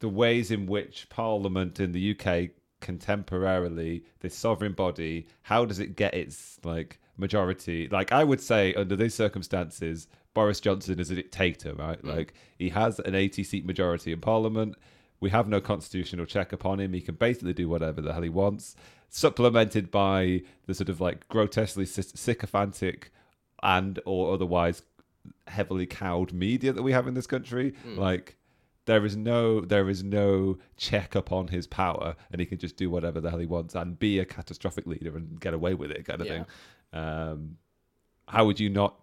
the 0.00 0.08
ways 0.08 0.50
in 0.50 0.64
which 0.64 1.08
Parliament 1.10 1.80
in 1.80 1.92
the 1.92 2.18
UK 2.18 2.50
contemporarily, 2.84 4.04
this 4.20 4.36
sovereign 4.36 4.72
body, 4.72 5.26
how 5.42 5.64
does 5.64 5.80
it 5.80 5.96
get 5.96 6.14
its 6.14 6.60
like 6.62 7.00
majority? 7.16 7.88
Like 7.88 8.12
I 8.12 8.22
would 8.22 8.40
say, 8.40 8.74
under 8.74 8.94
these 8.94 9.14
circumstances, 9.14 10.06
Boris 10.34 10.60
Johnson 10.60 11.00
is 11.00 11.10
a 11.10 11.16
dictator, 11.16 11.74
right? 11.74 12.00
Mm. 12.02 12.16
Like 12.16 12.34
he 12.58 12.68
has 12.68 13.00
an 13.00 13.14
80 13.14 13.42
seat 13.44 13.66
majority 13.66 14.12
in 14.12 14.20
Parliament. 14.20 14.76
We 15.20 15.30
have 15.30 15.48
no 15.48 15.60
constitutional 15.60 16.26
check 16.26 16.52
upon 16.52 16.80
him. 16.80 16.92
He 16.92 17.00
can 17.00 17.14
basically 17.14 17.54
do 17.54 17.68
whatever 17.68 18.02
the 18.02 18.12
hell 18.12 18.22
he 18.22 18.28
wants, 18.28 18.76
supplemented 19.08 19.90
by 19.90 20.42
the 20.66 20.74
sort 20.74 20.90
of 20.90 21.00
like 21.00 21.26
grotesquely 21.28 21.86
sycophantic 21.86 23.10
and 23.62 23.98
or 24.04 24.34
otherwise 24.34 24.82
heavily 25.46 25.86
cowed 25.86 26.32
media 26.32 26.72
that 26.72 26.82
we 26.82 26.92
have 26.92 27.06
in 27.06 27.14
this 27.14 27.26
country. 27.26 27.72
Mm. 27.86 27.96
Like 27.96 28.36
there 28.86 29.04
is 29.04 29.16
no 29.16 29.60
there 29.60 29.88
is 29.88 30.02
no 30.02 30.58
check 30.76 31.14
upon 31.14 31.48
his 31.48 31.66
power, 31.66 32.16
and 32.30 32.40
he 32.40 32.46
can 32.46 32.58
just 32.58 32.76
do 32.76 32.90
whatever 32.90 33.20
the 33.20 33.30
hell 33.30 33.38
he 33.38 33.46
wants 33.46 33.74
and 33.74 33.98
be 33.98 34.18
a 34.18 34.24
catastrophic 34.24 34.86
leader 34.86 35.16
and 35.16 35.40
get 35.40 35.54
away 35.54 35.74
with 35.74 35.90
it, 35.90 36.04
kind 36.04 36.20
of 36.20 36.26
Yeah. 36.26 36.32
thing. 36.32 36.46
Um, 37.00 37.56
how 38.28 38.44
would 38.46 38.60
you 38.60 38.70
not 38.70 38.96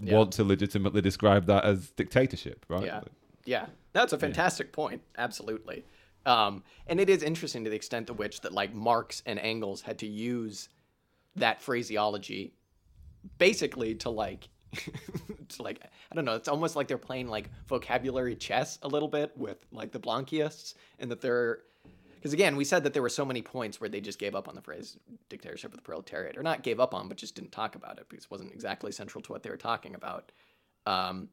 Yeah. 0.00 0.14
want 0.14 0.32
to 0.34 0.44
legitimately 0.44 1.00
describe 1.00 1.46
that 1.46 1.64
as 1.64 1.90
dictatorship, 1.90 2.64
right? 2.68 2.84
Yeah. 2.84 3.00
Yeah. 3.44 3.66
That's 3.92 4.12
a 4.12 4.18
fantastic 4.18 4.72
point. 4.72 5.02
Absolutely. 5.16 5.84
Um, 6.26 6.64
and 6.86 7.00
it 7.00 7.08
is 7.08 7.22
interesting 7.22 7.64
to 7.64 7.70
the 7.70 7.76
extent 7.76 8.08
to 8.08 8.12
which 8.12 8.40
that 8.42 8.52
like 8.52 8.74
Marx 8.74 9.22
and 9.26 9.38
Engels 9.38 9.82
had 9.82 9.98
to 10.00 10.06
use 10.06 10.68
that 11.36 11.62
phraseology 11.62 12.52
basically 13.38 13.94
to 13.96 14.10
like 14.10 14.48
to 15.48 15.62
like 15.62 15.80
I 16.10 16.14
don't 16.14 16.24
know, 16.24 16.34
it's 16.34 16.48
almost 16.48 16.76
like 16.76 16.88
they're 16.88 16.98
playing 16.98 17.28
like 17.28 17.50
vocabulary 17.66 18.36
chess 18.36 18.78
a 18.82 18.88
little 18.88 19.08
bit 19.08 19.32
with 19.36 19.64
like 19.72 19.92
the 19.92 20.00
Blanquists 20.00 20.74
and 20.98 21.10
that 21.10 21.20
they're 21.20 21.60
because 22.16 22.32
again, 22.32 22.56
we 22.56 22.64
said 22.64 22.82
that 22.82 22.92
there 22.92 23.02
were 23.02 23.08
so 23.08 23.24
many 23.24 23.40
points 23.40 23.80
where 23.80 23.88
they 23.88 24.00
just 24.00 24.18
gave 24.18 24.34
up 24.34 24.48
on 24.48 24.56
the 24.56 24.60
phrase 24.60 24.98
dictatorship 25.28 25.70
of 25.70 25.76
the 25.76 25.82
proletariat, 25.82 26.36
or 26.36 26.42
not 26.42 26.62
gave 26.64 26.80
up 26.80 26.92
on, 26.92 27.06
but 27.06 27.16
just 27.16 27.36
didn't 27.36 27.52
talk 27.52 27.76
about 27.76 27.98
it 27.98 28.08
because 28.08 28.24
it 28.24 28.30
wasn't 28.32 28.52
exactly 28.52 28.90
central 28.90 29.22
to 29.22 29.30
what 29.30 29.44
they 29.44 29.50
were 29.50 29.56
talking 29.56 29.94
about. 29.94 30.32
Um, 30.86 31.28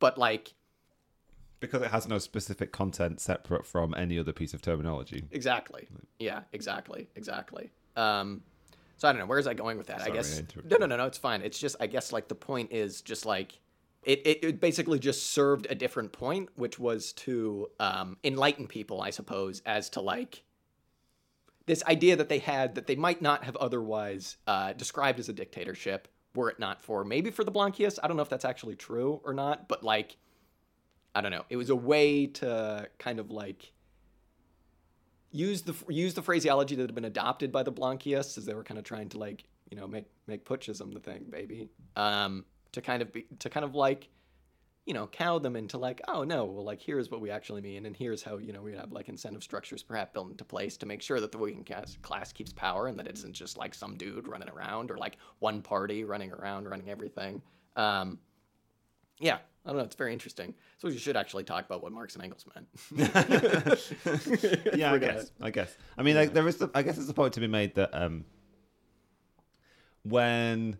but 0.00 0.18
like, 0.18 0.54
Because 1.60 1.82
it 1.82 1.90
has 1.92 2.08
no 2.08 2.18
specific 2.18 2.72
content 2.72 3.20
separate 3.20 3.64
from 3.64 3.94
any 3.96 4.18
other 4.18 4.32
piece 4.32 4.54
of 4.54 4.60
terminology. 4.60 5.24
exactly, 5.30 5.86
yeah, 6.18 6.40
exactly, 6.52 7.08
exactly. 7.14 7.70
Um, 7.94 8.42
so 8.96 9.08
I 9.08 9.12
don't 9.12 9.20
know 9.20 9.26
where 9.26 9.38
is 9.38 9.46
I 9.46 9.54
going 9.54 9.78
with 9.78 9.88
that. 9.88 10.00
Sorry, 10.00 10.12
I 10.12 10.14
guess 10.14 10.40
I 10.40 10.60
no, 10.64 10.76
no, 10.78 10.86
no, 10.86 10.96
no. 10.96 11.06
It's 11.06 11.18
fine. 11.18 11.42
It's 11.42 11.58
just 11.58 11.76
I 11.80 11.86
guess 11.86 12.12
like 12.12 12.28
the 12.28 12.34
point 12.34 12.72
is 12.72 13.02
just 13.02 13.26
like 13.26 13.58
it, 14.04 14.20
it, 14.26 14.44
it 14.44 14.60
basically 14.60 14.98
just 14.98 15.30
served 15.30 15.66
a 15.70 15.74
different 15.74 16.12
point, 16.12 16.50
which 16.56 16.78
was 16.78 17.12
to 17.14 17.70
um, 17.80 18.18
enlighten 18.22 18.66
people, 18.66 19.00
I 19.00 19.10
suppose, 19.10 19.62
as 19.64 19.88
to 19.90 20.00
like 20.00 20.42
this 21.66 21.82
idea 21.84 22.16
that 22.16 22.28
they 22.28 22.38
had 22.38 22.74
that 22.74 22.86
they 22.86 22.96
might 22.96 23.22
not 23.22 23.44
have 23.44 23.56
otherwise 23.56 24.36
uh, 24.46 24.72
described 24.74 25.18
as 25.18 25.28
a 25.28 25.32
dictatorship 25.32 26.08
were 26.34 26.50
it 26.50 26.58
not 26.58 26.82
for 26.82 27.04
maybe 27.04 27.30
for 27.30 27.44
the 27.44 27.52
Blanquists. 27.52 27.98
I 28.02 28.08
don't 28.08 28.16
know 28.16 28.22
if 28.22 28.28
that's 28.28 28.44
actually 28.44 28.76
true 28.76 29.20
or 29.24 29.32
not, 29.32 29.68
but 29.68 29.82
like 29.82 30.16
I 31.14 31.20
don't 31.20 31.30
know. 31.30 31.44
It 31.48 31.56
was 31.56 31.70
a 31.70 31.76
way 31.76 32.26
to 32.26 32.88
kind 32.98 33.20
of 33.20 33.30
like 33.30 33.72
use 35.34 35.62
the 35.62 35.74
use 35.88 36.14
the 36.14 36.22
phraseology 36.22 36.76
that 36.76 36.82
had 36.82 36.94
been 36.94 37.04
adopted 37.04 37.50
by 37.50 37.62
the 37.62 37.72
Blanquists 37.72 38.38
as 38.38 38.46
they 38.46 38.54
were 38.54 38.64
kind 38.64 38.78
of 38.78 38.84
trying 38.84 39.08
to 39.10 39.18
like 39.18 39.44
you 39.68 39.76
know 39.76 39.86
make 39.86 40.06
make 40.26 40.44
putschism 40.44 40.94
the 40.94 41.00
thing, 41.00 41.26
baby. 41.28 41.68
Um, 41.96 42.44
to 42.72 42.80
kind 42.80 43.02
of 43.02 43.12
be 43.12 43.26
to 43.40 43.50
kind 43.50 43.64
of 43.64 43.74
like 43.74 44.08
you 44.86 44.94
know 44.94 45.06
cow 45.08 45.38
them 45.38 45.56
into 45.56 45.78
like 45.78 46.00
oh 46.08 46.24
no 46.24 46.44
well 46.44 46.64
like 46.64 46.80
here's 46.80 47.10
what 47.10 47.20
we 47.20 47.30
actually 47.30 47.62
mean 47.62 47.86
and 47.86 47.96
here's 47.96 48.22
how 48.22 48.36
you 48.36 48.52
know 48.52 48.60
we 48.60 48.72
have 48.72 48.92
like 48.92 49.08
incentive 49.08 49.42
structures 49.42 49.82
perhaps 49.82 50.12
built 50.12 50.30
into 50.30 50.44
place 50.44 50.76
to 50.76 50.86
make 50.86 51.00
sure 51.00 51.20
that 51.20 51.32
the 51.32 51.38
working 51.38 51.64
class, 51.64 51.96
class 52.02 52.32
keeps 52.32 52.52
power 52.52 52.86
and 52.86 52.98
that 52.98 53.06
it 53.06 53.16
isn't 53.16 53.32
just 53.32 53.56
like 53.56 53.74
some 53.74 53.96
dude 53.96 54.28
running 54.28 54.50
around 54.50 54.90
or 54.90 54.98
like 54.98 55.16
one 55.38 55.62
party 55.62 56.04
running 56.04 56.30
around 56.32 56.68
running 56.68 56.90
everything 56.90 57.40
um, 57.76 58.18
yeah 59.20 59.38
i 59.64 59.68
don't 59.68 59.78
know 59.78 59.84
it's 59.84 59.96
very 59.96 60.12
interesting 60.12 60.54
so 60.78 60.88
we 60.88 60.96
should 60.96 61.16
actually 61.16 61.44
talk 61.44 61.64
about 61.64 61.82
what 61.82 61.92
marx 61.92 62.14
and 62.14 62.24
engels 62.24 62.44
meant 62.54 62.68
yeah, 64.74 64.92
I 64.92 64.98
guess. 64.98 65.24
it. 65.24 65.30
I 65.40 65.50
guess. 65.50 65.76
I 65.96 66.02
mean, 66.02 66.16
like, 66.16 66.32
there 66.32 66.46
is. 66.46 66.56
The, 66.56 66.70
I 66.74 66.82
guess 66.82 66.96
there's 66.96 67.08
a 67.08 67.14
point 67.14 67.34
to 67.34 67.40
be 67.40 67.46
made 67.46 67.74
that 67.74 67.90
um, 67.94 68.24
when 70.02 70.78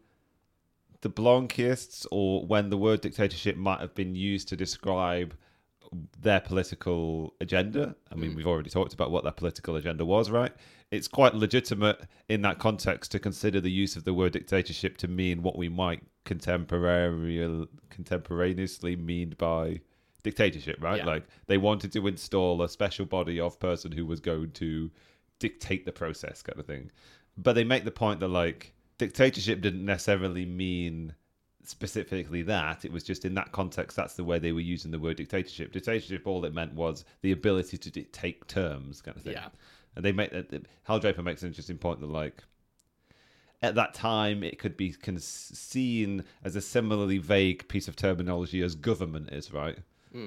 the 1.00 1.10
Blanquists 1.10 2.06
or 2.10 2.46
when 2.46 2.70
the 2.70 2.78
word 2.78 3.00
dictatorship 3.00 3.56
might 3.56 3.80
have 3.80 3.94
been 3.94 4.14
used 4.14 4.48
to 4.48 4.56
describe 4.56 5.34
their 6.20 6.40
political 6.40 7.34
agenda. 7.40 7.94
I 8.10 8.16
mean, 8.16 8.34
we've 8.34 8.46
already 8.46 8.70
talked 8.70 8.94
about 8.94 9.10
what 9.10 9.22
their 9.22 9.32
political 9.32 9.76
agenda 9.76 10.04
was, 10.04 10.30
right? 10.30 10.52
It's 10.90 11.06
quite 11.06 11.34
legitimate 11.34 12.00
in 12.28 12.42
that 12.42 12.58
context 12.58 13.12
to 13.12 13.18
consider 13.18 13.60
the 13.60 13.70
use 13.70 13.96
of 13.96 14.04
the 14.04 14.14
word 14.14 14.32
dictatorship 14.32 14.96
to 14.98 15.08
mean 15.08 15.42
what 15.42 15.56
we 15.56 15.68
might 15.68 16.02
contemporary 16.24 17.66
contemporaneously 17.90 18.96
mean 18.96 19.34
by 19.38 19.80
dictatorship, 20.22 20.82
right? 20.82 20.98
Yeah. 20.98 21.06
Like 21.06 21.24
they 21.46 21.58
wanted 21.58 21.92
to 21.92 22.06
install 22.06 22.62
a 22.62 22.68
special 22.68 23.06
body 23.06 23.38
of 23.38 23.60
person 23.60 23.92
who 23.92 24.06
was 24.06 24.20
going 24.20 24.50
to 24.52 24.90
dictate 25.38 25.84
the 25.84 25.92
process, 25.92 26.42
kind 26.42 26.58
of 26.58 26.66
thing. 26.66 26.90
But 27.36 27.54
they 27.54 27.64
make 27.64 27.84
the 27.84 27.90
point 27.90 28.20
that 28.20 28.28
like 28.28 28.72
dictatorship 28.98 29.60
didn't 29.60 29.84
necessarily 29.84 30.46
mean 30.46 31.14
specifically 31.62 32.42
that. 32.42 32.84
It 32.84 32.92
was 32.92 33.04
just 33.04 33.24
in 33.24 33.34
that 33.34 33.52
context. 33.52 33.96
That's 33.96 34.14
the 34.14 34.24
way 34.24 34.38
they 34.38 34.52
were 34.52 34.60
using 34.60 34.90
the 34.90 34.98
word 34.98 35.16
dictatorship. 35.16 35.72
Dictatorship, 35.72 36.26
all 36.26 36.44
it 36.44 36.54
meant 36.54 36.74
was 36.74 37.04
the 37.22 37.32
ability 37.32 37.78
to 37.78 37.90
dictate 37.90 38.46
terms, 38.48 39.00
kind 39.00 39.16
of 39.16 39.22
thing. 39.22 39.34
Yeah. 39.34 39.48
And 39.96 40.04
they 40.04 40.12
make 40.12 40.32
uh, 40.32 40.42
that. 40.50 40.66
Hal 40.84 40.98
Draper 40.98 41.22
makes 41.22 41.42
an 41.42 41.48
interesting 41.48 41.78
point 41.78 42.00
that 42.00 42.10
like 42.10 42.42
at 43.64 43.74
that 43.74 43.94
time 43.94 44.42
it 44.42 44.58
could 44.58 44.76
be 44.76 44.92
con- 44.92 45.18
seen 45.18 46.24
as 46.44 46.54
a 46.56 46.60
similarly 46.60 47.18
vague 47.18 47.66
piece 47.68 47.88
of 47.88 47.96
terminology 47.96 48.62
as 48.62 48.74
government 48.74 49.30
is, 49.32 49.52
right? 49.52 49.78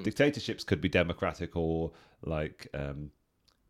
Dictatorships 0.02 0.64
could 0.64 0.82
be 0.82 0.88
democratic 0.90 1.56
or 1.56 1.92
like 2.22 2.68
um, 2.74 3.10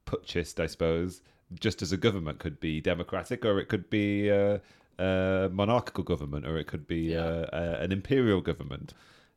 putschist, 0.04 0.58
I 0.58 0.66
suppose, 0.66 1.22
just 1.60 1.80
as 1.80 1.92
a 1.92 1.96
government 1.96 2.40
could 2.40 2.58
be 2.58 2.80
democratic 2.80 3.44
or 3.44 3.60
it 3.60 3.68
could 3.68 3.88
be 3.88 4.28
uh, 4.30 4.58
a 4.98 5.48
monarchical 5.52 6.02
government 6.02 6.44
or 6.44 6.56
it 6.56 6.66
could 6.66 6.88
be 6.88 7.12
Yeah. 7.12 7.20
uh, 7.24 7.48
uh, 7.52 7.78
an 7.80 7.92
imperial 7.92 8.40
government. 8.40 8.94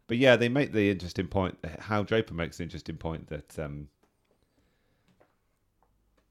But 0.08 0.18
yeah, 0.18 0.36
they 0.36 0.50
make 0.50 0.74
the 0.74 0.90
interesting 0.90 1.28
point. 1.28 1.58
Hal 1.82 2.04
Draper 2.04 2.34
makes 2.34 2.58
the 2.58 2.64
interesting 2.64 2.98
point 2.98 3.28
that, 3.28 3.60
um, 3.60 3.88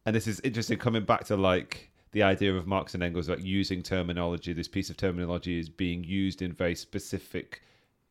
and 0.04 0.16
this 0.16 0.26
is 0.26 0.40
interesting 0.40 0.78
coming 0.78 1.04
back 1.04 1.24
to 1.26 1.36
like 1.36 1.89
the 2.12 2.22
idea 2.22 2.54
of 2.54 2.66
Marx 2.66 2.94
and 2.94 3.02
Engels, 3.02 3.28
like 3.28 3.42
using 3.42 3.82
terminology. 3.82 4.52
This 4.52 4.68
piece 4.68 4.90
of 4.90 4.96
terminology 4.96 5.58
is 5.58 5.68
being 5.68 6.04
used 6.04 6.42
in 6.42 6.52
very 6.52 6.74
specific 6.74 7.62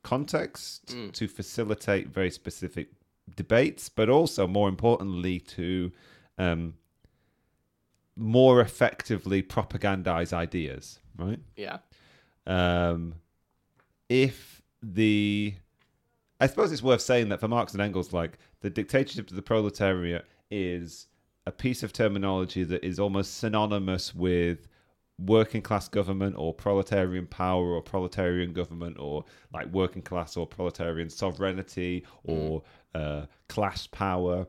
context 0.03 0.95
to 1.13 1.27
facilitate 1.27 2.07
very 2.07 2.31
specific 2.31 2.89
debates, 3.35 3.89
but 3.89 4.09
also 4.09 4.47
more 4.47 4.69
importantly 4.69 5.39
to 5.39 5.91
um, 6.38 6.73
more 8.15 8.62
effectively 8.62 9.43
propagandize 9.43 10.33
ideas. 10.33 10.99
Right? 11.17 11.39
yeah 11.57 11.79
um, 12.49 13.15
if 14.09 14.62
the 14.81 15.53
I 16.41 16.47
suppose 16.47 16.71
it's 16.71 16.81
worth 16.81 17.01
saying 17.01 17.29
that 17.29 17.39
for 17.39 17.47
Marx 17.47 17.73
and 17.73 17.81
Engels, 17.81 18.12
like 18.12 18.38
the 18.62 18.69
dictatorship 18.69 19.29
of 19.29 19.35
the 19.35 19.41
proletariat 19.41 20.25
is 20.49 21.07
a 21.49 21.51
piece 21.51 21.81
of 21.81 21.91
terminology 21.91 22.63
that 22.63 22.85
is 22.85 22.99
almost 22.99 23.39
synonymous 23.39 24.13
with 24.13 24.67
working 25.17 25.63
class 25.63 25.88
government 25.88 26.35
or 26.38 26.53
proletarian 26.53 27.25
power 27.25 27.71
or 27.73 27.81
proletarian 27.81 28.53
government 28.53 28.97
or 28.99 29.25
like 29.51 29.65
working 29.73 30.03
class 30.03 30.38
or 30.38 30.45
proletarian 30.45 31.09
sovereignty 31.09 32.05
or 32.23 32.62
uh, 32.93 33.26
class 33.47 33.88
power. 33.88 34.45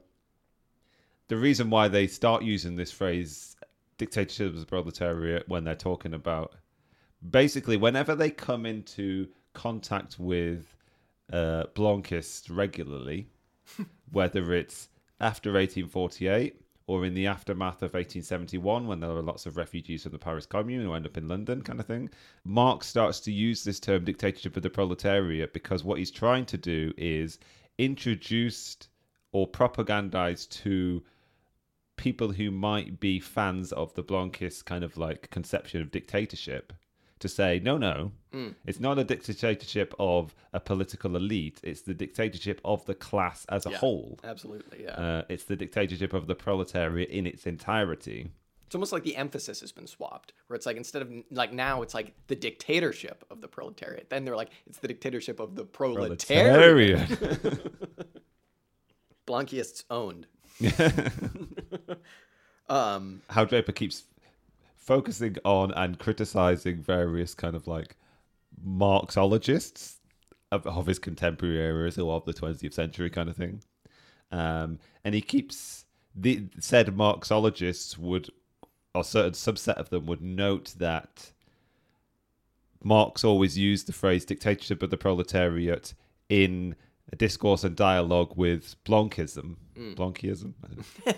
The 1.29 1.39
reason 1.39 1.70
why 1.70 1.89
they 1.89 2.07
start 2.07 2.43
using 2.43 2.77
this 2.77 2.93
phrase 2.93 3.57
dictatorship 3.97 4.49
of 4.49 4.61
the 4.61 4.66
proletariat 4.66 5.49
when 5.49 5.64
they're 5.64 5.75
talking 5.75 6.12
about 6.12 6.55
basically 7.31 7.79
whenever 7.79 8.14
they 8.14 8.31
come 8.31 8.66
into 8.66 9.27
contact 9.55 10.18
with 10.18 10.77
uh, 11.33 11.64
Blanquists 11.75 12.55
regularly, 12.55 13.31
whether 14.12 14.53
it's 14.53 14.89
after 15.18 15.53
1848 15.53 16.60
or 16.91 17.05
in 17.05 17.14
the 17.14 17.28
aftermath 17.28 17.82
of 17.82 17.95
1871 17.95 18.84
when 18.84 18.99
there 18.99 19.11
were 19.11 19.22
lots 19.22 19.47
of 19.47 19.57
refugees 19.57 20.03
from 20.03 20.11
the 20.11 20.18
Paris 20.18 20.45
Commune 20.45 20.82
who 20.82 20.93
end 20.93 21.07
up 21.07 21.16
in 21.16 21.28
London, 21.28 21.62
kind 21.62 21.78
of 21.78 21.86
thing, 21.86 22.11
Marx 22.43 22.88
starts 22.88 23.20
to 23.20 23.30
use 23.30 23.62
this 23.62 23.78
term 23.78 24.05
dictatorship 24.05 24.57
of 24.57 24.64
the 24.64 24.70
proletariat 24.70 25.53
because 25.53 25.84
what 25.84 26.01
he's 26.01 26.11
trying 26.11 26.45
to 26.45 26.59
do 26.59 26.93
is 26.97 27.38
introduce 27.78 28.76
or 29.30 29.47
propagandize 29.47 30.49
to 30.49 31.01
people 31.95 32.32
who 32.32 32.51
might 32.51 32.99
be 32.99 33.20
fans 33.20 33.70
of 33.70 33.95
the 33.95 34.03
Blanquist 34.03 34.64
kind 34.64 34.82
of 34.82 34.97
like 34.97 35.30
conception 35.30 35.80
of 35.80 35.93
dictatorship 35.93 36.72
to 37.21 37.29
say, 37.29 37.61
no, 37.62 37.79
no, 37.79 38.12
it's 38.66 38.81
not 38.81 38.99
a 38.99 39.05
dictatorship 39.05 39.95
of 39.99 40.35
a 40.53 40.61
political 40.61 41.16
elite. 41.16 41.61
It's 41.62 41.83
the 41.83 41.95
dictatorship 41.95 42.61
of 42.64 42.85
the 42.87 42.95
class 42.95 43.45
as 43.49 43.66
a 43.66 43.71
Yeah. 43.71 43.79
whole. 43.79 44.18
absolutely 44.25 44.85
yeah 44.85 44.91
Uh, 44.95 45.25
it's 45.29 45.45
the 45.45 45.57
dictatorship 45.57 46.12
of 46.12 46.27
the 46.27 46.35
proletariat 46.35 47.09
in 47.11 47.27
its 47.27 47.47
entirety. 47.47 48.31
it's 48.66 48.75
almost 48.77 48.93
like 48.93 49.03
the 49.03 49.16
emphasis 49.16 49.61
has 49.61 49.73
been 49.73 49.87
swapped 49.87 50.33
where 50.47 50.55
it's 50.57 50.66
like 50.66 50.77
instead 50.77 51.03
of 51.03 51.11
like 51.31 51.53
now 51.53 51.83
it's 51.83 51.95
like 51.95 52.14
the 52.29 52.37
dictatorship 52.37 53.25
of 53.31 53.41
the 53.41 53.49
proletariat 53.49 54.09
then 54.11 54.25
they're 54.25 54.37
like 54.37 54.51
it's 54.68 54.79
the 54.79 54.87
dictatorship 54.89 55.41
of 55.41 55.57
the 55.57 55.64
proletariat 55.64 57.09
blanquists 59.27 59.85
owned 59.91 60.27
um 62.68 63.23
Hal 63.31 63.47
Draper 63.47 63.73
keeps 63.73 64.05
focusing 64.81 65.37
on 65.45 65.70
and 65.72 65.99
criticizing 65.99 66.83
various 66.83 67.35
kind 67.35 67.55
of 67.55 67.66
like 67.66 67.97
Marxologists 68.62 70.01
of, 70.51 70.66
of 70.66 70.87
his 70.87 70.99
contemporaries 70.99 71.99
or 71.99 72.14
of 72.14 72.24
the 72.24 72.35
20th 72.35 72.72
century 72.72 73.11
kind 73.11 73.28
of 73.28 73.37
thing. 73.37 73.62
um, 74.33 74.78
and 75.05 75.14
he 75.14 75.20
keeps 75.20 75.85
the 76.14 76.47
said 76.59 76.97
Marxologists 76.97 77.97
would, 77.97 78.31
or 78.95 79.05
certain 79.05 79.33
subset 79.33 79.74
of 79.74 79.91
them 79.91 80.07
would 80.07 80.22
note 80.22 80.74
that 80.78 81.31
Marx 82.83 83.22
always 83.22 83.57
used 83.57 83.87
the 83.87 83.93
phrase 83.93 84.24
dictatorship 84.24 84.83
of 84.83 84.91
the 84.91 84.97
proletariat 84.97 85.95
in 86.28 86.74
a 87.12 87.16
discourse 87.16 87.64
and 87.64 87.76
dialogue 87.76 88.33
with 88.37 88.76
Blanchism. 88.85 89.57
Blanchism? 89.95 90.55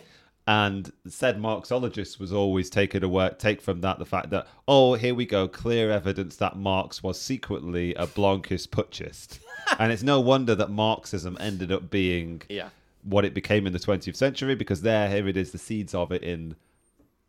and 0.47 0.93
said 1.07 1.41
Marxologist 1.41 2.19
was 2.19 2.33
always 2.33 2.69
taken 2.69 3.05
away, 3.05 3.31
take 3.39 3.61
from 3.61 3.81
that 3.83 3.99
the 3.99 4.05
fact 4.05 4.31
that, 4.31 4.47
oh, 4.67 4.95
here 4.95 5.15
we 5.15 5.25
go, 5.25 5.47
clear 5.47 5.91
evidence 5.91 6.37
that 6.37 6.57
Marx 6.57 7.03
was 7.03 7.21
secretly 7.21 7.95
a 7.95 8.07
Blanquist 8.07 8.69
putschist. 8.71 9.39
and 9.79 9.93
it's 9.93 10.03
no 10.03 10.21
wonder 10.21 10.55
that 10.57 10.71
Marxism 10.71 11.37
ended 11.41 11.71
up 11.71 11.91
being 11.91 12.43
Yeah. 12.49 12.71
what 13.05 13.25
it 13.25 13.35
became 13.35 13.67
in 13.67 13.73
the 13.73 13.79
20th 13.79 14.17
century 14.17 14.55
because 14.57 14.83
there 14.83 15.09
here 15.09 15.29
it 15.29 15.37
is 15.37 15.53
the 15.53 15.59
seeds 15.59 15.95
of 15.95 16.11
it 16.13 16.23
in 16.23 16.57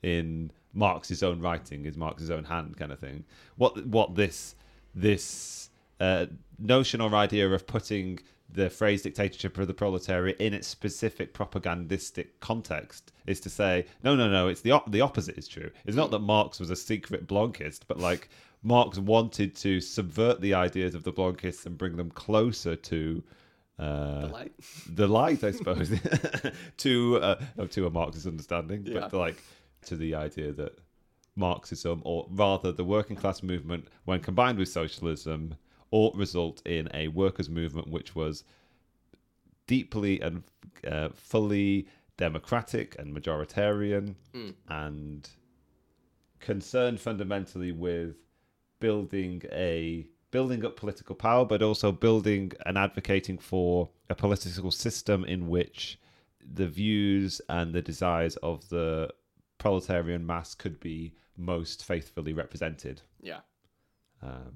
in 0.02 0.52
Marx's 0.74 1.22
own 1.24 1.40
writing 1.40 1.86
is 1.86 1.96
Marx's 1.96 2.30
own 2.32 2.46
hand 2.46 2.76
kind 2.78 2.92
of 2.92 3.00
thing 3.00 3.24
what 3.58 3.86
what 3.86 4.16
this 4.16 4.56
this 4.96 5.70
uh, 6.00 6.26
notion 6.60 7.00
or 7.00 7.14
idea 7.16 7.50
of 7.50 7.66
putting 7.68 8.20
the 8.54 8.70
phrase 8.70 9.02
dictatorship 9.02 9.58
of 9.58 9.68
the 9.68 9.74
proletariat 9.74 10.38
in 10.40 10.54
its 10.54 10.68
specific 10.68 11.34
propagandistic 11.34 12.40
context 12.40 13.12
is 13.28 13.40
to 13.40 13.50
say 13.50 13.86
no 14.04 14.16
no 14.16 14.30
no 14.30 14.48
it's 14.48 14.62
the 14.62 14.72
op- 14.72 14.92
the 14.92 15.02
opposite 15.02 15.38
is 15.38 15.48
true 15.48 15.70
it's 15.86 15.96
not 15.98 16.12
that 16.12 16.20
Marx 16.20 16.60
was 16.60 16.70
a 16.70 16.76
secret 16.76 17.28
Blanquist 17.28 17.82
but 17.88 18.00
like 18.00 18.30
Marx 18.62 18.98
wanted 18.98 19.56
to 19.58 19.82
subvert 19.82 20.40
the 20.40 20.54
ideas 20.54 20.94
of 20.96 21.04
the 21.04 21.12
Blanquists 21.12 21.66
and 21.66 21.78
bring 21.78 21.96
them 21.98 22.10
closer 22.12 22.76
to 22.76 23.24
uh, 23.80 24.22
The 24.22 24.28
light. 24.28 24.54
the 24.90 25.08
light, 25.08 25.44
I 25.44 25.52
suppose, 25.52 25.92
to 26.78 27.18
uh, 27.18 27.36
to 27.72 27.88
a 27.88 27.90
Marxist 27.90 28.28
understanding, 28.28 28.86
Yeah. 28.86 29.00
but 29.12 29.14
like 29.14 29.42
to 29.88 29.96
the 29.96 30.16
idea 30.16 30.54
that 30.54 30.78
Marxism, 31.36 32.02
or 32.06 32.28
rather 32.30 32.72
the 32.72 32.84
working 32.86 33.16
class 33.16 33.42
movement, 33.44 33.88
when 34.06 34.20
combined 34.22 34.58
with 34.60 34.70
socialism, 34.70 35.56
ought 35.98 36.16
result 36.16 36.58
in 36.66 36.84
a 36.94 37.08
workers' 37.10 37.50
movement 37.50 37.88
which 37.90 38.16
was 38.16 38.44
deeply 39.68 40.20
and 40.22 40.44
uh, 40.88 41.10
fully 41.14 41.88
democratic 42.18 42.96
and 43.00 43.16
majoritarian, 43.16 44.16
and 44.68 45.30
concerned 46.40 47.00
fundamentally 47.00 47.72
with 47.72 48.16
building 48.80 49.42
a 49.52 50.06
building 50.32 50.66
up 50.66 50.76
political 50.76 51.16
power, 51.16 51.46
but 51.46 51.62
also 51.62 51.92
building 51.92 52.52
and 52.66 52.76
advocating 52.78 53.38
for 53.38 53.90
a 54.10 54.16
political 54.16 54.72
system 54.72 55.24
in 55.26 55.48
which 55.48 56.00
the 56.60 56.68
views 56.68 57.40
and 57.50 57.72
the 57.74 57.82
desires 57.82 58.36
of 58.38 58.68
the 58.70 59.08
proletarian 59.60 60.26
mass 60.26 60.56
could 60.56 60.80
be 60.80 61.14
most 61.38 61.86
faithfully 61.86 62.34
represented, 62.34 63.02
Yeah. 63.22 63.42
um, 64.22 64.54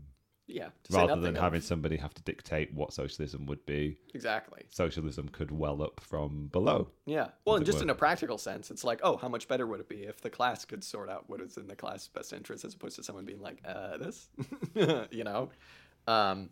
Yeah. 0.47 0.69
rather 0.89 1.19
than 1.19 1.35
of- 1.35 1.41
having 1.41 1.61
somebody 1.61 1.97
have 1.97 2.13
to 2.13 2.21
dictate 2.23 2.73
what 2.73 2.93
socialism 2.93 3.45
would 3.47 3.65
be. 3.65 3.97
Exactly. 4.13 4.63
Socialism 4.69 5.27
could 5.29 5.51
well 5.51 5.81
up 5.81 5.99
from 5.99 6.47
below. 6.47 6.89
Yeah. 7.05 7.27
Well, 7.45 7.57
and 7.57 7.65
just 7.65 7.79
were. 7.79 7.83
in 7.83 7.89
a 7.89 7.95
practical 7.95 8.37
sense, 8.37 8.71
it's 8.71 8.83
like, 8.83 9.01
oh, 9.03 9.17
how 9.17 9.27
much 9.27 9.47
better 9.47 9.67
would 9.67 9.81
it 9.81 9.89
be 9.89 10.03
if 10.03 10.21
the 10.21 10.29
class 10.29 10.63
could 10.63 10.83
sort 10.83 11.09
out 11.09 11.29
what 11.29 11.41
is 11.41 11.57
in 11.57 11.67
the 11.67 11.75
class' 11.75 12.07
best 12.07 12.31
interest 12.31 12.63
as 12.63 12.73
opposed 12.73 12.95
to 12.95 13.03
someone 13.03 13.25
being 13.25 13.41
like, 13.41 13.61
uh, 13.67 13.97
this? 13.97 14.29
you 15.11 15.23
know? 15.23 15.49
Um, 16.07 16.49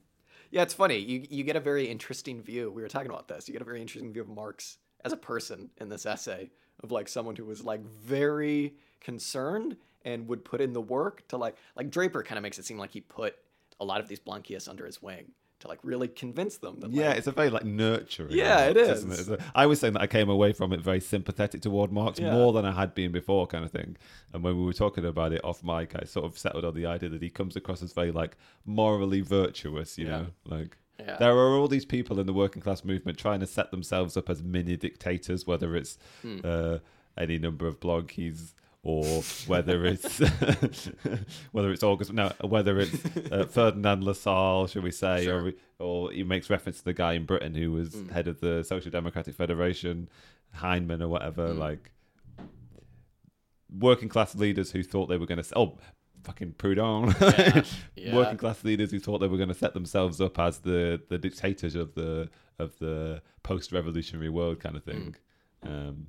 yeah, 0.52 0.62
it's 0.62 0.74
funny. 0.74 0.98
You, 0.98 1.26
you 1.30 1.44
get 1.44 1.56
a 1.56 1.62
very 1.62 1.88
interesting 1.88 2.42
view. 2.42 2.70
We 2.72 2.82
were 2.82 2.88
talking 2.88 3.10
about 3.10 3.28
this. 3.28 3.48
You 3.48 3.54
get 3.54 3.62
a 3.62 3.66
very 3.66 3.82
interesting 3.82 4.12
view 4.12 4.22
of 4.22 4.30
Marx 4.30 4.78
as 5.04 5.14
a 5.14 5.18
person 5.18 5.70
in 5.78 5.90
this 5.90 6.06
essay 6.06 6.50
of 6.84 6.92
like 6.92 7.08
someone 7.08 7.36
who 7.36 7.46
was 7.46 7.64
like 7.64 7.82
very 7.82 8.76
concerned 9.00 9.78
and 10.04 10.28
would 10.28 10.44
put 10.46 10.62
in 10.62 10.74
the 10.74 10.82
work 10.82 11.28
to 11.30 11.38
like, 11.38 11.56
like 11.76 11.90
Draper 11.90 12.24
kind 12.24 12.38
of 12.38 12.44
makes 12.44 12.60
it 12.60 12.66
seem 12.66 12.78
like 12.78 12.92
he 12.92 13.02
put 13.02 13.36
a 13.80 13.86
lot 13.86 14.00
of 14.02 14.08
these 14.08 14.20
Blanquists 14.20 14.70
under 14.70 14.86
his 14.86 15.02
wing 15.02 15.32
to 15.60 15.68
like 15.70 15.80
really 15.84 16.08
convince 16.10 16.58
them 16.58 16.80
that 16.82 16.92
Yeah, 16.92 17.10
like, 17.10 17.18
it's 17.18 17.28
a 17.28 17.32
very 17.32 17.50
like 17.50 17.64
nurturing. 17.64 18.32
Yeah, 18.36 18.66
it 18.66 18.76
Marx, 18.76 19.04
is. 19.04 19.30
It? 19.30 19.40
I 19.54 19.66
was 19.68 19.80
saying 19.80 19.94
that 19.94 20.02
I 20.02 20.08
came 20.08 20.30
away 20.30 20.52
from 20.52 20.74
it 20.74 20.82
very 20.82 21.00
sympathetic 21.00 21.62
toward 21.62 21.92
Marx 21.94 22.20
Yeah. 22.20 22.34
more 22.34 22.52
than 22.52 22.66
I 22.66 22.72
had 22.74 22.94
been 22.94 23.12
before, 23.14 23.48
kind 23.48 23.64
of 23.64 23.72
thing. 23.72 23.96
And 24.34 24.44
when 24.44 24.58
we 24.58 24.64
were 24.66 24.74
talking 24.74 25.06
about 25.06 25.32
it 25.32 25.44
off 25.46 25.64
mic, 25.64 25.96
I 25.96 26.04
sort 26.06 26.26
of 26.26 26.38
settled 26.38 26.66
on 26.66 26.74
the 26.76 26.86
idea 26.86 27.08
that 27.10 27.22
he 27.22 27.30
comes 27.30 27.56
across 27.56 27.82
as 27.82 27.94
very 27.94 28.12
like 28.12 28.36
morally 28.66 29.22
virtuous. 29.22 29.98
You 29.98 30.08
Yeah. 30.08 30.12
know, 30.18 30.28
like 30.46 30.78
Yeah. 31.00 31.18
there 31.18 31.32
are 31.34 31.56
all 31.58 31.68
these 31.70 31.86
people 31.86 32.20
in 32.20 32.26
the 32.26 32.34
working 32.34 32.62
class 32.62 32.84
movement 32.84 33.18
trying 33.18 33.40
to 33.40 33.48
set 33.48 33.72
themselves 33.72 34.18
up 34.18 34.30
as 34.30 34.44
mini 34.44 34.76
dictators, 34.76 35.48
whether 35.48 35.76
it's 35.76 35.98
Hmm. 36.22 36.40
uh, 36.44 36.80
any 37.18 37.38
number 37.38 37.66
of 37.66 37.80
Blanquis 37.80 38.56
or 38.88 39.04
whether 39.48 39.84
it's 39.84 40.20
whether 41.52 41.72
it's 41.72 41.82
August, 41.84 42.14
no, 42.14 42.32
whether 42.42 42.80
it's 42.80 42.94
uh, 43.32 43.46
Ferdinand 43.50 44.04
Lassalle, 44.04 44.68
shall 44.68 44.84
we 44.84 44.92
say, 44.92 45.26
Sure. 45.26 45.48
or 45.48 45.54
or 45.80 46.12
he 46.12 46.24
makes 46.24 46.50
reference 46.50 46.78
to 46.78 46.86
the 46.86 46.94
guy 46.94 47.14
in 47.14 47.26
Britain 47.26 47.56
who 47.56 47.72
was 47.72 47.90
Mm. 47.90 48.12
head 48.12 48.28
of 48.28 48.40
the 48.42 48.64
Social 48.64 48.92
Democratic 48.92 49.34
Federation, 49.36 50.08
Heinemann 50.54 51.02
or 51.02 51.08
whatever, 51.10 51.50
Mm. 51.50 51.58
like 51.58 51.92
working 53.78 54.08
class 54.10 54.36
leaders 54.36 54.72
who 54.72 54.84
thought 54.84 55.08
they 55.08 55.18
were 55.18 55.26
going 55.26 55.42
to 55.42 55.58
oh 55.58 55.78
fucking 56.24 56.54
Proudhon, 56.54 57.14
Yeah, 57.38 57.64
yeah. 57.96 58.16
working 58.16 58.38
class 58.38 58.64
leaders 58.64 58.92
who 58.92 59.00
thought 59.00 59.20
they 59.20 59.28
were 59.28 59.38
going 59.38 59.50
to 59.50 59.56
set 59.56 59.74
themselves 59.74 60.22
up 60.22 60.38
as 60.40 60.60
the 60.60 61.02
the 61.10 61.18
dictators 61.18 61.76
of 61.76 61.96
the 61.96 62.30
of 62.60 62.78
the 62.80 63.22
post 63.44 63.72
revolutionary 63.72 64.30
world 64.30 64.60
kind 64.60 64.76
of 64.76 64.84
thing. 64.84 65.16
Mm. 65.66 65.70
Um, 65.90 66.08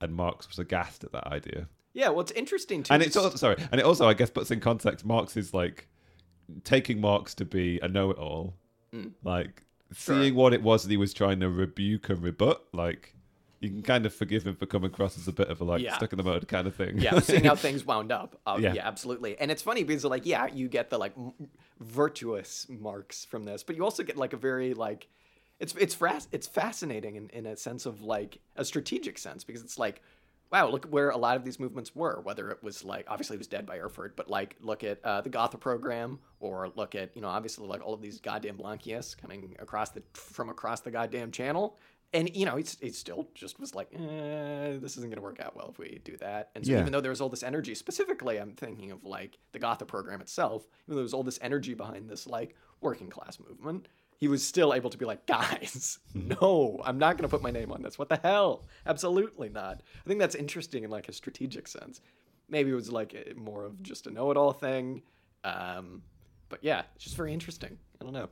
and 0.00 0.14
Marx 0.14 0.48
was 0.48 0.58
aghast 0.58 1.04
at 1.04 1.12
that 1.12 1.26
idea. 1.28 1.68
Yeah, 1.94 2.10
well, 2.10 2.20
it's 2.20 2.32
interesting 2.32 2.82
too. 2.82 2.92
And 2.92 3.02
it's 3.02 3.16
also 3.16 3.36
sorry, 3.36 3.56
and 3.72 3.80
it 3.80 3.84
also 3.84 4.06
I 4.06 4.14
guess 4.14 4.30
puts 4.30 4.50
in 4.50 4.60
context. 4.60 5.04
Marx 5.04 5.36
is 5.36 5.54
like 5.54 5.88
taking 6.64 7.00
Marx 7.00 7.34
to 7.34 7.44
be 7.44 7.78
a 7.82 7.88
know-it-all, 7.88 8.54
Mm. 8.94 9.12
like 9.24 9.64
Sure. 9.92 10.16
seeing 10.20 10.34
what 10.34 10.52
it 10.52 10.62
was 10.62 10.82
that 10.84 10.90
he 10.90 10.96
was 10.96 11.12
trying 11.14 11.40
to 11.40 11.48
rebuke 11.50 12.08
and 12.08 12.22
rebut. 12.22 12.64
Like 12.72 13.14
you 13.60 13.70
can 13.70 13.82
kind 13.82 14.04
of 14.06 14.12
forgive 14.14 14.46
him 14.46 14.54
for 14.54 14.66
coming 14.66 14.90
across 14.90 15.16
as 15.18 15.26
a 15.26 15.32
bit 15.32 15.48
of 15.48 15.60
a 15.60 15.64
like 15.64 15.82
Yeah. 15.82 15.96
stuck 15.96 16.12
in 16.12 16.18
the 16.18 16.22
mud 16.22 16.46
kind 16.46 16.66
of 16.68 16.74
thing. 16.76 16.98
yeah, 16.98 17.18
seeing 17.20 17.44
how 17.44 17.54
things 17.66 17.84
wound 17.84 18.12
up. 18.12 18.38
Uh, 18.46 18.58
yeah. 18.60 18.74
Yeah. 18.74 18.86
absolutely. 18.86 19.38
And 19.38 19.50
it's 19.50 19.62
funny 19.62 19.82
because 19.82 20.04
like, 20.04 20.26
yeah, 20.26 20.46
you 20.46 20.68
get 20.68 20.90
the 20.90 20.98
like 20.98 21.12
m- 21.16 21.32
virtuous 21.80 22.66
marks 22.68 23.24
from 23.24 23.44
this, 23.44 23.62
but 23.62 23.76
you 23.76 23.82
also 23.84 24.02
get 24.02 24.16
like 24.16 24.32
a 24.32 24.36
very 24.36 24.74
like, 24.74 25.08
it's 25.60 25.74
it's 25.76 25.94
fras- 25.96 26.28
it's 26.32 26.46
fascinating 26.46 27.16
in, 27.16 27.28
in 27.30 27.46
a 27.46 27.56
sense 27.56 27.86
of 27.86 28.02
like 28.02 28.38
a 28.56 28.64
strategic 28.64 29.18
sense 29.18 29.44
because 29.44 29.62
it's 29.62 29.78
like, 29.78 30.02
wow, 30.52 30.68
look 30.68 30.84
where 30.86 31.10
a 31.10 31.16
lot 31.16 31.36
of 31.36 31.44
these 31.44 31.58
movements 31.58 31.94
were. 31.94 32.20
Whether 32.22 32.50
it 32.50 32.62
was 32.62 32.84
like 32.84 33.06
obviously 33.08 33.34
it 33.36 33.38
was 33.38 33.46
dead 33.46 33.64
by 33.66 33.78
Erfurt, 33.78 34.16
but 34.16 34.28
like 34.28 34.56
look 34.60 34.84
at 34.84 35.02
uh, 35.04 35.20
the 35.22 35.30
Gotha 35.30 35.58
program 35.58 36.18
or 36.40 36.70
look 36.76 36.94
at 36.94 37.14
you 37.16 37.22
know 37.22 37.28
obviously 37.28 37.66
like 37.66 37.84
all 37.84 37.94
of 37.94 38.02
these 38.02 38.20
goddamn 38.20 38.56
Blanquists 38.58 39.16
coming 39.16 39.56
across 39.58 39.90
the 39.90 40.02
from 40.12 40.48
across 40.50 40.80
the 40.80 40.90
goddamn 40.90 41.30
channel. 41.30 41.78
And 42.14 42.34
you 42.36 42.46
know, 42.46 42.56
he's, 42.56 42.78
he 42.80 42.90
still 42.90 43.26
just 43.34 43.58
was 43.58 43.74
like, 43.74 43.88
eh, 43.92 44.78
"This 44.78 44.96
isn't 44.96 45.02
going 45.10 45.16
to 45.16 45.20
work 45.20 45.40
out 45.40 45.56
well 45.56 45.70
if 45.72 45.78
we 45.78 46.00
do 46.04 46.16
that." 46.18 46.50
And 46.54 46.64
so, 46.64 46.72
Yeah. 46.72 46.78
even 46.80 46.92
though 46.92 47.00
there 47.00 47.10
was 47.10 47.20
all 47.20 47.28
this 47.28 47.42
energy, 47.42 47.74
specifically, 47.74 48.38
I'm 48.38 48.52
thinking 48.52 48.92
of 48.92 49.04
like 49.04 49.36
the 49.50 49.58
Gotha 49.58 49.84
program 49.86 50.20
itself. 50.20 50.62
Even 50.84 50.90
though 50.90 50.94
there 50.96 51.02
was 51.02 51.12
all 51.12 51.24
this 51.24 51.40
energy 51.42 51.74
behind 51.74 52.08
this 52.08 52.26
like 52.28 52.54
working 52.80 53.10
class 53.10 53.40
movement, 53.40 53.88
he 54.18 54.28
was 54.28 54.46
still 54.46 54.74
able 54.74 54.90
to 54.90 54.98
be 54.98 55.04
like, 55.04 55.26
"Guys, 55.26 55.98
no, 56.14 56.80
I'm 56.84 56.98
not 56.98 57.16
going 57.16 57.28
to 57.28 57.34
put 57.34 57.42
my 57.42 57.50
name 57.50 57.72
on 57.72 57.82
this. 57.82 57.98
What 57.98 58.08
the 58.08 58.20
hell? 58.22 58.64
Absolutely 58.86 59.48
not." 59.48 59.82
I 60.04 60.08
think 60.08 60.20
that's 60.20 60.34
interesting 60.34 60.84
in 60.84 60.90
like 60.90 61.08
a 61.08 61.12
strategic 61.12 61.68
sense. 61.68 62.00
Maybe 62.48 62.70
it 62.70 62.74
was 62.74 62.90
like 62.90 63.34
more 63.36 63.64
of 63.64 63.82
just 63.82 64.06
a 64.06 64.10
know-it-all 64.10 64.52
thing, 64.52 65.02
um, 65.44 66.02
but 66.48 66.60
yeah, 66.62 66.82
it's 66.94 67.04
just 67.04 67.16
very 67.16 67.32
interesting. 67.32 67.76
I 68.00 68.04
don't 68.04 68.12
know. 68.12 68.28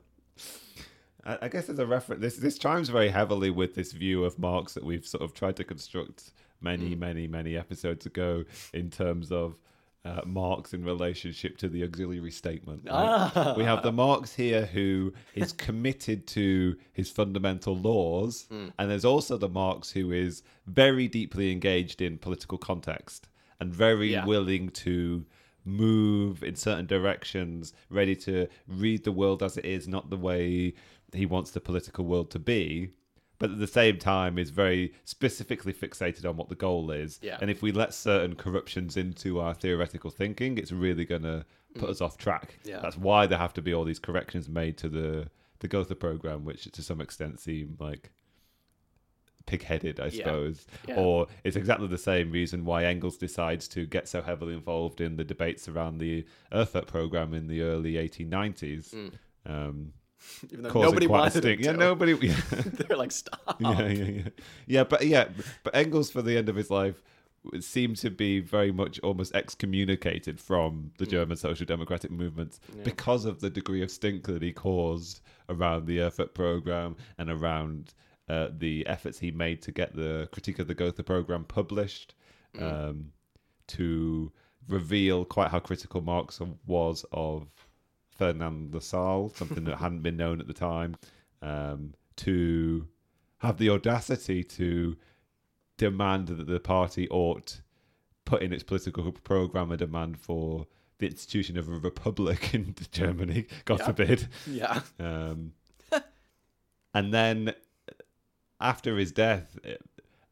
I, 1.26 1.49
guess 1.49 1.70
as 1.70 1.78
a 1.78 1.87
reference, 1.87 2.20
this 2.20 2.37
this 2.37 2.59
chimes 2.59 2.91
very 2.91 3.09
heavily 3.09 3.51
with 3.51 3.74
this 3.74 3.93
view 3.93 4.24
of 4.24 4.39
Marx 4.39 4.74
that 4.74 4.85
we've 4.85 5.07
sort 5.07 5.22
of 5.22 5.32
tried 5.32 5.57
to 5.57 5.64
construct 5.64 6.32
many, 6.61 6.95
many, 6.95 7.26
many 7.26 7.57
episodes 7.57 8.07
ago 8.07 8.45
in 8.72 8.91
terms 8.91 9.32
of 9.32 9.59
uh, 10.05 10.21
Marx 10.27 10.75
in 10.75 10.85
relationship 10.85 11.57
to 11.59 11.69
the 11.69 11.83
auxiliary 11.83 12.31
statement. 12.31 12.83
right? 12.87 13.31
Ah. 13.35 13.55
We 13.57 13.65
have 13.65 13.83
the 13.83 13.93
Marx 13.93 14.35
here 14.35 14.67
who 14.67 15.13
is 15.35 15.53
committed 15.67 16.27
to 16.29 16.77
his 16.93 17.11
fundamental 17.11 17.77
laws, 17.77 18.47
and 18.51 18.91
there's 18.91 19.05
also 19.07 19.37
the 19.39 19.49
Marx 19.49 19.91
who 19.91 20.13
is 20.13 20.43
very 20.67 21.09
deeply 21.09 21.51
engaged 21.53 22.03
in 22.03 22.19
political 22.19 22.59
context 22.59 23.29
and 23.61 23.73
very 23.75 24.13
Yeah. 24.13 24.27
willing 24.27 24.69
to 24.71 25.25
move 25.65 26.43
in 26.43 26.55
certain 26.57 26.87
directions, 26.87 27.73
ready 27.89 28.15
to 28.17 28.47
read 28.69 29.05
the 29.05 29.13
world 29.13 29.43
as 29.43 29.57
it 29.57 29.65
is, 29.65 29.89
not 29.89 30.11
the 30.11 30.17
way 30.17 30.75
he 31.15 31.25
wants 31.27 31.53
the 31.53 31.61
political 31.61 32.05
world 32.05 32.31
to 32.33 32.39
be. 32.39 32.91
But 33.39 33.51
at 33.51 33.59
the 33.59 33.66
same 33.66 33.99
time, 33.99 34.39
is 34.39 34.51
very 34.51 34.95
specifically 35.05 35.72
fixated 35.72 36.24
on 36.28 36.37
what 36.37 36.49
the 36.49 36.55
goal 36.55 36.91
is. 36.93 37.18
Yeah. 37.20 37.39
And 37.41 37.51
if 37.51 37.62
we 37.62 37.72
let 37.72 37.93
certain 37.93 38.37
corruptions 38.37 38.97
into 38.97 39.41
our 39.41 39.55
theoretical 39.55 40.11
thinking, 40.11 40.57
it's 40.57 40.70
really 40.72 41.05
going 41.05 41.22
to 41.22 41.45
put 41.74 41.91
us 41.91 42.01
off 42.01 42.16
track. 42.16 42.61
Yeah. 42.64 42.78
That's 42.80 42.97
why 42.97 43.26
there 43.26 43.39
have 43.39 43.53
to 43.55 43.62
be 43.62 43.74
all 43.74 43.85
these 43.85 43.99
corrections 43.99 44.49
made 44.49 44.78
to 44.78 44.89
the 44.89 45.28
the 45.61 45.68
Gotha 45.68 45.95
program, 45.95 46.45
which 46.45 46.64
to 46.70 46.82
some 46.82 47.01
extent 47.01 47.41
seem 47.41 47.76
like 47.80 48.11
pig-headed, 49.47 50.01
I 50.01 50.07
Yeah. 50.07 50.11
suppose. 50.11 50.66
Yeah. 50.89 50.97
Or 50.97 51.26
it's 51.43 51.57
exactly 51.57 51.87
the 51.87 51.99
same 51.99 52.30
reason 52.30 52.64
why 52.64 52.85
Engels 52.85 53.16
decides 53.18 53.68
to 53.68 53.87
get 53.87 54.09
so 54.09 54.22
heavily 54.22 54.55
involved 54.55 55.01
in 55.01 55.16
the 55.16 55.24
debates 55.24 55.68
around 55.68 55.99
the 55.99 56.24
Erfurt 56.53 56.87
program 56.87 57.35
in 57.35 57.47
the 57.47 57.62
early 57.62 57.95
1890s. 57.97 58.95
Um, 59.47 59.93
Even 60.51 60.64
though 60.64 60.83
nobody 60.83 61.07
wanted 61.07 61.45
him 61.45 61.61
Yeah, 61.61 61.72
nobody. 61.72 62.14
Yeah. 62.29 62.37
They're 62.51 62.97
like, 62.97 63.12
stop. 63.12 63.57
yeah, 63.61 63.89
yeah, 63.89 64.05
yeah. 64.05 64.29
Yeah, 64.66 64.85
but 64.85 65.07
yeah, 65.07 65.29
but 65.62 65.75
Engels 65.75 66.11
for 66.11 66.22
the 66.22 66.37
end 66.37 66.49
of 66.49 66.57
his 66.57 66.70
life 66.70 67.03
seemed 67.61 67.97
to 67.99 68.11
be 68.11 68.41
very 68.41 68.72
much 68.72 68.99
almost 69.01 69.35
excommunicated 69.35 70.41
from 70.41 70.91
the 70.99 71.07
German 71.07 71.37
social 71.37 71.66
democratic 71.66 72.11
movement 72.11 72.59
because 72.85 73.27
of 73.27 73.41
the 73.41 73.51
degree 73.51 73.83
of 73.83 73.91
stink 73.91 74.25
that 74.27 74.43
he 74.43 74.53
caused 74.53 75.20
around 75.51 75.87
the 75.87 76.01
Erfurt 76.01 76.35
program 76.35 76.97
and 77.18 77.29
around 77.31 77.93
uh, 78.29 78.49
the 78.57 78.87
efforts 78.87 79.18
he 79.18 79.31
made 79.31 79.61
to 79.62 79.72
get 79.72 79.95
the 79.95 80.29
critique 80.33 80.59
of 80.59 80.66
the 80.66 80.75
Gotha 80.75 81.03
program 81.03 81.45
published, 81.45 82.14
um, 82.59 83.12
to 83.66 84.33
reveal 84.68 85.25
quite 85.25 85.51
how 85.51 85.59
critical 85.59 86.01
Marx 86.01 86.41
was 86.66 87.05
of 87.12 87.49
Ferdinand 88.15 88.73
Lassalle, 88.75 89.31
something 89.35 89.65
that 89.65 89.77
hadn't 89.79 90.03
been 90.03 90.17
known 90.17 90.41
at 90.41 90.47
the 90.47 90.53
time, 90.55 90.97
um, 91.43 91.95
to 92.17 92.87
have 93.39 93.59
the 93.59 93.71
audacity 93.71 94.43
to 94.45 94.97
demand 95.77 96.29
that 96.29 96.47
the 96.47 96.61
party 96.61 97.09
ought 97.11 97.61
put 98.25 98.41
in 98.43 98.53
its 98.53 98.62
political 98.62 99.11
program 99.12 99.71
a 99.73 99.77
demand 99.77 100.19
for 100.19 100.67
the 100.99 101.07
institution 101.07 101.59
of 101.59 101.69
a 101.69 101.73
republic 101.79 102.51
in 102.55 102.75
Germany, 102.93 103.47
God 103.65 103.81
Yeah. 103.81 103.87
forbid. 103.87 104.29
Yeah. 104.47 104.81
Um, 105.01 105.53
and 106.95 107.12
then 107.12 107.55
after 108.61 108.97
his 108.97 109.12
death, 109.12 109.59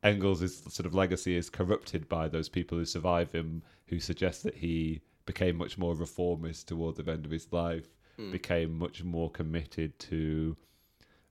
Engels' 0.02 0.62
sort 0.72 0.86
of 0.86 0.94
legacy 0.94 1.36
is 1.36 1.50
corrupted 1.50 2.08
by 2.08 2.28
those 2.28 2.48
people 2.48 2.78
who 2.78 2.84
survive 2.84 3.32
him, 3.32 3.62
who 3.88 3.98
suggest 4.00 4.42
that 4.44 4.54
he 4.56 5.00
became 5.26 5.56
much 5.56 5.78
more 5.78 5.94
reformist 5.94 6.68
towards 6.68 6.98
the 6.98 7.10
end 7.10 7.24
of 7.24 7.30
his 7.30 7.48
life, 7.52 7.88
became 8.30 8.78
much 8.78 9.02
more 9.02 9.30
committed 9.30 9.98
to 9.98 10.56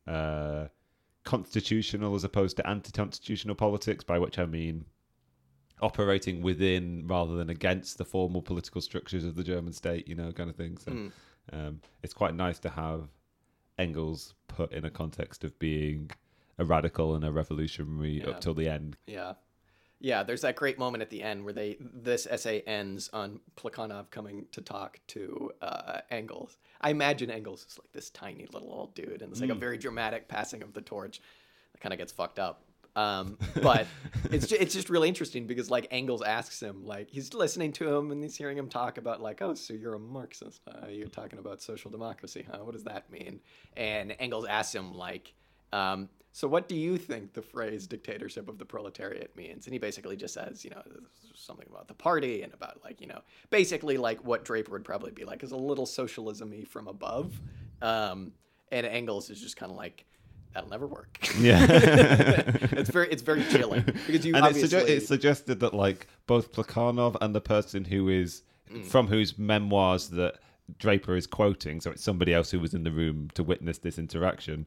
uh, 0.08 0.68
constitutional 1.24 2.16
as 2.16 2.24
opposed 2.24 2.58
to 2.58 2.68
anti-constitutional 2.68 3.56
politics, 3.56 4.04
by 4.04 4.20
which 4.20 4.38
I 4.40 4.46
mean 4.46 4.86
operating 5.82 6.42
within 6.42 7.06
rather 7.08 7.36
than 7.36 7.50
against 7.50 7.98
the 7.98 8.06
formal 8.06 8.42
political 8.42 8.82
structures 8.82 9.24
of 9.24 9.36
the 9.36 9.44
German 9.44 9.74
state, 9.74 10.08
you 10.08 10.16
know, 10.16 10.32
kind 10.32 10.50
of 10.50 10.56
thing. 10.56 10.78
So 10.78 10.92
um, 11.54 11.82
it's 12.04 12.14
quite 12.14 12.36
nice 12.36 12.60
to 12.60 12.70
have 12.70 13.08
Engels 13.80 14.34
put 14.48 14.72
in 14.74 14.86
a 14.86 14.90
context 14.92 15.44
of 15.44 15.58
being 15.60 16.12
a 16.58 16.66
radical 16.66 17.16
and 17.16 17.24
a 17.24 17.32
revolutionary 17.32 18.20
Yeah. 18.22 18.30
up 18.32 18.42
till 18.42 18.54
the 18.54 18.68
end. 18.68 18.98
Yeah. 19.08 19.34
Yeah, 20.04 20.24
there's 20.24 20.42
that 20.42 20.56
great 20.56 20.80
moment 20.80 21.04
at 21.04 21.12
the 21.12 21.22
end 21.22 21.46
where 21.46 21.54
they 21.54 21.78
this 21.80 22.26
essay 22.26 22.62
ends 22.62 23.10
on 23.14 23.40
Plekhanov 23.56 24.10
coming 24.10 24.48
to 24.52 24.62
talk 24.62 25.00
to 25.08 25.52
uh, 25.62 26.00
Engels. 26.10 26.58
I 26.82 26.90
imagine 26.90 27.30
Engels 27.30 27.66
is 27.70 27.78
like 27.78 27.92
this 27.94 28.10
tiny 28.10 28.48
little 28.52 28.72
old 28.72 28.96
dude, 28.96 29.22
and 29.22 29.32
it's 29.32 29.42
like 29.42 29.52
a 29.52 29.56
very 29.56 29.78
dramatic 29.78 30.28
passing 30.28 30.64
of 30.64 30.74
the 30.74 30.82
torch. 30.82 31.22
That 31.74 31.82
kind 31.82 31.94
of 31.94 32.00
gets 32.00 32.12
fucked 32.12 32.40
up. 32.40 32.64
Um, 32.96 33.38
but 33.62 33.88
it's 34.32 34.48
just, 34.48 34.62
it's 34.62 34.74
just 34.74 34.90
really 34.90 35.08
interesting 35.08 35.48
because 35.48 35.70
like 35.70 35.88
Engels 35.92 36.22
asks 36.22 36.62
him 36.62 36.86
like 36.86 37.10
he's 37.10 37.34
listening 37.34 37.72
to 37.74 37.96
him 37.96 38.12
and 38.12 38.22
he's 38.22 38.36
hearing 38.36 38.58
him 38.58 38.68
talk 38.68 38.98
about 38.98 39.22
like 39.22 39.42
oh 39.42 39.54
so 39.54 39.74
you're 39.74 39.94
a 39.94 40.00
Marxist 40.00 40.62
uh, 40.68 40.88
you're 40.88 41.08
talking 41.08 41.40
about 41.40 41.62
social 41.62 41.90
democracy 41.90 42.46
huh 42.52 42.60
what 42.64 42.74
does 42.74 42.84
that 42.84 43.10
mean 43.10 43.40
and 43.78 44.14
Engels 44.20 44.46
asks 44.46 44.76
him 44.76 44.94
like 44.94 45.34
um, 45.74 46.10
so 46.34 46.48
what 46.48 46.70
do 46.70 46.76
you 46.76 46.98
think 46.98 47.34
the 47.34 47.42
phrase 47.42 47.88
dictatorship 47.88 48.48
of 48.48 48.58
the 48.58 48.66
proletariat 48.66 49.36
means? 49.36 49.66
And 49.68 49.74
he 49.74 49.80
basically 49.80 50.16
just 50.16 50.34
says, 50.34 50.64
you 50.64 50.70
know, 50.72 50.82
something 51.36 51.68
about 51.70 51.88
the 51.88 51.94
party 51.94 52.42
and 52.44 52.54
about 52.54 52.80
like, 52.84 53.02
you 53.02 53.08
know, 53.08 53.22
basically 53.50 53.98
like 53.98 54.24
what 54.24 54.46
Draper 54.46 54.72
would 54.72 54.86
probably 54.86 55.12
be 55.12 55.26
like 55.26 55.44
is 55.44 55.52
a 55.52 55.58
little 55.58 55.86
socialism-y 55.86 56.64
from 56.64 56.88
above. 56.88 57.40
Um, 57.82 58.32
and 58.72 58.86
Engels 58.86 59.30
is 59.30 59.42
just 59.42 59.58
kind 59.58 59.72
of 59.72 59.78
like, 59.78 60.06
that'll 60.54 60.70
never 60.70 60.88
work. 60.88 61.18
Yeah. 61.38 61.66
it's 61.70 62.90
very, 62.90 63.10
it's 63.10 63.22
very 63.24 63.44
chilling 63.46 63.84
because 64.08 64.26
you 64.26 64.34
and 64.36 64.46
obviously, 64.46 64.80
sugge- 64.80 64.88
it's 64.88 65.08
suggested 65.08 65.60
that 65.60 65.74
like 65.74 66.08
both 66.28 66.54
Plekhanov 66.54 67.18
and 67.20 67.36
the 67.36 67.42
person 67.42 67.86
who 67.86 68.08
is 68.10 68.44
Mm. 68.72 68.86
from 68.86 69.08
whose 69.08 69.38
memoirs 69.38 70.08
that 70.12 70.36
Draper 70.80 71.18
is 71.18 71.28
quoting, 71.28 71.82
so 71.82 71.92
it's 71.92 72.02
somebody 72.02 72.34
else 72.34 72.52
who 72.52 72.60
was 72.62 72.74
in 72.74 72.84
the 72.84 72.92
room 72.92 73.30
to 73.34 73.44
witness 73.44 73.80
this 73.80 74.00
interaction. 74.00 74.66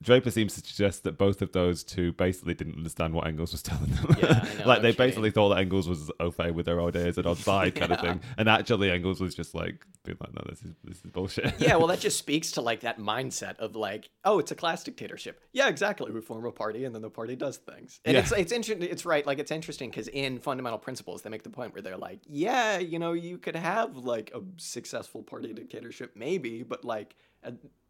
Draper 0.00 0.30
seems 0.30 0.54
to 0.54 0.60
suggest 0.60 1.02
that 1.04 1.18
both 1.18 1.42
of 1.42 1.50
those 1.52 1.82
two 1.82 2.12
basically 2.12 2.54
didn't 2.54 2.76
understand 2.76 3.14
what 3.14 3.26
Engels 3.26 3.50
was 3.50 3.62
telling 3.62 3.90
them. 3.90 4.16
Yeah, 4.18 4.44
I 4.44 4.58
know, 4.58 4.64
like 4.66 4.82
they 4.82 4.90
okay. 4.90 4.96
basically 4.96 5.32
thought 5.32 5.48
that 5.48 5.58
Engels 5.58 5.88
was 5.88 6.08
au 6.20 6.30
fait 6.30 6.54
with 6.54 6.66
their 6.66 6.80
ideas 6.80 7.18
and 7.18 7.26
on 7.26 7.34
side 7.34 7.74
kind 7.74 7.90
of 7.90 8.00
thing, 8.06 8.20
and 8.36 8.48
actually 8.48 8.92
Engels 8.92 9.20
was 9.20 9.34
just 9.34 9.56
like 9.56 9.84
being 10.04 10.16
like, 10.20 10.32
"No, 10.34 10.42
this 10.48 10.62
is 10.62 10.74
this 10.84 10.98
is 11.04 11.10
bullshit." 11.10 11.52
yeah, 11.60 11.74
well, 11.74 11.88
that 11.88 11.98
just 12.08 12.16
speaks 12.16 12.52
to 12.52 12.60
like 12.60 12.80
that 12.80 13.00
mindset 13.00 13.58
of 13.58 13.74
like, 13.74 14.08
oh, 14.24 14.38
it's 14.38 14.52
a 14.52 14.54
class 14.54 14.84
dictatorship. 14.84 15.40
Yeah, 15.52 15.68
exactly. 15.68 16.12
We 16.12 16.20
form 16.20 16.44
a 16.46 16.52
party, 16.52 16.84
and 16.84 16.94
then 16.94 17.02
the 17.02 17.10
party 17.10 17.34
does 17.34 17.56
things. 17.56 17.98
And 18.04 18.14
Yeah. 18.14 18.20
it's 18.20 18.30
it's 18.30 18.52
interesting. 18.52 18.88
It's 18.88 19.04
right. 19.04 19.26
Like 19.26 19.40
it's 19.40 19.50
interesting 19.50 19.90
because 19.90 20.06
in 20.06 20.38
fundamental 20.38 20.78
principles, 20.78 21.22
they 21.22 21.30
make 21.30 21.42
the 21.42 21.50
point 21.50 21.72
where 21.72 21.82
they're 21.82 21.96
like, 21.96 22.20
yeah, 22.28 22.78
you 22.78 23.00
know, 23.00 23.14
you 23.14 23.36
could 23.36 23.56
have 23.56 23.96
like 23.96 24.30
a 24.32 24.40
successful 24.58 25.24
party 25.24 25.52
dictatorship, 25.52 26.12
maybe, 26.14 26.62
but 26.62 26.84
like 26.84 27.16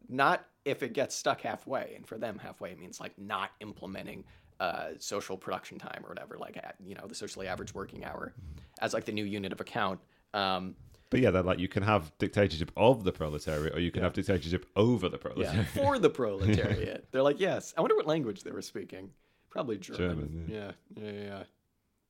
not 0.07 0.45
if 0.65 0.83
it 0.83 0.93
gets 0.93 1.15
stuck 1.15 1.41
halfway. 1.41 1.93
And 1.95 2.05
for 2.07 2.17
them, 2.17 2.39
halfway 2.39 2.75
means 2.75 2.99
like 2.99 3.17
not 3.17 3.51
implementing. 3.59 4.23
Uh, 4.61 4.89
social 4.97 5.37
production 5.37 5.79
time 5.79 6.01
or 6.03 6.09
whatever, 6.09 6.37
like 6.37 6.61
you 6.85 6.93
know, 6.93 7.07
the 7.07 7.15
socially 7.15 7.47
average 7.47 7.73
working 7.73 8.03
hour, 8.03 8.33
as 8.81 8.93
like 8.93 9.05
the 9.05 9.11
new 9.13 9.23
unit 9.23 9.53
of 9.53 9.61
account. 9.61 10.01
Um, 10.33 10.75
But 11.09 11.21
yeah, 11.21 11.31
they're 11.31 11.43
like 11.43 11.59
you 11.59 11.69
can 11.69 11.81
have 11.83 12.11
dictatorship 12.17 12.69
of 12.75 13.05
the 13.05 13.13
proletariat, 13.13 13.73
or 13.73 13.79
you 13.79 13.89
can 13.89 14.03
have 14.03 14.11
dictatorship 14.11 14.65
over 14.75 15.07
the 15.07 15.15
Yeah, 15.15 15.21
proletariat. 15.21 15.67
for 15.73 15.97
the 15.97 16.09
proletariat. 16.09 17.07
They're 17.13 17.23
like, 17.23 17.39
yes. 17.39 17.73
I 17.77 17.79
wonder 17.81 17.95
what 17.95 18.05
language 18.05 18.43
they 18.43 18.51
were 18.51 18.61
speaking. 18.61 19.11
Probably 19.49 19.77
German. 19.77 19.97
German, 19.97 20.45
yeah. 20.49 20.71
yeah, 21.01 21.11
yeah, 21.11 21.43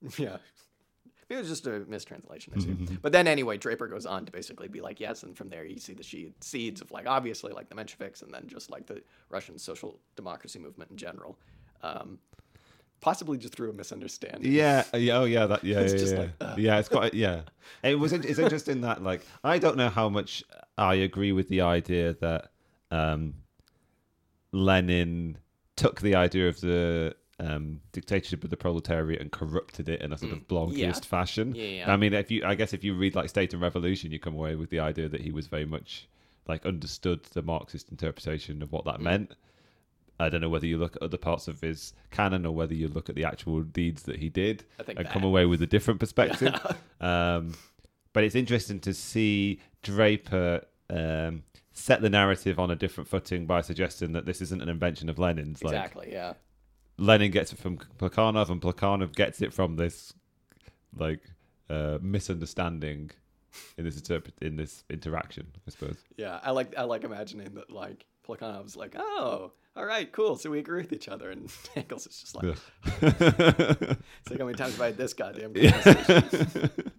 yeah, 0.01 0.09
yeah. 0.17 0.37
It 1.29 1.37
was 1.37 1.47
just 1.47 1.67
a 1.67 1.81
mistranslation. 1.87 2.53
I 2.55 2.59
see. 2.59 2.97
But 3.01 3.11
then 3.11 3.27
anyway, 3.27 3.57
Draper 3.57 3.87
goes 3.87 4.07
on 4.07 4.25
to 4.25 4.31
basically 4.31 4.67
be 4.67 4.81
like, 4.81 4.99
yes, 4.99 5.21
and 5.21 5.37
from 5.37 5.49
there 5.49 5.63
you 5.63 5.77
see 5.79 5.93
the 5.93 6.31
seeds 6.41 6.81
of 6.81 6.91
like 6.91 7.07
obviously 7.07 7.53
like 7.53 7.69
the 7.69 7.75
Mensheviks, 7.75 8.23
and 8.23 8.33
then 8.33 8.47
just 8.47 8.71
like 8.71 8.87
the 8.87 9.03
Russian 9.29 9.59
social 9.59 9.99
democracy 10.15 10.57
movement 10.57 10.89
in 10.89 10.97
general. 10.97 11.37
Um, 11.83 12.17
possibly 12.99 13.37
just 13.37 13.55
through 13.55 13.69
a 13.69 13.73
misunderstanding. 13.73 14.51
Yeah, 14.51 14.83
yeah, 14.93 15.17
oh 15.17 15.25
yeah, 15.25 15.45
that 15.45 15.63
yeah, 15.63 15.79
It's 15.79 15.93
yeah, 15.93 15.99
just 15.99 16.13
yeah. 16.13 16.19
like, 16.19 16.31
uh. 16.41 16.55
yeah. 16.57 16.79
It's 16.79 16.89
quite 16.89 17.13
yeah. 17.13 17.41
It 17.83 17.99
was 17.99 18.11
it's 18.11 18.39
interesting 18.39 18.81
that 18.81 19.03
like 19.03 19.21
I 19.43 19.59
don't 19.59 19.77
know 19.77 19.89
how 19.89 20.09
much 20.09 20.43
I 20.77 20.95
agree 20.95 21.31
with 21.31 21.47
the 21.49 21.61
idea 21.61 22.13
that 22.21 22.51
um, 22.91 23.35
Lenin 24.51 25.37
took 25.75 26.01
the 26.01 26.15
idea 26.15 26.49
of 26.49 26.59
the 26.61 27.15
um, 27.39 27.79
dictatorship 27.91 28.43
of 28.43 28.49
the 28.49 28.57
proletariat 28.57 29.21
and 29.21 29.31
corrupted 29.31 29.87
it 29.89 30.01
in 30.01 30.11
a 30.13 30.17
sort 30.17 30.31
of 30.33 30.47
Blanquist 30.47 30.73
Mm, 30.73 30.77
yeah. 30.77 30.91
fashion. 30.93 31.55
Yeah, 31.55 31.63
yeah. 31.65 31.91
I 31.91 31.95
mean, 31.97 32.13
if 32.13 32.29
you, 32.29 32.43
I 32.45 32.55
guess, 32.55 32.73
if 32.73 32.83
you 32.83 32.93
read 32.95 33.15
like 33.15 33.29
State 33.29 33.53
and 33.53 33.61
Revolution, 33.61 34.11
you 34.11 34.19
come 34.19 34.33
away 34.35 34.55
with 34.55 34.69
the 34.69 34.79
idea 34.79 35.07
that 35.09 35.21
he 35.21 35.31
was 35.31 35.47
very 35.47 35.65
much 35.65 36.07
like 36.47 36.65
understood 36.65 37.23
the 37.33 37.41
Marxist 37.41 37.89
interpretation 37.89 38.61
of 38.61 38.71
what 38.71 38.83
Mm. 38.85 38.91
that 38.91 39.01
meant. 39.01 39.31
I 40.21 40.27
don't 40.27 40.41
know 40.41 40.49
whether 40.49 40.65
you 40.65 40.77
look 40.77 40.97
at 40.97 41.01
other 41.01 41.17
parts 41.17 41.47
of 41.47 41.61
his 41.61 41.93
canon 42.11 42.45
or 42.45 42.53
whether 42.53 42.73
you 42.73 42.89
look 42.89 43.07
at 43.07 43.15
the 43.15 43.23
actual 43.23 43.61
deeds 43.61 44.03
that 44.03 44.17
he 44.17 44.27
did 44.27 44.65
I 44.77 44.83
think 44.83 44.97
and 44.99 45.05
that. 45.07 45.13
come 45.13 45.23
away 45.23 45.45
with 45.45 45.61
a 45.61 45.65
different 45.67 45.99
perspective. 46.01 46.53
um, 47.01 47.53
but 48.11 48.25
it's 48.25 48.35
interesting 48.35 48.81
to 48.81 48.93
see 48.93 49.61
Draper 49.81 50.65
um, 50.89 51.43
set 51.71 52.01
the 52.01 52.09
narrative 52.09 52.59
on 52.59 52.69
a 52.69 52.75
different 52.75 53.07
footing 53.07 53.45
by 53.45 53.61
suggesting 53.61 54.11
that 54.11 54.25
this 54.25 54.41
isn't 54.41 54.61
an 54.61 54.67
invention 54.67 55.07
of 55.07 55.19
Lenin's. 55.19 55.63
Like 55.63 55.73
Exactly. 55.75 56.09
Yeah. 56.11 56.33
Lenin 56.99 57.31
gets 57.31 57.53
it 57.53 57.59
from 57.59 57.77
Plekhanov, 57.97 58.49
and 58.49 58.61
Plekhanov 58.61 59.15
gets 59.15 59.41
it 59.41 59.53
from 59.53 59.75
this 59.75 60.13
like 60.95 61.21
uh, 61.69 61.97
misunderstanding 62.01 63.11
in 63.77 63.85
this 63.85 63.95
interpret 63.97 64.35
in 64.41 64.55
this 64.57 64.83
interaction. 64.89 65.47
I 65.67 65.71
suppose. 65.71 65.97
Yeah, 66.17 66.39
I 66.43 66.51
like 66.51 66.75
I 66.77 66.83
like 66.83 67.03
imagining 67.03 67.53
that 67.55 67.71
like 67.71 68.05
Plekhanov's 68.27 68.75
like, 68.75 68.95
oh, 68.97 69.51
all 69.75 69.85
right, 69.85 70.11
cool, 70.11 70.35
so 70.37 70.49
we 70.49 70.59
agree 70.59 70.81
with 70.81 70.93
each 70.93 71.07
other, 71.07 71.29
and 71.29 71.49
Engels 71.75 72.05
is 72.07 72.19
just 72.19 72.35
like, 72.35 72.45
Ugh. 72.45 72.57
it's 73.01 74.29
like 74.29 74.39
how 74.39 74.45
many 74.45 74.57
times 74.57 74.73
have 74.73 74.81
I 74.81 74.85
had 74.87 74.97
this 74.97 75.13
goddamn 75.13 75.53
conversation? 75.53 76.91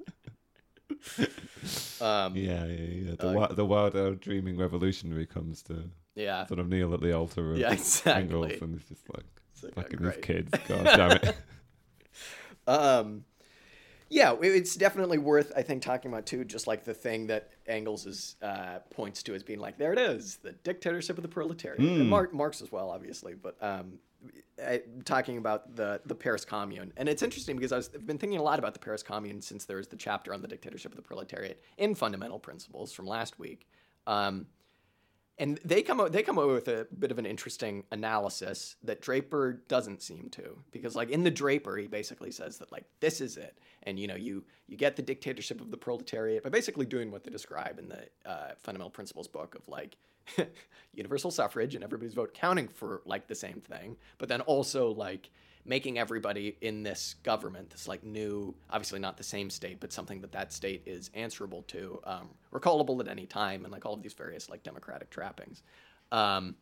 um, 2.00 2.36
yeah, 2.36 2.64
yeah, 2.64 2.66
yeah, 2.66 3.10
yeah. 3.10 3.14
The, 3.18 3.38
Uh, 3.38 3.52
the 3.54 3.64
wild 3.66 3.96
old 3.96 4.20
dreaming 4.20 4.56
revolutionary 4.56 5.26
comes 5.26 5.62
to 5.64 5.90
yeah, 6.14 6.46
sort 6.46 6.60
of 6.60 6.68
kneel 6.68 6.94
at 6.94 7.00
the 7.00 7.12
altar 7.12 7.52
of 7.52 7.58
Yeah, 7.58 7.72
exactly. 7.72 8.22
Engels, 8.22 8.62
and 8.62 8.76
it's 8.76 8.88
just 8.88 9.08
like 9.14 9.24
like, 9.62 9.74
fucking 9.74 9.98
great. 9.98 10.14
these 10.16 10.24
kids. 10.24 10.50
God 10.68 10.84
damn 10.84 11.10
it. 11.12 11.36
Um, 12.66 13.24
yeah, 14.08 14.34
it's 14.42 14.74
definitely 14.74 15.18
worth, 15.18 15.52
I 15.56 15.62
think, 15.62 15.82
talking 15.82 16.10
about 16.10 16.26
too. 16.26 16.44
Just 16.44 16.66
like 16.66 16.84
the 16.84 16.94
thing 16.94 17.28
that 17.28 17.50
Engels 17.66 18.06
is 18.06 18.36
uh, 18.42 18.80
points 18.92 19.22
to 19.24 19.34
as 19.34 19.44
being 19.44 19.60
like, 19.60 19.78
there 19.78 19.92
it 19.92 19.98
is, 20.00 20.36
the 20.42 20.52
dictatorship 20.52 21.16
of 21.16 21.22
the 21.22 21.28
proletariat, 21.28 21.80
and 21.80 22.10
Mar- 22.10 22.30
Marx 22.32 22.60
as 22.60 22.72
well, 22.72 22.90
obviously. 22.90 23.34
But 23.34 23.56
um, 23.62 24.00
uh, 24.64 24.78
talking 25.04 25.38
about 25.38 25.76
the 25.76 26.00
the 26.06 26.14
Paris 26.16 26.44
Commune, 26.44 26.92
and 26.96 27.08
it's 27.08 27.22
interesting 27.22 27.54
because 27.54 27.70
I 27.70 27.76
was, 27.76 27.90
I've 27.94 28.06
been 28.06 28.18
thinking 28.18 28.40
a 28.40 28.42
lot 28.42 28.58
about 28.58 28.74
the 28.74 28.80
Paris 28.80 29.04
Commune 29.04 29.40
since 29.40 29.64
there 29.64 29.76
was 29.76 29.86
the 29.86 29.96
chapter 29.96 30.34
on 30.34 30.42
the 30.42 30.48
dictatorship 30.48 30.90
of 30.90 30.96
the 30.96 31.02
proletariat 31.02 31.62
in 31.78 31.94
Fundamental 31.94 32.40
Principles 32.40 32.92
from 32.92 33.06
last 33.06 33.38
week. 33.38 33.68
Um, 34.08 34.46
and 35.40 35.58
they 35.64 35.80
come 35.80 36.06
they 36.12 36.22
come 36.22 36.38
up 36.38 36.48
with 36.48 36.68
a 36.68 36.86
bit 36.96 37.10
of 37.10 37.18
an 37.18 37.24
interesting 37.24 37.84
analysis 37.90 38.76
that 38.84 39.00
Draper 39.00 39.62
doesn't 39.68 40.02
seem 40.02 40.28
to. 40.32 40.58
Because 40.70 40.94
like 40.94 41.08
in 41.08 41.24
the 41.24 41.30
Draper 41.30 41.78
he 41.78 41.86
basically 41.86 42.30
says 42.30 42.58
that 42.58 42.70
like 42.70 42.84
this 43.00 43.22
is 43.22 43.38
it. 43.38 43.58
And 43.82 43.98
you 43.98 44.06
know 44.06 44.14
you 44.14 44.44
you 44.68 44.76
get 44.76 44.96
the 44.96 45.02
dictatorship 45.02 45.62
of 45.62 45.70
the 45.70 45.78
proletariat 45.78 46.44
by 46.44 46.50
basically 46.50 46.84
doing 46.84 47.10
what 47.10 47.24
they 47.24 47.30
describe 47.30 47.78
in 47.78 47.88
the 47.88 48.30
uh, 48.30 48.50
fundamental 48.62 48.90
principles 48.90 49.26
book 49.26 49.54
of 49.54 49.66
like 49.66 49.96
universal 50.92 51.30
suffrage 51.30 51.74
and 51.74 51.82
everybody's 51.82 52.14
vote 52.14 52.34
counting 52.34 52.68
for 52.68 53.00
like 53.06 53.26
the 53.26 53.34
same 53.34 53.62
thing. 53.62 53.96
But 54.18 54.28
then 54.28 54.42
also 54.42 54.92
like 54.92 55.30
making 55.64 55.98
everybody 55.98 56.56
in 56.60 56.82
this 56.82 57.16
government, 57.22 57.70
this 57.70 57.86
like 57.86 58.02
new, 58.04 58.54
obviously 58.70 58.98
not 58.98 59.16
the 59.16 59.24
same 59.24 59.50
state, 59.50 59.80
but 59.80 59.92
something 59.92 60.20
that 60.20 60.32
that 60.32 60.52
state 60.52 60.82
is 60.86 61.10
answerable 61.14 61.62
to, 61.62 62.00
um, 62.04 62.28
recallable 62.52 63.00
at 63.00 63.08
any 63.08 63.26
time, 63.26 63.64
and 63.64 63.72
like 63.72 63.84
all 63.84 63.94
of 63.94 64.02
these 64.02 64.14
various 64.14 64.48
like 64.48 64.62
democratic 64.62 65.10
trappings. 65.10 65.62
Um, 66.12 66.56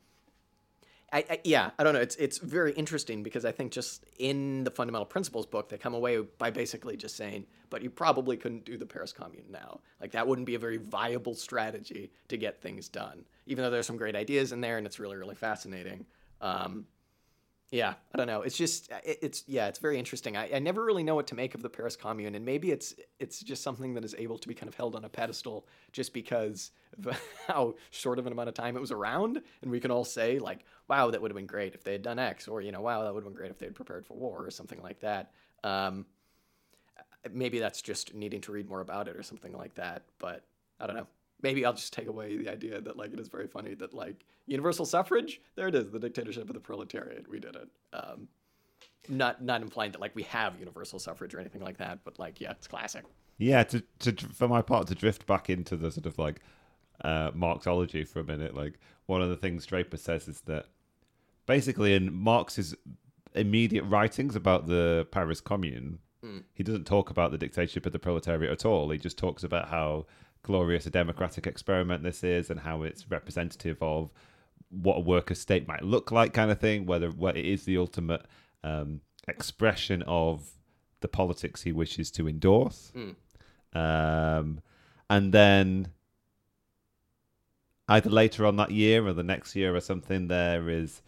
I, 1.10 1.24
I, 1.30 1.40
yeah, 1.42 1.70
I 1.78 1.84
don't 1.84 1.94
know. 1.94 2.00
It's 2.00 2.16
it's 2.16 2.36
very 2.36 2.72
interesting 2.72 3.22
because 3.22 3.46
I 3.46 3.52
think 3.52 3.72
just 3.72 4.04
in 4.18 4.64
the 4.64 4.70
fundamental 4.70 5.06
principles 5.06 5.46
book, 5.46 5.70
they 5.70 5.78
come 5.78 5.94
away 5.94 6.18
by 6.18 6.50
basically 6.50 6.98
just 6.98 7.16
saying, 7.16 7.46
"But 7.70 7.82
you 7.82 7.88
probably 7.88 8.36
couldn't 8.36 8.66
do 8.66 8.76
the 8.76 8.84
Paris 8.84 9.12
Commune 9.12 9.46
now. 9.50 9.80
Like 10.02 10.12
that 10.12 10.26
wouldn't 10.26 10.46
be 10.46 10.54
a 10.54 10.58
very 10.58 10.76
viable 10.76 11.34
strategy 11.34 12.10
to 12.28 12.36
get 12.36 12.60
things 12.60 12.90
done. 12.90 13.24
Even 13.46 13.64
though 13.64 13.70
there's 13.70 13.86
some 13.86 13.96
great 13.96 14.16
ideas 14.16 14.52
in 14.52 14.60
there, 14.60 14.76
and 14.76 14.86
it's 14.86 14.98
really 14.98 15.16
really 15.16 15.34
fascinating. 15.34 16.04
Um, 16.42 16.84
yeah, 17.70 17.94
I 18.14 18.16
don't 18.16 18.26
know. 18.26 18.42
It's 18.42 18.56
just 18.56 18.90
it, 19.04 19.18
it's 19.20 19.44
yeah, 19.46 19.68
it's 19.68 19.78
very 19.78 19.98
interesting. 19.98 20.36
I, 20.36 20.50
I 20.54 20.58
never 20.58 20.82
really 20.82 21.02
know 21.02 21.14
what 21.14 21.26
to 21.28 21.34
make 21.34 21.54
of 21.54 21.62
the 21.62 21.68
Paris 21.68 21.96
Commune, 21.96 22.34
and 22.34 22.44
maybe 22.44 22.70
it's 22.70 22.94
it's 23.20 23.40
just 23.40 23.62
something 23.62 23.92
that 23.94 24.04
is 24.04 24.14
able 24.16 24.38
to 24.38 24.48
be 24.48 24.54
kind 24.54 24.68
of 24.68 24.74
held 24.74 24.96
on 24.96 25.04
a 25.04 25.08
pedestal 25.08 25.66
just 25.92 26.14
because 26.14 26.70
of 27.04 27.20
how 27.46 27.74
short 27.90 28.18
of 28.18 28.26
an 28.26 28.32
amount 28.32 28.48
of 28.48 28.54
time 28.54 28.76
it 28.76 28.80
was 28.80 28.90
around, 28.90 29.42
and 29.60 29.70
we 29.70 29.80
can 29.80 29.90
all 29.90 30.04
say 30.04 30.38
like, 30.38 30.64
"Wow, 30.88 31.10
that 31.10 31.20
would 31.20 31.30
have 31.30 31.36
been 31.36 31.46
great 31.46 31.74
if 31.74 31.84
they 31.84 31.92
had 31.92 32.02
done 32.02 32.18
X," 32.18 32.48
or 32.48 32.62
you 32.62 32.72
know, 32.72 32.80
"Wow, 32.80 33.04
that 33.04 33.12
would 33.12 33.22
have 33.22 33.32
been 33.32 33.38
great 33.38 33.50
if 33.50 33.58
they 33.58 33.66
had 33.66 33.74
prepared 33.74 34.06
for 34.06 34.14
war," 34.14 34.46
or 34.46 34.50
something 34.50 34.80
like 34.82 35.00
that. 35.00 35.32
Um, 35.62 36.06
maybe 37.30 37.58
that's 37.58 37.82
just 37.82 38.14
needing 38.14 38.40
to 38.42 38.52
read 38.52 38.68
more 38.68 38.80
about 38.80 39.08
it 39.08 39.16
or 39.16 39.22
something 39.22 39.52
like 39.52 39.74
that. 39.74 40.04
But 40.18 40.46
I 40.80 40.86
don't 40.86 40.96
know 40.96 41.06
maybe 41.42 41.64
I'll 41.64 41.74
just 41.74 41.92
take 41.92 42.08
away 42.08 42.36
the 42.36 42.48
idea 42.48 42.80
that 42.80 42.96
like 42.96 43.12
it 43.12 43.20
is 43.20 43.28
very 43.28 43.46
funny 43.46 43.74
that 43.74 43.94
like 43.94 44.24
universal 44.46 44.86
suffrage, 44.86 45.40
there 45.56 45.68
it 45.68 45.74
is, 45.74 45.90
the 45.90 45.98
dictatorship 45.98 46.48
of 46.48 46.54
the 46.54 46.60
proletariat. 46.60 47.28
We 47.28 47.38
did 47.38 47.56
it. 47.56 47.68
Um, 47.92 48.28
not 49.08 49.42
not 49.42 49.62
implying 49.62 49.92
that 49.92 50.00
like 50.00 50.14
we 50.14 50.24
have 50.24 50.58
universal 50.58 50.98
suffrage 50.98 51.34
or 51.34 51.40
anything 51.40 51.62
like 51.62 51.78
that, 51.78 52.00
but 52.04 52.18
like 52.18 52.40
yeah, 52.40 52.50
it's 52.52 52.66
classic. 52.66 53.04
Yeah, 53.38 53.62
to 53.64 53.82
to 54.00 54.12
for 54.12 54.48
my 54.48 54.62
part 54.62 54.88
to 54.88 54.94
drift 54.94 55.26
back 55.26 55.48
into 55.48 55.76
the 55.76 55.90
sort 55.90 56.06
of 56.06 56.18
like 56.18 56.40
uh, 57.04 57.30
Marxology 57.34 58.04
for 58.04 58.20
a 58.20 58.24
minute, 58.24 58.54
like 58.54 58.78
one 59.06 59.22
of 59.22 59.28
the 59.28 59.36
things 59.36 59.66
Draper 59.66 59.96
says 59.96 60.28
is 60.28 60.40
that 60.42 60.66
basically 61.46 61.94
in 61.94 62.12
Marx's 62.12 62.74
immediate 63.34 63.84
writings 63.84 64.34
about 64.34 64.66
the 64.66 65.06
Paris 65.10 65.40
Commune, 65.40 66.00
mm. 66.24 66.42
he 66.54 66.62
doesn't 66.62 66.86
talk 66.86 67.10
about 67.10 67.30
the 67.30 67.38
dictatorship 67.38 67.86
of 67.86 67.92
the 67.92 67.98
proletariat 67.98 68.50
at 68.50 68.64
all. 68.64 68.90
He 68.90 68.98
just 68.98 69.18
talks 69.18 69.44
about 69.44 69.68
how 69.68 70.06
glorious 70.48 70.86
a 70.86 70.90
democratic 70.90 71.46
experiment 71.46 72.02
this 72.02 72.24
is 72.24 72.48
and 72.48 72.60
how 72.60 72.82
it's 72.82 73.10
representative 73.10 73.76
of 73.82 74.10
what 74.70 74.96
a 74.96 75.00
worker 75.00 75.34
state 75.34 75.68
might 75.68 75.82
look 75.82 76.10
like 76.10 76.32
kind 76.32 76.50
of 76.50 76.58
thing 76.58 76.86
whether 76.86 77.10
what 77.10 77.36
it 77.36 77.44
is 77.44 77.64
the 77.66 77.76
ultimate 77.76 78.24
um, 78.64 79.02
expression 79.28 80.02
of 80.06 80.48
the 81.00 81.08
politics 81.08 81.62
he 81.62 81.70
wishes 81.70 82.10
to 82.10 82.26
endorse 82.26 82.90
mm. 82.96 83.14
um, 83.78 84.58
and 85.10 85.34
then 85.34 85.88
either 87.90 88.08
later 88.08 88.46
on 88.46 88.56
that 88.56 88.70
year 88.70 89.06
or 89.06 89.12
the 89.12 89.22
next 89.22 89.54
year 89.54 89.76
or 89.76 89.80
something 89.80 90.28
there 90.28 90.70
is 90.70 91.02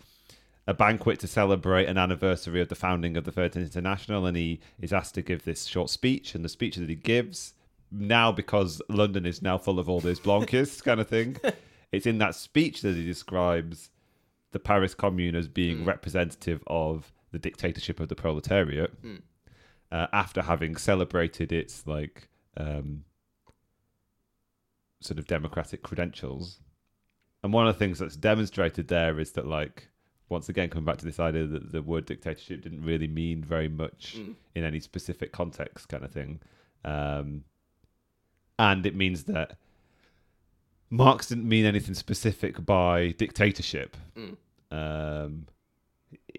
a 0.67 0.75
banquet 0.75 1.19
to 1.19 1.27
celebrate 1.27 1.87
an 1.87 1.97
anniversary 1.97 2.61
of 2.61 2.69
the 2.69 2.75
founding 2.75 3.17
of 3.17 3.25
the 3.25 3.33
13th 3.33 3.57
International, 3.57 4.27
and 4.27 4.37
he 4.37 4.61
is 4.81 4.93
asked 4.93 5.15
to 5.15 5.23
give 5.23 5.45
this 5.45 5.65
short 5.65 5.91
speech. 5.91 6.35
And 6.35 6.45
the 6.45 6.49
speech 6.49 6.77
that 6.77 6.89
he 6.89 6.95
gives 6.95 7.55
now 7.91 8.33
because 8.33 8.81
London 8.89 9.27
is 9.27 9.43
now 9.43 9.59
full 9.59 9.79
of 9.79 9.89
all 9.89 10.01
these 10.01 10.21
Blanquists 10.21 10.83
kind 10.83 11.01
of 11.01 11.09
thing. 11.09 11.37
It's 11.93 12.07
in 12.07 12.19
that 12.19 12.37
speech 12.37 12.83
that 12.83 12.95
he 12.95 13.05
describes 13.05 13.91
the 14.53 14.61
Paris 14.61 14.95
Commune 14.95 15.35
as 15.35 15.49
being 15.49 15.79
mm. 15.79 15.87
representative 15.87 16.63
of 16.67 17.13
the 17.33 17.39
dictatorship 17.39 18.01
of 18.01 18.09
the 18.09 18.15
proletariat 18.15 19.03
mm. 19.03 19.21
uh, 19.91 20.07
after 20.13 20.43
having 20.43 20.77
celebrated 20.77 21.53
its 21.53 21.87
like 21.87 22.29
um, 22.57 23.05
sort 25.01 25.19
of 25.19 25.27
democratic 25.27 25.83
credentials. 25.83 26.61
And 27.43 27.53
one 27.53 27.67
of 27.67 27.75
the 27.75 27.79
things 27.79 27.99
that's 27.99 28.17
demonstrated 28.17 28.89
there 28.89 29.19
is 29.19 29.33
that 29.33 29.47
like 29.47 29.89
once 30.29 30.49
again 30.49 30.69
coming 30.69 30.85
back 30.85 30.99
to 30.99 31.05
this 31.05 31.19
idea 31.19 31.47
that 31.47 31.73
the 31.73 31.83
word 31.83 32.07
dictatorship 32.07 32.63
didn't 32.63 32.85
really 32.85 33.09
mean 33.09 33.43
very 33.43 33.69
much 33.69 34.17
mm. 34.19 34.35
in 34.55 34.65
any 34.65 34.81
specific 34.81 35.33
context 35.33 35.89
kind 35.89 36.05
of 36.05 36.13
thing. 36.13 36.41
Um, 36.85 37.45
and 38.61 38.85
it 38.85 38.95
means 38.95 39.25
that 39.25 39.57
Marx 40.91 41.29
didn't 41.29 41.49
mean 41.49 41.65
anything 41.65 41.95
specific 41.95 42.65
by 42.67 43.13
dictatorship. 43.13 43.97
Mm. 44.15 44.37
Um, 44.71 45.47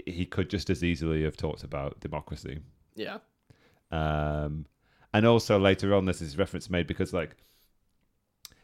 he 0.06 0.26
could 0.28 0.48
just 0.48 0.70
as 0.70 0.84
easily 0.84 1.24
have 1.24 1.36
talked 1.36 1.64
about 1.64 2.00
democracy. 2.00 2.60
Yeah. 2.96 3.18
Um, 3.92 4.68
and 5.16 5.26
also 5.26 5.58
later 5.58 5.96
on, 5.96 6.06
there's 6.06 6.20
this 6.20 6.38
reference 6.38 6.70
made 6.70 6.86
because 6.86 7.12
like 7.12 7.36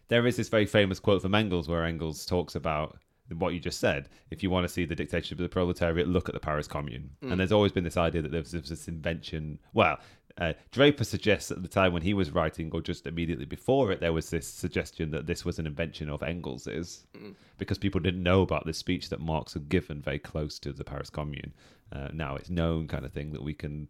there 0.07 0.27
is 0.27 0.37
this 0.37 0.49
very 0.49 0.67
famous 0.67 0.99
quote 0.99 1.23
from 1.23 1.33
Engels 1.33 1.67
where 1.67 1.83
Engels 1.83 2.27
talks 2.27 2.53
about 2.53 2.99
what 3.39 3.53
you 3.53 3.59
just 3.59 3.79
said. 3.79 4.07
If 4.29 4.43
you 4.43 4.51
want 4.51 4.65
to 4.65 4.69
see 4.71 4.85
the 4.85 4.95
dictatorship 4.95 5.39
of 5.39 5.43
the 5.43 5.49
proletariat, 5.49 6.07
look 6.07 6.29
at 6.29 6.33
the 6.33 6.39
Paris 6.39 6.67
Commune. 6.67 7.09
Mm. 7.23 7.31
And 7.31 7.39
there's 7.39 7.51
always 7.51 7.71
been 7.71 7.83
this 7.83 7.97
idea 7.97 8.21
that 8.21 8.31
there 8.31 8.41
was, 8.41 8.51
there 8.51 8.61
was 8.61 8.69
this 8.69 8.87
invention. 8.87 9.57
Well, 9.73 9.97
uh, 10.37 10.53
Draper 10.71 11.03
suggests 11.03 11.49
at 11.51 11.63
the 11.63 11.67
time 11.67 11.93
when 11.93 12.03
he 12.03 12.13
was 12.13 12.31
writing, 12.31 12.69
or 12.73 12.81
just 12.81 13.07
immediately 13.07 13.45
before 13.45 13.91
it, 13.91 13.99
there 13.99 14.13
was 14.13 14.29
this 14.29 14.47
suggestion 14.47 15.11
that 15.11 15.25
this 15.25 15.43
was 15.43 15.57
an 15.57 15.65
invention 15.65 16.09
of 16.09 16.21
Engels's, 16.21 17.05
mm. 17.17 17.33
because 17.57 17.77
people 17.77 17.99
didn't 17.99 18.21
know 18.21 18.41
about 18.41 18.65
this 18.65 18.77
speech 18.77 19.09
that 19.09 19.19
Marx 19.19 19.53
had 19.53 19.69
given 19.69 20.01
very 20.01 20.19
close 20.19 20.59
to 20.59 20.71
the 20.71 20.83
Paris 20.83 21.09
Commune. 21.09 21.53
Uh, 21.91 22.09
now 22.13 22.35
it's 22.35 22.49
known, 22.49 22.87
kind 22.87 23.05
of 23.05 23.11
thing, 23.11 23.31
that 23.31 23.43
we 23.43 23.53
can 23.53 23.89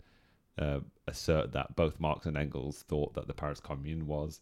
uh, 0.58 0.80
assert 1.08 1.52
that 1.52 1.76
both 1.76 2.00
Marx 2.00 2.26
and 2.26 2.38
Engels 2.38 2.84
thought 2.88 3.14
that 3.16 3.28
the 3.28 3.34
Paris 3.34 3.60
Commune 3.60 4.08
was 4.08 4.40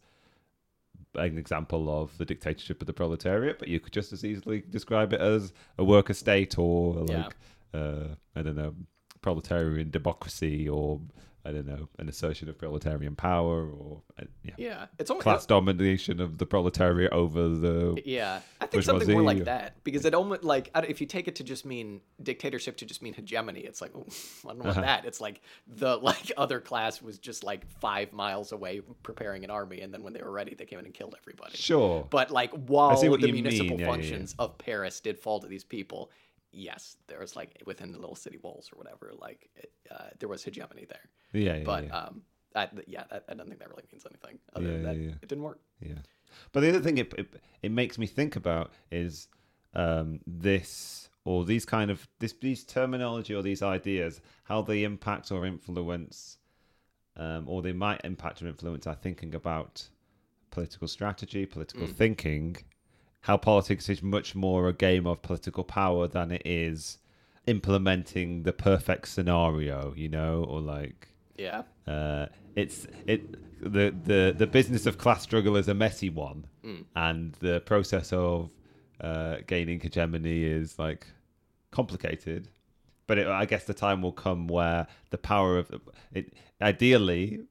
an 1.15 1.37
example 1.37 2.01
of 2.01 2.17
the 2.17 2.25
dictatorship 2.25 2.81
of 2.81 2.87
the 2.87 2.93
proletariat, 2.93 3.57
but 3.57 3.67
you 3.67 3.79
could 3.79 3.93
just 3.93 4.13
as 4.13 4.23
easily 4.23 4.63
describe 4.69 5.11
it 5.11 5.21
as 5.21 5.53
a 5.77 5.83
worker 5.83 6.13
state 6.13 6.57
or 6.57 6.93
like 6.93 7.35
yeah. 7.73 7.79
uh, 7.79 8.07
I 8.35 8.41
don't 8.41 8.55
know 8.55 8.75
proletarian 9.21 9.89
democracy 9.89 10.69
or 10.69 11.01
I 11.45 11.51
don't 11.51 11.67
know, 11.67 11.87
an 11.99 12.09
assertion 12.09 12.49
of 12.49 12.57
proletarian 12.57 13.15
power 13.15 13.69
or 13.69 14.01
uh, 14.19 14.23
yeah, 14.43 14.53
yeah, 14.57 14.85
it's 14.97 15.11
almost, 15.11 15.23
class 15.23 15.45
domination 15.45 16.19
of 16.19 16.39
the 16.39 16.45
proletariat 16.45 17.11
over 17.13 17.49
the 17.49 18.01
yeah. 18.03 18.39
I 18.59 18.65
think 18.65 18.83
something 18.83 19.11
more 19.11 19.21
like 19.21 19.43
that 19.45 19.83
because 19.83 20.05
it 20.05 20.15
almost 20.15 20.43
like 20.43 20.71
if 20.73 21.01
you 21.01 21.07
take 21.07 21.27
it 21.27 21.35
to 21.35 21.43
just 21.43 21.63
mean 21.63 22.01
dictatorship 22.21 22.77
to 22.77 22.85
just 22.85 23.03
mean 23.03 23.13
hegemony, 23.13 23.59
it's 23.59 23.79
like 23.79 23.91
oh, 23.95 24.05
I 24.45 24.53
don't 24.53 24.63
want 24.63 24.69
uh-huh. 24.71 24.81
that. 24.81 25.05
It's 25.05 25.21
like 25.21 25.41
the 25.67 25.97
like 26.01 26.31
other 26.35 26.59
class 26.59 26.99
was 27.01 27.19
just 27.19 27.43
like 27.43 27.67
five 27.79 28.11
miles 28.11 28.51
away 28.51 28.81
preparing 29.03 29.43
an 29.43 29.51
army, 29.51 29.81
and 29.81 29.93
then 29.93 30.01
when 30.01 30.13
they 30.13 30.21
were 30.23 30.31
ready, 30.31 30.55
they 30.55 30.65
came 30.65 30.79
in 30.79 30.85
and 30.85 30.93
killed 30.93 31.15
everybody. 31.21 31.55
Sure, 31.55 32.07
but 32.09 32.31
like 32.31 32.51
while 32.67 32.99
the 32.99 33.31
municipal 33.31 33.79
yeah, 33.79 33.85
functions 33.85 34.33
yeah, 34.39 34.45
of 34.45 34.57
Paris 34.57 34.99
did 34.99 35.19
fall 35.19 35.39
to 35.41 35.47
these 35.47 35.63
people, 35.63 36.09
yes, 36.55 36.97
there 37.07 37.19
was 37.19 37.35
like 37.35 37.61
within 37.65 37.91
the 37.91 37.99
little 37.99 38.15
city 38.15 38.37
walls 38.41 38.69
or 38.73 38.77
whatever, 38.77 39.11
like 39.19 39.49
it, 39.55 39.71
uh, 39.91 40.09
there 40.19 40.29
was 40.29 40.43
hegemony 40.43 40.85
there. 40.85 41.09
Yeah, 41.33 41.57
yeah 41.57 41.63
but 41.63 41.85
yeah. 41.85 41.97
um, 41.97 42.21
I, 42.55 42.69
yeah, 42.87 43.03
I, 43.11 43.19
I 43.29 43.33
don't 43.33 43.47
think 43.47 43.59
that 43.59 43.69
really 43.69 43.83
means 43.91 44.05
anything. 44.09 44.39
Other 44.55 44.65
yeah, 44.65 44.71
than 44.71 44.83
that, 44.83 44.97
yeah, 44.97 45.11
it 45.21 45.27
didn't 45.27 45.43
work. 45.43 45.59
Yeah, 45.81 45.99
but 46.51 46.61
the 46.61 46.69
other 46.69 46.79
thing 46.79 46.97
it 46.97 47.13
it, 47.17 47.27
it 47.61 47.71
makes 47.71 47.97
me 47.97 48.07
think 48.07 48.35
about 48.35 48.71
is 48.91 49.27
um, 49.73 50.21
this 50.25 51.09
or 51.25 51.43
these 51.43 51.65
kind 51.65 51.91
of 51.91 52.07
this 52.19 52.33
these 52.41 52.63
terminology 52.63 53.33
or 53.35 53.41
these 53.41 53.61
ideas, 53.61 54.21
how 54.45 54.61
they 54.61 54.83
impact 54.83 55.31
or 55.31 55.45
influence, 55.45 56.37
um, 57.17 57.47
or 57.47 57.61
they 57.61 57.73
might 57.73 58.01
impact 58.03 58.41
or 58.41 58.47
influence 58.47 58.87
our 58.87 58.95
thinking 58.95 59.35
about 59.35 59.89
political 60.51 60.87
strategy, 60.87 61.45
political 61.45 61.87
mm. 61.87 61.93
thinking, 61.93 62.55
how 63.25 63.35
politics 63.35 63.89
is 63.89 64.03
much 64.03 64.35
more 64.35 64.67
a 64.67 64.73
game 64.73 65.07
of 65.07 65.19
political 65.23 65.63
power 65.63 66.07
than 66.07 66.31
it 66.31 66.43
is 66.45 66.99
implementing 67.47 68.43
the 68.43 68.53
perfect 68.53 69.07
scenario, 69.07 69.95
you 69.97 70.07
know, 70.07 70.43
or 70.47 70.61
like 70.61 71.07
yeah. 71.35 71.63
Uh, 71.87 72.27
it's 72.55 72.85
it 73.07 73.21
the 73.59 73.93
the 74.03 74.35
the 74.37 74.45
business 74.45 74.85
of 74.85 74.99
class 74.99 75.23
struggle 75.23 75.55
is 75.57 75.67
a 75.67 75.73
messy 75.73 76.09
one, 76.09 76.45
mm. 76.63 76.83
and 76.95 77.33
the 77.39 77.61
process 77.61 78.13
of 78.13 78.51
uh, 79.01 79.37
gaining 79.47 79.79
hegemony 79.79 80.43
is 80.43 80.77
like 80.77 81.07
complicated. 81.71 82.49
but 83.07 83.17
it, 83.17 83.27
I 83.27 83.45
guess 83.45 83.63
the 83.63 83.73
time 83.73 84.03
will 84.03 84.11
come 84.11 84.47
where 84.47 84.85
the 85.09 85.17
power 85.17 85.57
of 85.57 85.71
it. 86.13 86.31
Ideally, 86.61 87.41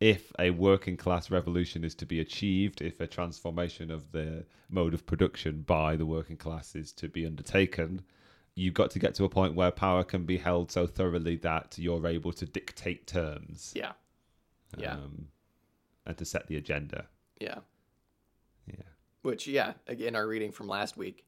if 0.00 0.32
a 0.38 0.50
working 0.50 0.96
class 0.96 1.30
revolution 1.30 1.84
is 1.84 1.94
to 1.96 2.06
be 2.06 2.20
achieved, 2.20 2.80
if 2.80 3.00
a 3.00 3.06
transformation 3.06 3.90
of 3.90 4.12
the 4.12 4.44
mode 4.68 4.94
of 4.94 5.04
production 5.06 5.62
by 5.62 5.96
the 5.96 6.06
working 6.06 6.36
class 6.36 6.76
is 6.76 6.92
to 6.92 7.08
be 7.08 7.26
undertaken, 7.26 8.02
you've 8.54 8.74
got 8.74 8.90
to 8.92 8.98
get 8.98 9.14
to 9.16 9.24
a 9.24 9.28
point 9.28 9.54
where 9.54 9.70
power 9.72 10.04
can 10.04 10.24
be 10.24 10.38
held 10.38 10.70
so 10.70 10.86
thoroughly 10.86 11.36
that 11.36 11.76
you're 11.78 12.06
able 12.06 12.32
to 12.32 12.46
dictate 12.46 13.06
terms. 13.06 13.72
Yeah. 13.74 13.92
Yeah. 14.76 14.94
Um, 14.94 15.28
and 16.06 16.16
to 16.16 16.24
set 16.24 16.46
the 16.46 16.56
agenda. 16.56 17.06
Yeah. 17.40 17.58
Yeah. 18.66 18.82
Which, 19.22 19.48
yeah, 19.48 19.72
again, 19.88 20.14
our 20.14 20.28
reading 20.28 20.52
from 20.52 20.68
last 20.68 20.96
week, 20.96 21.24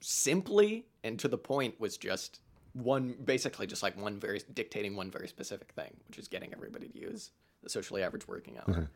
simply 0.00 0.86
and 1.04 1.18
to 1.18 1.28
the 1.28 1.38
point 1.38 1.78
was 1.78 1.98
just 1.98 2.40
one, 2.72 3.14
basically 3.22 3.66
just 3.66 3.82
like 3.82 4.00
one 4.00 4.18
very, 4.18 4.40
dictating 4.54 4.96
one 4.96 5.10
very 5.10 5.28
specific 5.28 5.72
thing, 5.72 5.94
which 6.08 6.18
is 6.18 6.28
getting 6.28 6.54
everybody 6.54 6.88
to 6.88 6.98
use 6.98 7.30
the 7.62 7.68
socially 7.70 8.02
average 8.02 8.26
working 8.28 8.58
hour. 8.58 8.90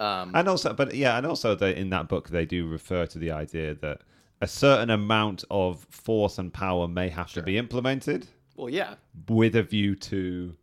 um, 0.00 0.32
And 0.34 0.48
also, 0.48 0.72
but 0.74 0.94
yeah, 0.94 1.16
and 1.16 1.26
also 1.26 1.54
they, 1.54 1.74
in 1.76 1.90
that 1.90 2.08
book 2.08 2.28
they 2.30 2.44
do 2.44 2.66
refer 2.66 3.06
to 3.06 3.18
the 3.18 3.30
idea 3.30 3.74
that 3.76 4.02
a 4.40 4.46
certain 4.48 4.90
amount 4.90 5.44
of 5.50 5.86
force 5.90 6.38
and 6.38 6.52
power 6.52 6.86
may 6.88 7.08
have 7.08 7.30
Sure. 7.30 7.42
to 7.42 7.46
be 7.46 7.56
implemented 7.56 8.26
well, 8.56 8.68
yeah. 8.68 8.96
with 9.28 9.56
a 9.56 9.62
view 9.62 9.94
to 9.96 10.56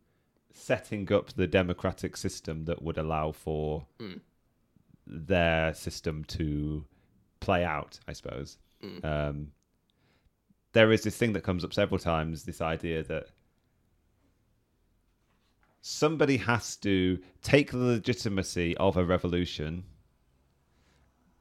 setting 0.52 1.10
up 1.12 1.32
the 1.32 1.46
democratic 1.46 2.16
system 2.16 2.64
that 2.66 2.82
would 2.82 2.98
allow 2.98 3.32
for 3.32 3.86
Mm. 3.98 4.20
their 5.06 5.74
system 5.74 6.22
to 6.24 6.84
play 7.40 7.64
out, 7.64 7.98
I 8.06 8.12
suppose. 8.12 8.58
Mm. 8.84 9.04
Um, 9.04 9.52
there 10.72 10.92
is 10.92 11.02
this 11.02 11.16
thing 11.16 11.32
that 11.32 11.42
comes 11.42 11.64
up 11.64 11.74
several 11.74 11.98
times 11.98 12.44
this 12.44 12.60
idea 12.60 13.02
that 13.04 13.31
somebody 15.82 16.38
has 16.38 16.76
to 16.76 17.18
take 17.42 17.72
the 17.72 17.76
legitimacy 17.76 18.74
of 18.78 18.96
a 18.96 19.04
revolution, 19.04 19.84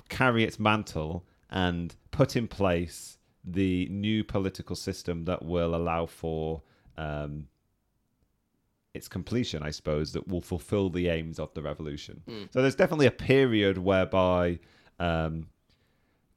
carry 0.10 0.44
its 0.44 0.60
mantle, 0.60 1.24
and 1.50 1.96
put 2.10 2.36
in 2.36 2.48
place 2.48 3.18
the 3.44 3.88
new 3.90 4.24
political 4.24 4.76
system 4.76 5.26
that 5.26 5.44
will 5.44 5.76
allow 5.76 6.06
for 6.06 6.64
um, 6.98 7.48
its 8.94 9.08
completion, 9.08 9.64
I 9.64 9.70
suppose, 9.72 10.12
that 10.14 10.28
will 10.28 10.42
fulfill 10.42 10.90
the 10.90 11.08
aims 11.08 11.40
of 11.40 11.54
the 11.54 11.62
revolution. 11.62 12.22
So 12.52 12.62
there's 12.62 12.76
definitely 12.76 13.08
a 13.08 13.12
period 13.12 13.78
whereby 13.78 14.60
um, 15.00 15.48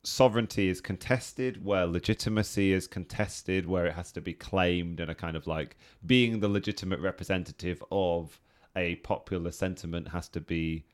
sovereignty 0.04 0.68
is 0.68 0.80
contested, 0.80 1.64
where 1.64 1.86
legitimacy 1.86 2.72
is 2.72 2.86
contested, 2.86 3.66
where 3.66 3.86
it 3.86 3.94
has 3.94 4.12
to 4.12 4.20
be 4.20 4.34
claimed, 4.34 5.00
and 5.00 5.10
a 5.10 5.14
kind 5.14 5.36
of 5.36 5.46
like 5.46 5.76
being 6.04 6.40
the 6.40 6.48
legitimate 6.48 7.00
representative 7.00 7.82
of 7.90 8.40
a 8.76 8.96
popular 8.96 9.50
sentiment 9.50 10.08
has 10.08 10.28
to 10.28 10.40
be 10.40 10.84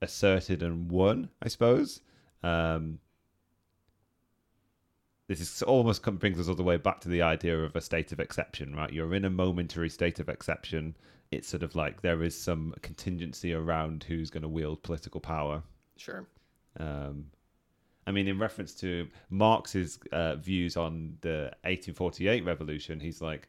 asserted 0.00 0.62
and 0.62 0.90
won, 0.90 1.28
I 1.40 1.48
suppose. 1.48 2.00
Um, 2.42 2.98
this 5.28 5.40
is 5.40 5.62
almost 5.62 6.02
come, 6.02 6.16
brings 6.16 6.38
us 6.38 6.48
all 6.48 6.54
the 6.54 6.62
way 6.62 6.76
back 6.76 7.00
to 7.00 7.08
the 7.08 7.22
idea 7.22 7.58
of 7.58 7.76
a 7.76 7.80
state 7.80 8.12
of 8.12 8.20
exception, 8.20 8.74
right? 8.74 8.92
You're 8.92 9.14
in 9.14 9.24
a 9.24 9.30
momentary 9.30 9.88
state 9.88 10.18
of 10.18 10.28
exception. 10.28 10.96
It's 11.30 11.48
sort 11.48 11.62
of 11.62 11.74
like 11.74 12.02
there 12.02 12.22
is 12.22 12.38
some 12.38 12.74
contingency 12.82 13.54
around 13.54 14.04
who's 14.04 14.28
going 14.28 14.42
to 14.42 14.48
wield 14.48 14.82
political 14.82 15.20
power. 15.20 15.62
Sure. 15.96 16.26
Um, 16.78 17.26
I 18.06 18.10
mean, 18.10 18.26
in 18.26 18.38
reference 18.38 18.74
to 18.76 19.08
Marx's 19.30 19.98
uh, 20.10 20.36
views 20.36 20.76
on 20.76 21.16
the 21.20 21.52
1848 21.62 22.44
revolution, 22.44 22.98
he's 22.98 23.20
like, 23.20 23.48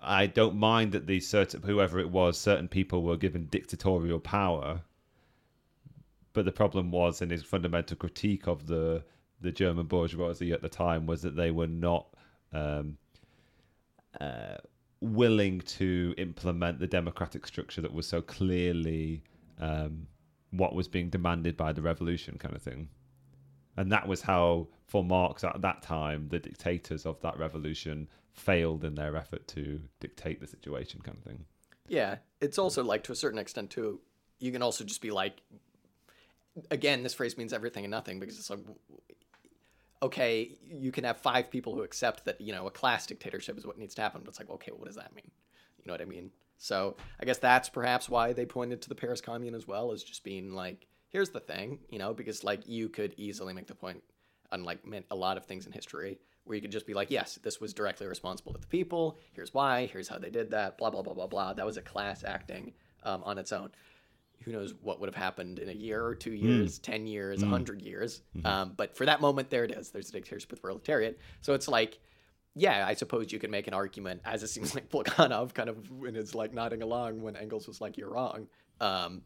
I 0.00 0.26
don't 0.26 0.56
mind 0.56 0.92
that 0.92 1.06
these 1.06 1.26
certain 1.26 1.62
whoever 1.62 1.98
it 1.98 2.10
was, 2.10 2.38
certain 2.38 2.68
people 2.68 3.02
were 3.02 3.16
given 3.16 3.46
dictatorial 3.46 4.20
power, 4.20 4.82
but 6.32 6.44
the 6.44 6.52
problem 6.52 6.92
was, 6.92 7.20
and 7.20 7.32
his 7.32 7.42
fundamental 7.42 7.96
critique 7.96 8.46
of 8.46 8.66
the 8.66 9.02
the 9.40 9.52
German 9.52 9.86
bourgeoisie 9.86 10.52
at 10.52 10.62
the 10.62 10.68
time 10.68 11.06
was 11.06 11.22
that 11.22 11.36
they 11.36 11.50
were 11.52 11.68
not 11.68 12.08
um, 12.52 12.96
uh, 14.20 14.56
willing 15.00 15.60
to 15.60 16.14
implement 16.18 16.80
the 16.80 16.86
democratic 16.86 17.46
structure 17.46 17.80
that 17.80 17.92
was 17.92 18.06
so 18.06 18.20
clearly 18.20 19.22
um, 19.60 20.06
what 20.50 20.74
was 20.74 20.88
being 20.88 21.08
demanded 21.08 21.56
by 21.56 21.72
the 21.72 21.82
revolution, 21.82 22.36
kind 22.38 22.54
of 22.54 22.62
thing. 22.62 22.88
And 23.78 23.92
that 23.92 24.08
was 24.08 24.22
how, 24.22 24.66
for 24.86 25.04
Marx 25.04 25.44
at 25.44 25.62
that 25.62 25.82
time, 25.82 26.26
the 26.30 26.40
dictators 26.40 27.06
of 27.06 27.20
that 27.20 27.38
revolution 27.38 28.08
failed 28.32 28.82
in 28.82 28.96
their 28.96 29.14
effort 29.14 29.46
to 29.48 29.80
dictate 30.00 30.40
the 30.40 30.48
situation, 30.48 31.00
kind 31.00 31.16
of 31.16 31.22
thing. 31.22 31.44
Yeah, 31.86 32.16
it's 32.40 32.58
also 32.58 32.82
like 32.82 33.04
to 33.04 33.12
a 33.12 33.14
certain 33.14 33.38
extent 33.38 33.70
too. 33.70 34.00
You 34.40 34.50
can 34.50 34.62
also 34.62 34.82
just 34.82 35.00
be 35.00 35.12
like, 35.12 35.42
again, 36.72 37.04
this 37.04 37.14
phrase 37.14 37.38
means 37.38 37.52
everything 37.52 37.84
and 37.84 37.92
nothing 37.92 38.18
because 38.18 38.36
it's 38.36 38.50
like, 38.50 38.58
okay, 40.02 40.50
you 40.68 40.90
can 40.90 41.04
have 41.04 41.18
five 41.18 41.48
people 41.48 41.72
who 41.72 41.82
accept 41.82 42.24
that 42.24 42.40
you 42.40 42.52
know 42.52 42.66
a 42.66 42.72
class 42.72 43.06
dictatorship 43.06 43.56
is 43.56 43.64
what 43.64 43.78
needs 43.78 43.94
to 43.94 44.02
happen, 44.02 44.22
but 44.24 44.30
it's 44.30 44.40
like, 44.40 44.50
okay, 44.50 44.72
what 44.74 44.86
does 44.86 44.96
that 44.96 45.14
mean? 45.14 45.30
You 45.78 45.84
know 45.86 45.92
what 45.92 46.02
I 46.02 46.04
mean? 46.04 46.32
So 46.56 46.96
I 47.20 47.24
guess 47.24 47.38
that's 47.38 47.68
perhaps 47.68 48.08
why 48.08 48.32
they 48.32 48.44
pointed 48.44 48.82
to 48.82 48.88
the 48.88 48.96
Paris 48.96 49.20
Commune 49.20 49.54
as 49.54 49.68
well 49.68 49.92
as 49.92 50.02
just 50.02 50.24
being 50.24 50.52
like, 50.52 50.88
here's 51.08 51.30
the 51.30 51.40
thing, 51.40 51.80
you 51.90 51.98
know, 51.98 52.12
because 52.14 52.44
like 52.44 52.66
you 52.68 52.88
could 52.88 53.14
easily 53.16 53.52
make 53.52 53.66
the 53.66 53.74
point, 53.74 54.02
unlike 54.52 54.80
a 55.10 55.16
lot 55.16 55.36
of 55.36 55.44
things 55.44 55.66
in 55.66 55.72
history, 55.72 56.18
where 56.44 56.54
you 56.56 56.62
could 56.62 56.72
just 56.72 56.86
be 56.86 56.94
like, 56.94 57.10
yes, 57.10 57.38
this 57.42 57.60
was 57.60 57.74
directly 57.74 58.06
responsible 58.06 58.52
to 58.52 58.60
the 58.60 58.66
people. 58.66 59.18
Here's 59.32 59.52
why. 59.52 59.86
Here's 59.92 60.08
how 60.08 60.18
they 60.18 60.30
did 60.30 60.50
that. 60.52 60.78
Blah 60.78 60.90
blah 60.90 61.02
blah 61.02 61.14
blah 61.14 61.26
blah. 61.26 61.52
That 61.52 61.66
was 61.66 61.76
a 61.76 61.82
class 61.82 62.24
acting 62.24 62.72
um, 63.02 63.22
on 63.24 63.38
its 63.38 63.52
own. 63.52 63.70
Who 64.44 64.52
knows 64.52 64.72
what 64.82 65.00
would 65.00 65.08
have 65.08 65.16
happened 65.16 65.58
in 65.58 65.68
a 65.68 65.72
year 65.72 66.02
or 66.02 66.14
two 66.14 66.32
years, 66.32 66.78
ten 66.78 67.06
years, 67.06 67.42
a 67.42 67.46
hundred 67.46 67.82
years? 67.82 68.22
Um, 68.44 68.72
but 68.76 68.96
for 68.96 69.04
that 69.04 69.20
moment, 69.20 69.50
there 69.50 69.64
it 69.64 69.72
is. 69.72 69.90
There's 69.90 70.08
a 70.08 70.12
dictatorship 70.12 70.50
with 70.50 70.62
proletariat. 70.62 71.18
So 71.40 71.54
it's 71.54 71.68
like, 71.68 71.98
yeah, 72.54 72.86
I 72.86 72.94
suppose 72.94 73.32
you 73.32 73.38
could 73.40 73.50
make 73.50 73.66
an 73.66 73.74
argument, 73.74 74.22
as 74.24 74.42
it 74.42 74.48
seems 74.48 74.74
like 74.76 74.88
Plekhanov 74.88 75.54
kind 75.54 75.68
of 75.68 75.78
in 76.06 76.14
his 76.14 76.34
like 76.34 76.54
nodding 76.54 76.82
along 76.82 77.20
when 77.20 77.36
Engels 77.36 77.66
was 77.66 77.80
like, 77.80 77.98
"You're 77.98 78.10
wrong." 78.10 78.46
Um, 78.80 79.22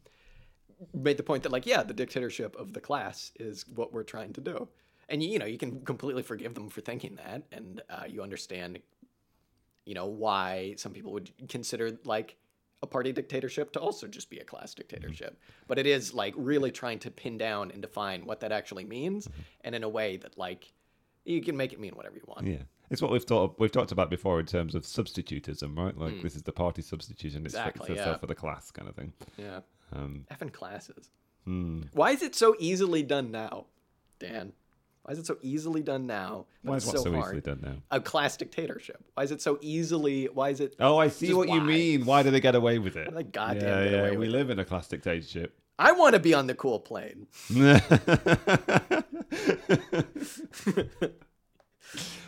made 0.95 1.17
the 1.17 1.23
point 1.23 1.43
that 1.43 1.53
like, 1.53 1.67
yeah, 1.67 1.83
the 1.83 1.95
dictatorship 1.95 2.57
of 2.57 2.73
the 2.73 2.81
class 2.81 3.33
is 3.39 3.67
what 3.75 3.93
we're 3.93 4.03
trying 4.03 4.33
to 4.35 4.41
do, 4.41 4.69
and 5.09 5.23
you 5.23 5.39
know 5.39 5.47
you 5.47 5.59
can 5.59 5.81
completely 5.83 6.23
forgive 6.23 6.55
them 6.55 6.69
for 6.69 6.81
thinking 6.81 7.17
that, 7.17 7.43
and 7.53 7.83
uh, 7.91 8.05
you 8.09 8.23
understand, 8.23 8.79
you 9.85 9.95
know, 9.95 10.07
why 10.07 10.75
some 10.77 10.93
people 10.93 11.13
would 11.13 11.31
consider 11.49 11.99
like 12.05 12.37
a 12.83 12.87
party 12.87 13.13
dictatorship 13.13 13.73
to 13.73 13.81
also 13.81 14.07
just 14.07 14.29
be 14.29 14.39
a 14.39 14.45
class 14.45 14.75
dictatorship. 14.75 15.39
But 15.69 15.79
it 15.79 15.87
is 15.87 16.13
like 16.13 16.35
really 16.37 16.73
trying 16.73 16.99
to 17.01 17.11
pin 17.11 17.39
down 17.39 17.71
and 17.71 17.81
define 17.81 18.27
what 18.27 18.41
that 18.41 18.53
actually 18.53 18.85
means, 18.85 19.29
and 19.63 19.75
in 19.75 19.85
a 19.85 19.89
way 19.89 20.17
that 20.19 20.37
like 20.37 20.73
you 21.25 21.43
can 21.43 21.57
make 21.57 21.73
it 21.73 21.81
mean 21.81 21.95
whatever 21.95 22.17
you 22.17 22.25
want. 22.27 22.47
Yeah, 22.47 22.63
it's 22.91 23.01
what 23.01 23.11
we've 23.11 23.25
thought 23.25 23.59
we've 23.59 23.73
talked 23.73 23.93
about 23.93 24.11
before 24.11 24.41
in 24.41 24.47
terms 24.47 24.75
of 24.75 24.83
substitutism, 24.83 25.77
right? 25.79 25.97
Like 25.97 26.23
this 26.23 26.35
is 26.35 26.43
the 26.43 26.53
party 26.53 26.83
substitution; 26.83 27.47
it's 27.47 27.55
Exactly, 27.55 27.87
for, 27.87 27.93
it's 27.93 28.07
yeah. 28.07 28.17
for 28.19 28.27
the 28.27 28.35
class 28.35 28.71
kind 28.71 28.89
of 28.89 28.97
thing. 28.97 29.13
Yeah. 29.37 29.61
Um, 29.93 30.27
Effing 30.33 30.53
classes. 30.53 31.11
hmm. 31.45 31.83
Why 31.93 32.11
is 32.13 32.23
it 32.23 32.35
so 32.35 32.55
easily 32.59 33.03
done 33.03 33.31
now, 33.31 33.67
Dan? 34.19 34.53
Why 35.03 35.13
is 35.13 35.19
it 35.19 35.27
so 35.27 35.37
easily 35.43 35.83
done 35.83 36.07
now? 36.07 36.47
Why 36.63 36.77
is 36.77 36.87
what 36.87 36.99
so, 36.99 37.03
so, 37.03 37.19
easily 37.19 37.41
done 37.41 37.61
now? 37.61 37.75
A 37.91 38.01
class 38.01 38.37
dictatorship. 38.37 39.03
Why 39.15 39.25
is 39.25 39.33
it 39.33 39.43
so 39.43 39.59
easily? 39.61 40.27
Why 40.27 40.51
is 40.51 40.61
it? 40.61 40.77
Oh, 40.79 40.97
I 40.97 41.09
see 41.09 41.35
what 41.35 41.49
you 41.49 41.61
mean. 41.61 42.05
Why 42.05 42.23
do 42.23 42.31
they 42.31 42.41
get 42.41 42.55
away 42.55 42.79
with 42.79 42.97
it? 42.97 43.09
Do 43.09 43.15
they 43.17 43.25
goddamn 43.25 43.63
yeah, 43.63 43.85
get 43.85 43.93
yeah. 43.93 43.99
away 44.01 44.17
we 44.17 44.27
it? 44.27 44.31
live 44.31 44.51
in 44.51 44.61
a 44.61 44.65
class 44.65 44.87
dictatorship. 44.87 45.59
I 45.79 45.91
want 45.93 46.15
to 46.15 46.21
be 46.21 46.35
on 46.35 46.47
the 46.47 46.55
cool 46.55 46.79
plane. 46.79 47.27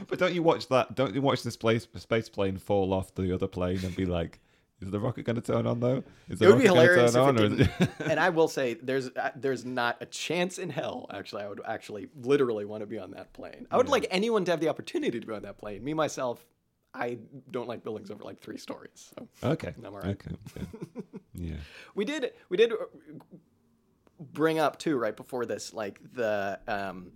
but 0.08 0.18
don't 0.18 0.34
you 0.34 0.42
watch 0.42 0.66
that? 0.68 0.96
Don't 0.96 1.14
you 1.14 1.22
watch 1.22 1.44
this 1.44 1.56
place, 1.56 1.86
space 1.96 2.28
plane 2.28 2.58
fall 2.58 2.92
off 2.92 3.14
the 3.14 3.32
other 3.32 3.46
plane 3.46 3.78
and 3.84 3.94
be 3.94 4.06
like, 4.06 4.40
"Is 4.84 4.90
the 4.90 5.00
rocket 5.00 5.24
going 5.24 5.36
to 5.36 5.42
turn 5.42 5.66
on 5.66 5.80
though? 5.80 6.04
Is 6.28 6.38
the 6.38 6.46
It 6.46 6.48
would 6.48 6.58
be 6.58 6.66
hilarious 6.66 7.14
it 7.14 7.18
on, 7.18 7.36
didn't. 7.36 7.70
and 8.00 8.20
I 8.20 8.28
will 8.28 8.48
say, 8.48 8.74
there's 8.74 9.08
uh, 9.08 9.30
there's 9.34 9.64
not 9.64 9.96
a 10.00 10.06
chance 10.06 10.58
in 10.58 10.70
hell. 10.70 11.06
Actually, 11.12 11.42
I 11.42 11.48
would 11.48 11.60
actually 11.66 12.08
literally 12.22 12.64
want 12.64 12.82
to 12.82 12.86
be 12.86 12.98
on 12.98 13.12
that 13.12 13.32
plane. 13.32 13.66
I 13.70 13.76
would 13.76 13.88
like 13.88 14.06
anyone 14.10 14.44
to 14.44 14.50
have 14.50 14.60
the 14.60 14.68
opportunity 14.68 15.20
to 15.20 15.26
be 15.26 15.32
on 15.32 15.42
that 15.42 15.58
plane. 15.58 15.82
Me 15.82 15.94
myself, 15.94 16.44
I 16.92 17.18
don't 17.50 17.68
like 17.68 17.82
buildings 17.82 18.10
over 18.10 18.22
like 18.24 18.40
three 18.40 18.58
stories. 18.58 19.12
So 19.16 19.28
Okay. 19.42 19.74
I'm 19.76 19.94
all 19.94 20.00
right. 20.00 20.10
Okay. 20.10 20.30
okay. 20.56 20.66
yeah. 21.34 21.56
we 21.94 22.04
did 22.04 22.32
we 22.48 22.56
did 22.56 22.72
uh, 22.72 22.76
bring 24.20 24.58
up 24.58 24.78
too 24.78 24.96
right 24.96 25.16
before 25.16 25.44
this 25.44 25.74
like 25.74 25.98
the 26.14 26.60
um 26.68 27.10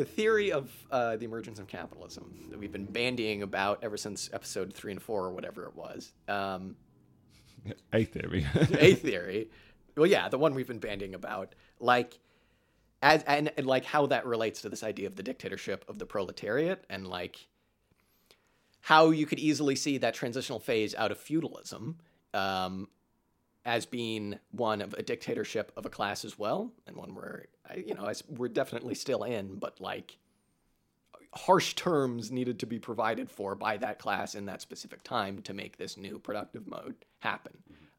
the 0.00 0.06
theory 0.06 0.50
of 0.50 0.70
uh, 0.90 1.16
the 1.16 1.26
emergence 1.26 1.58
of 1.58 1.66
capitalism 1.66 2.46
that 2.48 2.58
we've 2.58 2.72
been 2.72 2.86
bandying 2.86 3.42
about 3.42 3.80
ever 3.82 3.98
since 3.98 4.30
episode 4.32 4.72
three 4.72 4.92
and 4.92 5.02
four 5.02 5.26
or 5.26 5.30
whatever 5.30 5.64
it 5.64 5.76
was 5.76 6.12
um 6.26 6.74
A 7.92 8.04
theory. 8.04 8.46
a 8.54 8.94
theory 9.06 9.50
well 9.94 10.06
yeah 10.06 10.30
the 10.30 10.38
one 10.38 10.54
we've 10.54 10.66
been 10.66 10.80
bandying 10.80 11.14
about 11.14 11.54
like 11.80 12.18
as 13.02 13.22
and, 13.24 13.52
and 13.58 13.66
like 13.66 13.84
how 13.84 14.06
that 14.06 14.24
relates 14.24 14.62
to 14.62 14.70
this 14.70 14.82
idea 14.82 15.06
of 15.06 15.16
the 15.16 15.22
dictatorship 15.22 15.84
of 15.86 15.98
the 15.98 16.06
proletariat 16.06 16.82
and 16.88 17.06
like 17.06 17.46
how 18.80 19.10
you 19.10 19.26
could 19.26 19.38
easily 19.38 19.76
see 19.76 19.98
that 19.98 20.14
transitional 20.14 20.60
phase 20.60 20.94
out 20.94 21.10
of 21.10 21.18
feudalism 21.18 21.98
um, 22.32 22.88
as 23.64 23.86
being 23.86 24.38
one 24.52 24.80
of 24.80 24.94
a 24.94 25.02
dictatorship 25.02 25.72
of 25.76 25.84
a 25.84 25.90
class 25.90 26.24
as 26.24 26.38
well, 26.38 26.72
and 26.86 26.96
one 26.96 27.14
where 27.14 27.46
you 27.76 27.94
know 27.94 28.10
we're 28.28 28.48
definitely 28.48 28.94
still 28.94 29.22
in, 29.22 29.56
but 29.56 29.80
like 29.80 30.18
harsh 31.32 31.74
terms 31.74 32.30
needed 32.30 32.58
to 32.58 32.66
be 32.66 32.78
provided 32.78 33.30
for 33.30 33.54
by 33.54 33.76
that 33.76 33.98
class 33.98 34.34
in 34.34 34.46
that 34.46 34.60
specific 34.60 35.02
time 35.04 35.40
to 35.42 35.54
make 35.54 35.76
this 35.76 35.96
new 35.96 36.18
productive 36.18 36.66
mode 36.66 36.94
happen. 37.20 37.52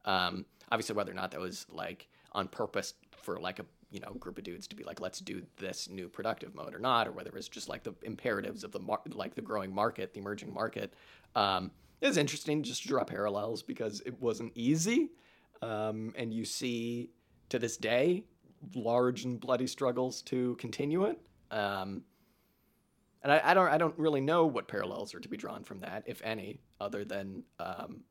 Um, 0.05 0.45
obviously, 0.71 0.95
whether 0.95 1.11
or 1.11 1.15
not 1.15 1.31
that 1.31 1.39
was 1.39 1.65
like 1.69 2.07
on 2.33 2.47
purpose 2.47 2.93
for 3.11 3.39
like 3.39 3.59
a 3.59 3.65
you 3.91 3.99
know 3.99 4.13
group 4.13 4.37
of 4.37 4.43
dudes 4.43 4.67
to 4.67 4.75
be 4.75 4.83
like 4.83 4.99
let's 4.99 5.19
do 5.19 5.43
this 5.57 5.89
new 5.89 6.09
productive 6.09 6.55
mode 6.55 6.73
or 6.73 6.79
not, 6.79 7.07
or 7.07 7.11
whether 7.11 7.29
it 7.29 7.35
was 7.35 7.47
just 7.47 7.69
like 7.69 7.83
the 7.83 7.93
imperatives 8.03 8.63
of 8.63 8.71
the 8.71 8.79
mar- 8.79 9.01
like 9.09 9.35
the 9.35 9.41
growing 9.41 9.73
market, 9.73 10.13
the 10.13 10.19
emerging 10.19 10.53
market. 10.53 10.93
Um, 11.35 11.71
it's 12.01 12.17
interesting 12.17 12.63
just 12.63 12.81
to 12.81 12.87
draw 12.87 13.03
parallels 13.03 13.61
because 13.61 14.01
it 14.05 14.19
wasn't 14.19 14.51
easy, 14.55 15.11
um, 15.61 16.13
and 16.15 16.33
you 16.33 16.45
see 16.45 17.09
to 17.49 17.59
this 17.59 17.77
day 17.77 18.23
large 18.75 19.25
and 19.25 19.39
bloody 19.39 19.67
struggles 19.67 20.21
to 20.21 20.55
continue 20.55 21.05
it. 21.05 21.19
Um, 21.49 22.03
and 23.23 23.31
I, 23.31 23.41
I 23.43 23.53
don't 23.53 23.67
I 23.67 23.77
don't 23.77 23.97
really 23.97 24.21
know 24.21 24.45
what 24.45 24.67
parallels 24.67 25.13
are 25.13 25.19
to 25.19 25.29
be 25.29 25.37
drawn 25.37 25.63
from 25.63 25.79
that, 25.81 26.03
if 26.05 26.21
any, 26.23 26.59
other 26.79 27.05
than 27.05 27.43
um, 27.59 28.03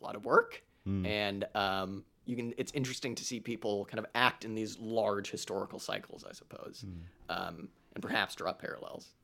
a 0.00 0.04
lot 0.04 0.14
of 0.14 0.24
work. 0.24 0.62
And 1.06 1.44
um, 1.54 2.04
you 2.26 2.36
can 2.36 2.54
it's 2.58 2.72
interesting 2.72 3.14
to 3.14 3.24
see 3.24 3.40
people 3.40 3.84
kind 3.86 3.98
of 3.98 4.06
act 4.14 4.44
in 4.44 4.54
these 4.54 4.78
large 4.78 5.30
historical 5.30 5.78
cycles, 5.78 6.24
I 6.28 6.32
suppose, 6.32 6.84
um, 7.28 7.68
and 7.94 8.02
perhaps 8.02 8.34
draw 8.34 8.52
parallels. 8.52 9.14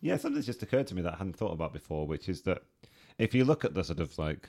Yeah, 0.00 0.16
something's 0.16 0.46
just 0.46 0.62
occurred 0.62 0.86
to 0.88 0.94
me 0.94 1.02
that 1.02 1.14
I 1.14 1.16
hadn't 1.16 1.36
thought 1.36 1.52
about 1.52 1.72
before, 1.72 2.06
which 2.06 2.28
is 2.28 2.42
that 2.42 2.62
if 3.18 3.34
you 3.34 3.44
look 3.44 3.64
at 3.64 3.74
the 3.74 3.82
sort 3.82 4.00
of 4.00 4.16
like 4.16 4.48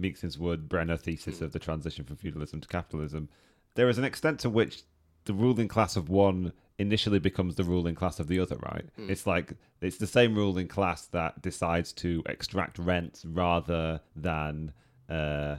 Meiksins 0.00 0.38
Wood 0.38 0.68
Brenner 0.68 0.96
thesis 0.96 1.40
of 1.40 1.52
the 1.52 1.58
transition 1.58 2.04
from 2.04 2.16
feudalism 2.16 2.60
to 2.60 2.68
capitalism, 2.68 3.28
there 3.74 3.88
is 3.88 3.98
an 3.98 4.04
extent 4.04 4.40
to 4.40 4.50
which 4.50 4.82
the 5.24 5.32
ruling 5.34 5.68
class 5.68 5.96
of 5.96 6.08
one 6.08 6.52
initially 6.78 7.18
becomes 7.18 7.54
the 7.56 7.64
ruling 7.64 7.94
class 7.94 8.20
of 8.20 8.28
the 8.28 8.38
other, 8.38 8.56
right? 8.56 8.84
It's 8.98 9.26
like 9.26 9.54
it's 9.80 9.96
the 9.96 10.06
same 10.06 10.34
ruling 10.34 10.68
class 10.68 11.06
that 11.06 11.40
decides 11.42 11.92
to 11.94 12.22
extract 12.26 12.78
rent 12.78 13.22
rather 13.26 14.00
than 14.14 14.72
uh, 15.08 15.56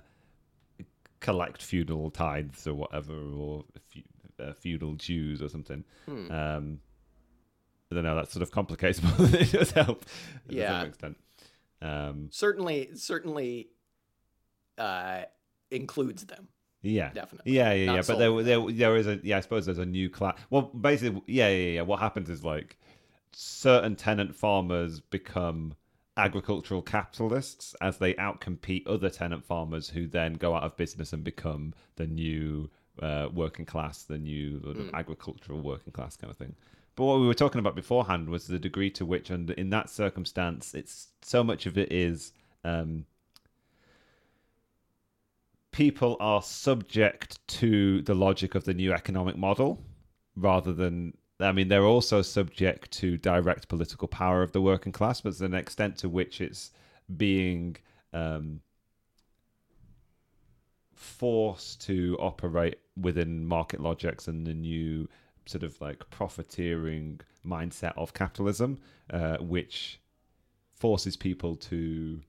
collect 1.20 1.62
feudal 1.62 2.12
tithes 2.12 2.68
or 2.68 2.76
whatever, 2.76 3.14
or 3.14 3.66
fe- 3.90 4.04
uh, 4.40 4.54
feudal 4.54 4.94
dues 4.94 5.42
or 5.42 5.50
something. 5.50 5.84
Um, 6.08 6.80
I 7.92 7.96
don't 7.96 8.04
know. 8.04 8.16
That 8.16 8.32
sort 8.32 8.44
of 8.44 8.52
complicates 8.52 9.00
than 9.00 9.34
it 9.34 9.52
does 9.52 9.72
help. 9.72 10.06
To 10.50 10.56
Yeah. 10.56 10.80
some 10.82 10.88
extent. 10.90 11.18
Um, 11.82 12.30
Certainly, 12.32 12.90
certainly 12.96 13.70
uh, 14.78 15.22
includes 15.72 16.26
them. 16.26 16.48
yeah. 16.82 17.12
Definitely. 17.14 17.54
Yeah, 17.54 17.74
yeah, 17.74 17.86
Not 17.88 17.96
yeah. 17.96 18.02
But 18.08 18.20
there, 18.20 18.44
there, 18.44 18.72
there 18.72 18.96
is 18.96 19.08
a. 19.08 19.20
Yeah, 19.24 19.38
I 19.38 19.42
suppose 19.42 19.66
there's 19.66 19.78
a 19.78 19.86
new 19.86 20.10
class. 20.10 20.38
Well, 20.50 20.64
basically, 20.64 21.22
yeah, 21.28 21.50
yeah, 21.50 21.70
yeah. 21.72 21.82
What 21.82 22.00
happens 22.00 22.30
is 22.30 22.44
like 22.44 22.78
certain 23.34 23.96
tenant 23.96 24.36
farmers 24.36 25.00
become 25.00 25.76
agricultural 26.16 26.82
capitalists 26.82 27.76
as 27.82 27.98
they 28.00 28.14
outcompete 28.16 28.84
other 28.88 29.10
tenant 29.10 29.46
farmers 29.46 29.88
who 29.90 30.08
then 30.08 30.34
go 30.34 30.56
out 30.56 30.64
of 30.64 30.76
business 30.76 31.14
and 31.14 31.24
become 31.24 31.74
the 31.96 32.08
new 32.08 32.70
uh, 33.02 33.28
working 33.34 33.66
class, 33.66 34.04
the 34.04 34.18
new 34.18 34.60
sort 34.62 34.78
of 34.78 34.90
agricultural 34.96 35.62
working 35.62 35.94
class 35.94 36.18
kind 36.18 36.32
of 36.32 36.38
thing. 36.38 36.56
But 36.96 37.06
what 37.06 37.20
we 37.20 37.28
were 37.28 37.36
talking 37.36 37.60
about 37.60 37.76
beforehand 37.76 38.28
was 38.28 38.48
the 38.48 38.58
degree 38.58 38.90
to 38.92 39.06
which, 39.06 39.30
and 39.30 39.52
in 39.52 39.70
that 39.70 39.90
circumstance, 39.92 40.74
it's 40.74 41.10
so 41.22 41.44
much 41.44 41.68
of 41.68 41.78
it 41.78 41.92
is 41.92 42.34
um, 42.64 43.06
people 45.78 46.18
are 46.20 46.42
subject 46.42 47.38
to 47.48 48.02
the 48.02 48.16
logic 48.16 48.56
of 48.56 48.64
the 48.64 48.74
new 48.74 48.92
economic 48.92 49.38
model 49.38 49.80
rather 50.36 50.74
than 50.74 51.16
I 51.40 51.52
mean 51.52 51.68
they're 51.68 51.86
also 51.86 52.24
subject 52.24 52.90
to 52.94 53.16
direct 53.16 53.68
political 53.68 54.08
power 54.08 54.42
of 54.42 54.54
the 54.54 54.62
working 54.62 54.92
class, 54.92 55.22
but 55.22 55.30
there's 55.30 55.42
an 55.42 55.54
extent 55.54 55.96
to 55.98 56.10
which 56.10 56.42
it's 56.42 56.72
being 57.16 57.78
um, 58.12 58.62
forced 60.96 61.80
to 61.82 62.18
operate 62.20 62.80
within 63.00 63.46
market 63.46 63.80
logics 63.80 64.28
and 64.28 64.48
the 64.48 64.56
new 64.56 65.08
sort 65.46 65.62
of 65.62 65.80
like 65.80 66.10
profiteering 66.10 67.22
mindset 67.46 67.94
of 67.98 68.16
capitalism, 68.16 68.80
uh, 69.12 69.38
which 69.38 70.02
forces 70.74 71.16
people 71.16 71.56
to 71.56 72.20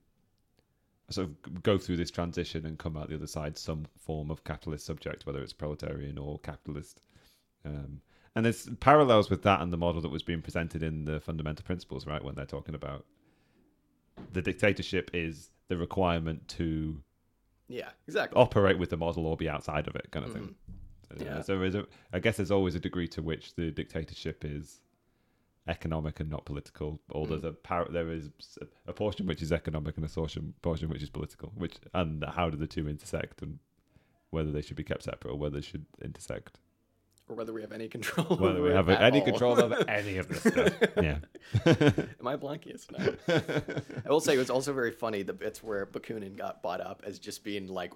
sort 1.09 1.27
of 1.27 1.63
go 1.63 1.77
through 1.77 1.97
this 1.97 2.11
transition 2.11 2.65
and 2.65 2.77
come 2.77 2.95
out 2.97 3.09
the 3.09 3.15
other 3.15 3.27
side 3.27 3.57
some 3.57 3.85
form 3.97 4.29
of 4.31 4.43
capitalist 4.43 4.85
subject, 4.85 5.25
whether 5.25 5.41
it's 5.41 5.53
proletarian 5.53 6.17
or 6.17 6.39
capitalist. 6.39 7.01
Um, 7.65 8.01
and 8.35 8.45
there's 8.45 8.69
parallels 8.79 9.29
with 9.29 9.43
that 9.43 9.61
and 9.61 9.73
the 9.73 9.77
model 9.77 10.01
that 10.01 10.09
was 10.09 10.23
being 10.23 10.41
presented 10.41 10.83
in 10.83 11.05
the 11.05 11.19
fundamental 11.19 11.63
principles, 11.65 12.05
right? 12.05 12.23
When 12.23 12.35
they're 12.35 12.45
talking 12.45 12.75
about 12.75 13.05
the 14.33 14.41
dictatorship 14.41 15.11
is 15.13 15.49
the 15.67 15.77
requirement 15.77 16.47
to 16.49 17.01
Yeah, 17.67 17.89
exactly. 18.07 18.39
operate 18.39 18.77
with 18.77 18.89
the 18.89 18.97
model 18.97 19.25
or 19.27 19.35
be 19.37 19.49
outside 19.49 19.87
of 19.87 19.95
it, 19.95 20.09
kind 20.11 20.25
of 20.25 20.33
thing. 20.33 20.43
So, 20.43 21.15
Mm-hmm. 21.15 21.25
Yeah. 21.25 21.41
so 21.41 21.57
there 21.57 21.65
is 21.65 21.73
a, 21.73 21.87
I 22.13 22.19
guess 22.19 22.37
there's 22.37 22.51
always 22.51 22.75
a 22.75 22.79
degree 22.79 23.07
to 23.09 23.21
which 23.23 23.55
the 23.55 23.71
dictatorship 23.71 24.45
is 24.45 24.79
economic 25.69 26.19
and 26.19 26.29
not 26.29 26.45
political, 26.45 26.99
or 27.09 27.25
Mm. 27.25 27.29
there's 27.29 27.43
a 27.43 27.51
par- 27.53 27.87
there 27.89 28.09
is 28.11 28.29
a 28.87 28.93
portion 28.93 29.27
which 29.27 29.41
is 29.41 29.51
economic 29.51 29.95
and 29.97 30.05
a 30.05 30.09
portion 30.09 30.53
portion 30.61 30.89
which 30.89 31.03
is 31.03 31.09
political. 31.09 31.51
Which 31.55 31.77
and 31.93 32.23
how 32.23 32.49
do 32.49 32.57
the 32.57 32.67
two 32.67 32.87
intersect, 32.89 33.41
and 33.41 33.59
whether 34.31 34.51
they 34.51 34.61
should 34.61 34.77
be 34.77 34.83
kept 34.83 35.03
separate 35.03 35.31
or 35.31 35.37
whether 35.37 35.55
they 35.59 35.61
should 35.65 35.85
intersect, 36.01 36.59
Or 37.29 37.35
whether 37.35 37.53
we 37.53 37.61
have 37.61 37.71
any 37.71 37.87
control. 37.95 38.25
whether 38.37 38.61
we 38.61 38.71
have 38.71 38.89
any 38.89 39.19
all. 39.19 39.25
control 39.25 39.61
over 39.61 39.75
any 39.87 40.17
of 40.17 40.27
this 40.27 40.41
stuff. 40.41 40.73
Yeah. 40.97 41.19
Am 42.19 42.27
I 42.27 42.35
Blankius 42.35 42.91
now? 42.91 43.13
I 44.05 44.09
will 44.09 44.19
say 44.19 44.33
it 44.33 44.39
was 44.39 44.49
also 44.49 44.73
very 44.73 44.91
funny 44.91 45.21
the 45.21 45.33
bits 45.33 45.63
where 45.63 45.85
Bakunin 45.85 46.35
got 46.35 46.63
bought 46.63 46.81
up 46.81 47.03
as 47.05 47.19
just 47.19 47.43
being 47.43 47.67
like, 47.67 47.93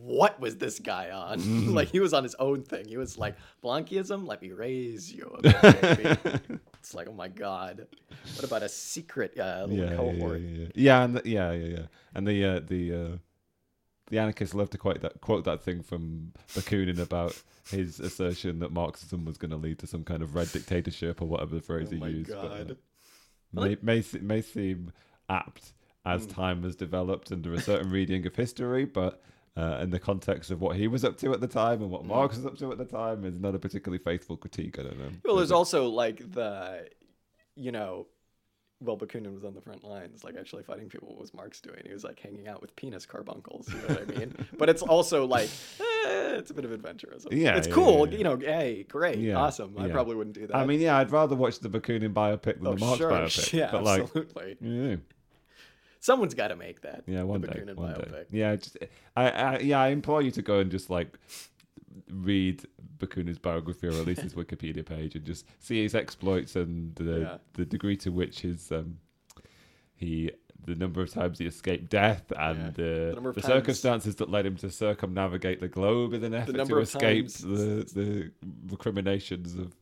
what 0.00 0.40
was 0.40 0.56
this 0.56 0.78
guy 0.78 1.10
on? 1.10 1.40
Mm-hmm. 1.40 1.74
like 1.74 1.88
he 1.88 2.00
was 2.00 2.14
on 2.14 2.22
his 2.22 2.34
own 2.36 2.62
thing. 2.62 2.86
He 2.86 2.96
was 2.96 3.18
like, 3.18 3.36
Blanquism, 3.60 4.26
let 4.26 4.40
me 4.42 4.52
raise 4.52 5.12
you 5.12 5.38
bit, 5.42 6.30
it's 6.78 6.94
like, 6.94 7.08
oh 7.08 7.12
my 7.12 7.28
god. 7.28 7.86
What 8.36 8.44
about 8.44 8.62
a 8.62 8.68
secret 8.68 9.38
uh, 9.38 9.66
little 9.68 9.76
yeah, 9.84 9.90
yeah, 9.90 9.96
cohort? 9.96 10.40
yeah, 10.40 10.48
yeah, 10.48 10.68
yeah, 10.74 11.04
and 11.04 11.16
the, 11.16 11.28
yeah, 11.28 11.52
yeah, 11.52 11.66
yeah, 11.66 11.86
and 12.14 12.26
the 12.26 12.44
uh, 12.44 12.60
the 12.66 12.94
uh, 12.94 13.16
the 14.08 14.18
anarchists 14.18 14.54
love 14.54 14.70
to 14.70 14.78
quote 14.78 15.00
that 15.00 15.20
quote 15.20 15.44
that 15.44 15.62
thing 15.62 15.82
from 15.82 16.32
Bakunin 16.54 16.98
about 17.00 17.40
his 17.70 18.00
assertion 18.00 18.58
that 18.60 18.72
Marxism 18.72 19.24
was 19.24 19.36
going 19.38 19.50
to 19.50 19.56
lead 19.56 19.78
to 19.80 19.86
some 19.86 20.04
kind 20.04 20.22
of 20.22 20.34
red 20.34 20.50
dictatorship 20.52 21.22
or 21.22 21.26
whatever 21.26 21.54
the 21.56 21.62
phrase 21.62 21.88
Oh 21.90 21.94
he 21.94 21.98
my 22.00 22.08
used. 22.08 22.30
but, 22.30 22.36
uh, 22.36 22.64
god. 22.64 22.76
may, 23.52 23.76
may 23.82 24.04
may 24.20 24.40
seem 24.42 24.92
apt 25.28 25.72
Mm. 26.06 26.14
as 26.16 26.26
time 26.26 26.62
has 26.64 26.76
developed 26.76 27.32
under 27.32 27.54
a 27.54 27.60
certain 27.60 27.90
reading 27.90 28.26
of 28.26 28.34
history, 28.36 28.84
but. 28.84 29.22
Uh, 29.56 29.78
in 29.84 29.90
the 29.90 30.00
context 30.00 30.50
of 30.50 30.60
what 30.60 30.74
he 30.76 30.88
was 30.88 31.04
up 31.04 31.16
to 31.16 31.32
at 31.32 31.40
the 31.40 31.46
time 31.46 31.80
and 31.80 31.88
Mm. 31.88 31.90
what 31.90 32.04
Marx 32.04 32.36
was 32.36 32.44
up 32.44 32.58
to 32.58 32.72
at 32.72 32.76
the 32.78 32.84
time, 32.84 33.24
is 33.24 33.38
not 33.38 33.54
a 33.54 33.58
particularly 33.60 34.02
faithful 34.02 34.36
critique. 34.36 34.80
I 34.80 34.82
don't 34.82 34.98
know. 34.98 35.10
Well, 35.24 35.36
there's 35.36 35.52
also 35.52 35.86
like 35.88 36.32
the, 36.32 36.88
you 37.54 37.70
know, 37.70 38.08
well, 38.84 38.96
Bakunin 38.96 39.34
was 39.34 39.44
on 39.44 39.54
the 39.54 39.60
front 39.60 39.84
lines, 39.84 40.24
like 40.24 40.36
actually 40.36 40.62
fighting 40.62 40.88
people. 40.88 41.08
What 41.08 41.20
was 41.20 41.34
Marx 41.34 41.60
doing? 41.60 41.80
He 41.84 41.92
was 41.92 42.04
like 42.04 42.18
hanging 42.20 42.48
out 42.48 42.60
with 42.60 42.74
penis 42.76 43.06
carbuncles. 43.06 43.68
You 43.68 43.80
know 43.80 43.94
what 43.94 44.16
I 44.16 44.18
mean? 44.18 44.46
but 44.58 44.68
it's 44.68 44.82
also 44.82 45.26
like, 45.26 45.48
eh, 45.80 46.36
it's 46.36 46.50
a 46.50 46.54
bit 46.54 46.64
of 46.64 46.70
adventurism. 46.70 47.28
Yeah, 47.32 47.56
it's 47.56 47.68
yeah, 47.68 47.74
cool. 47.74 48.06
yeah, 48.06 48.12
yeah. 48.12 48.18
You 48.18 48.24
know, 48.24 48.36
hey, 48.36 48.86
great, 48.88 49.32
awesome. 49.32 49.74
I 49.78 49.88
probably 49.88 50.16
wouldn't 50.16 50.34
do 50.34 50.46
that. 50.46 50.56
I 50.56 50.66
mean, 50.66 50.80
yeah, 50.80 50.98
I'd 50.98 51.10
rather 51.10 51.36
watch 51.36 51.60
the 51.60 51.68
Bakunin 51.68 52.12
biopic 52.12 52.58
than 52.58 52.66
oh, 52.66 52.74
the 52.74 52.80
Marx 52.80 52.98
sure, 52.98 53.10
biopic. 53.10 53.52
yeah, 53.52 53.68
but 53.72 53.84
like, 53.84 54.02
absolutely. 54.02 54.56
yeah. 54.60 54.96
Someone's 56.00 56.34
got 56.34 56.48
to 56.48 56.56
make 56.56 56.82
that. 56.82 57.04
Yeah, 57.06 57.22
one 57.22 57.40
the 57.40 57.48
day, 57.48 57.60
Bakunin 57.60 57.76
one 57.76 57.94
biopic. 57.94 58.10
day. 58.10 58.24
Yeah, 58.30 58.56
just 58.56 58.76
I, 59.16 59.30
I, 59.30 59.58
yeah, 59.60 59.80
I 59.80 59.88
implore 59.88 60.20
you 60.20 60.30
to 60.32 60.42
go 60.42 60.58
and 60.58 60.70
just 60.70 60.90
like 60.90 61.18
read 62.10 62.64
Bakunin's 62.98 63.38
biography 63.38 63.86
or 63.86 63.92
at 63.92 64.06
least 64.06 64.22
his 64.22 64.34
Wikipedia 64.34 64.84
page 64.84 65.14
and 65.14 65.24
just 65.24 65.46
see 65.60 65.82
his 65.82 65.94
exploits 65.94 66.56
and 66.56 66.94
the 66.96 67.20
Yeah. 67.20 67.38
the 67.54 67.64
degree 67.64 67.96
to 67.98 68.10
which 68.10 68.40
his 68.40 68.70
um 68.72 68.98
he 69.94 70.30
the 70.66 70.74
number 70.74 71.02
of 71.02 71.10
times 71.10 71.38
he 71.38 71.46
escaped 71.46 71.90
death 71.90 72.32
and 72.38 72.58
Yeah. 72.58 72.70
the, 72.70 72.82
The 72.82 73.06
the, 73.10 73.14
number 73.14 73.30
of 73.30 73.36
times- 73.36 73.46
circumstances 73.46 74.16
that 74.16 74.30
led 74.30 74.46
him 74.46 74.56
to 74.56 74.70
circumnavigate 74.70 75.60
the 75.60 75.68
globe 75.68 76.14
in 76.14 76.24
an 76.24 76.34
effort 76.34 76.66
to 76.66 76.78
escape 76.78 77.28
the 77.28 77.84
the 77.94 78.30
recriminations 78.70 79.54
of 79.54 79.74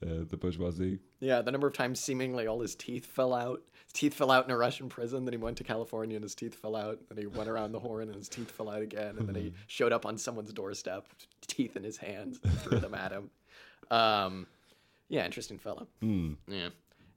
uh, 0.00 0.24
the 0.28 0.36
bourgeoisie. 0.36 1.00
Yeah, 1.20 1.42
the 1.42 1.50
number 1.50 1.66
of 1.66 1.72
times 1.74 1.98
seemingly 1.98 2.46
all 2.46 2.60
his 2.60 2.76
teeth 2.76 3.04
fell 3.06 3.34
out. 3.34 3.62
Teeth 3.98 4.14
fell 4.14 4.30
out 4.30 4.44
in 4.44 4.52
a 4.52 4.56
Russian 4.56 4.88
prison. 4.88 5.24
Then 5.24 5.32
he 5.32 5.38
went 5.38 5.56
to 5.56 5.64
California 5.64 6.14
and 6.14 6.22
his 6.22 6.36
teeth 6.36 6.54
fell 6.54 6.76
out. 6.76 7.00
Then 7.08 7.18
he 7.18 7.26
went 7.26 7.48
around 7.48 7.72
the 7.72 7.80
horn 7.80 8.04
and 8.04 8.14
his 8.14 8.28
teeth 8.28 8.48
fell 8.48 8.70
out 8.70 8.80
again. 8.80 9.16
And 9.18 9.26
then 9.26 9.34
he 9.34 9.52
showed 9.66 9.92
up 9.92 10.06
on 10.06 10.16
someone's 10.16 10.52
doorstep, 10.52 11.04
teeth 11.48 11.74
in 11.74 11.82
his 11.82 11.96
hands, 11.96 12.38
and 12.44 12.56
threw 12.60 12.78
them 12.78 12.94
at 12.94 13.10
him. 13.10 13.28
Um, 13.90 14.46
yeah, 15.08 15.24
interesting 15.24 15.58
fellow. 15.58 15.88
Yeah, 16.46 16.68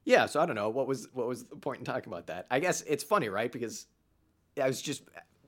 yeah. 0.05 0.25
So 0.25 0.41
I 0.41 0.47
don't 0.47 0.55
know 0.55 0.69
what 0.69 0.87
was 0.87 1.07
what 1.13 1.27
was 1.27 1.43
the 1.43 1.55
point 1.55 1.77
in 1.77 1.85
talking 1.85 2.11
about 2.11 2.25
that. 2.27 2.47
I 2.49 2.59
guess 2.59 2.81
it's 2.87 3.03
funny, 3.03 3.29
right? 3.29 3.51
Because 3.51 3.85
I 4.59 4.65
was 4.65 4.81
just 4.81 5.03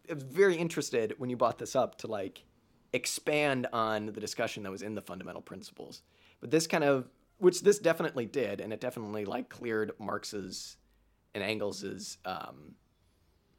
I 0.07 0.13
was 0.13 0.21
very 0.21 0.55
interested 0.55 1.15
when 1.17 1.31
you 1.31 1.35
brought 1.35 1.57
this 1.57 1.75
up 1.75 1.97
to 1.99 2.07
like 2.07 2.43
expand 2.93 3.65
on 3.73 4.05
the 4.05 4.21
discussion 4.21 4.61
that 4.61 4.71
was 4.71 4.83
in 4.83 4.93
the 4.93 5.01
fundamental 5.01 5.41
principles. 5.41 6.03
But 6.41 6.51
this 6.51 6.67
kind 6.67 6.83
of 6.83 7.09
which 7.39 7.63
this 7.63 7.79
definitely 7.79 8.27
did, 8.27 8.61
and 8.61 8.71
it 8.71 8.79
definitely 8.79 9.25
like 9.25 9.49
cleared 9.49 9.93
Marx's 9.97 10.77
and 11.33 11.43
Engels's 11.43 12.17
um, 12.25 12.75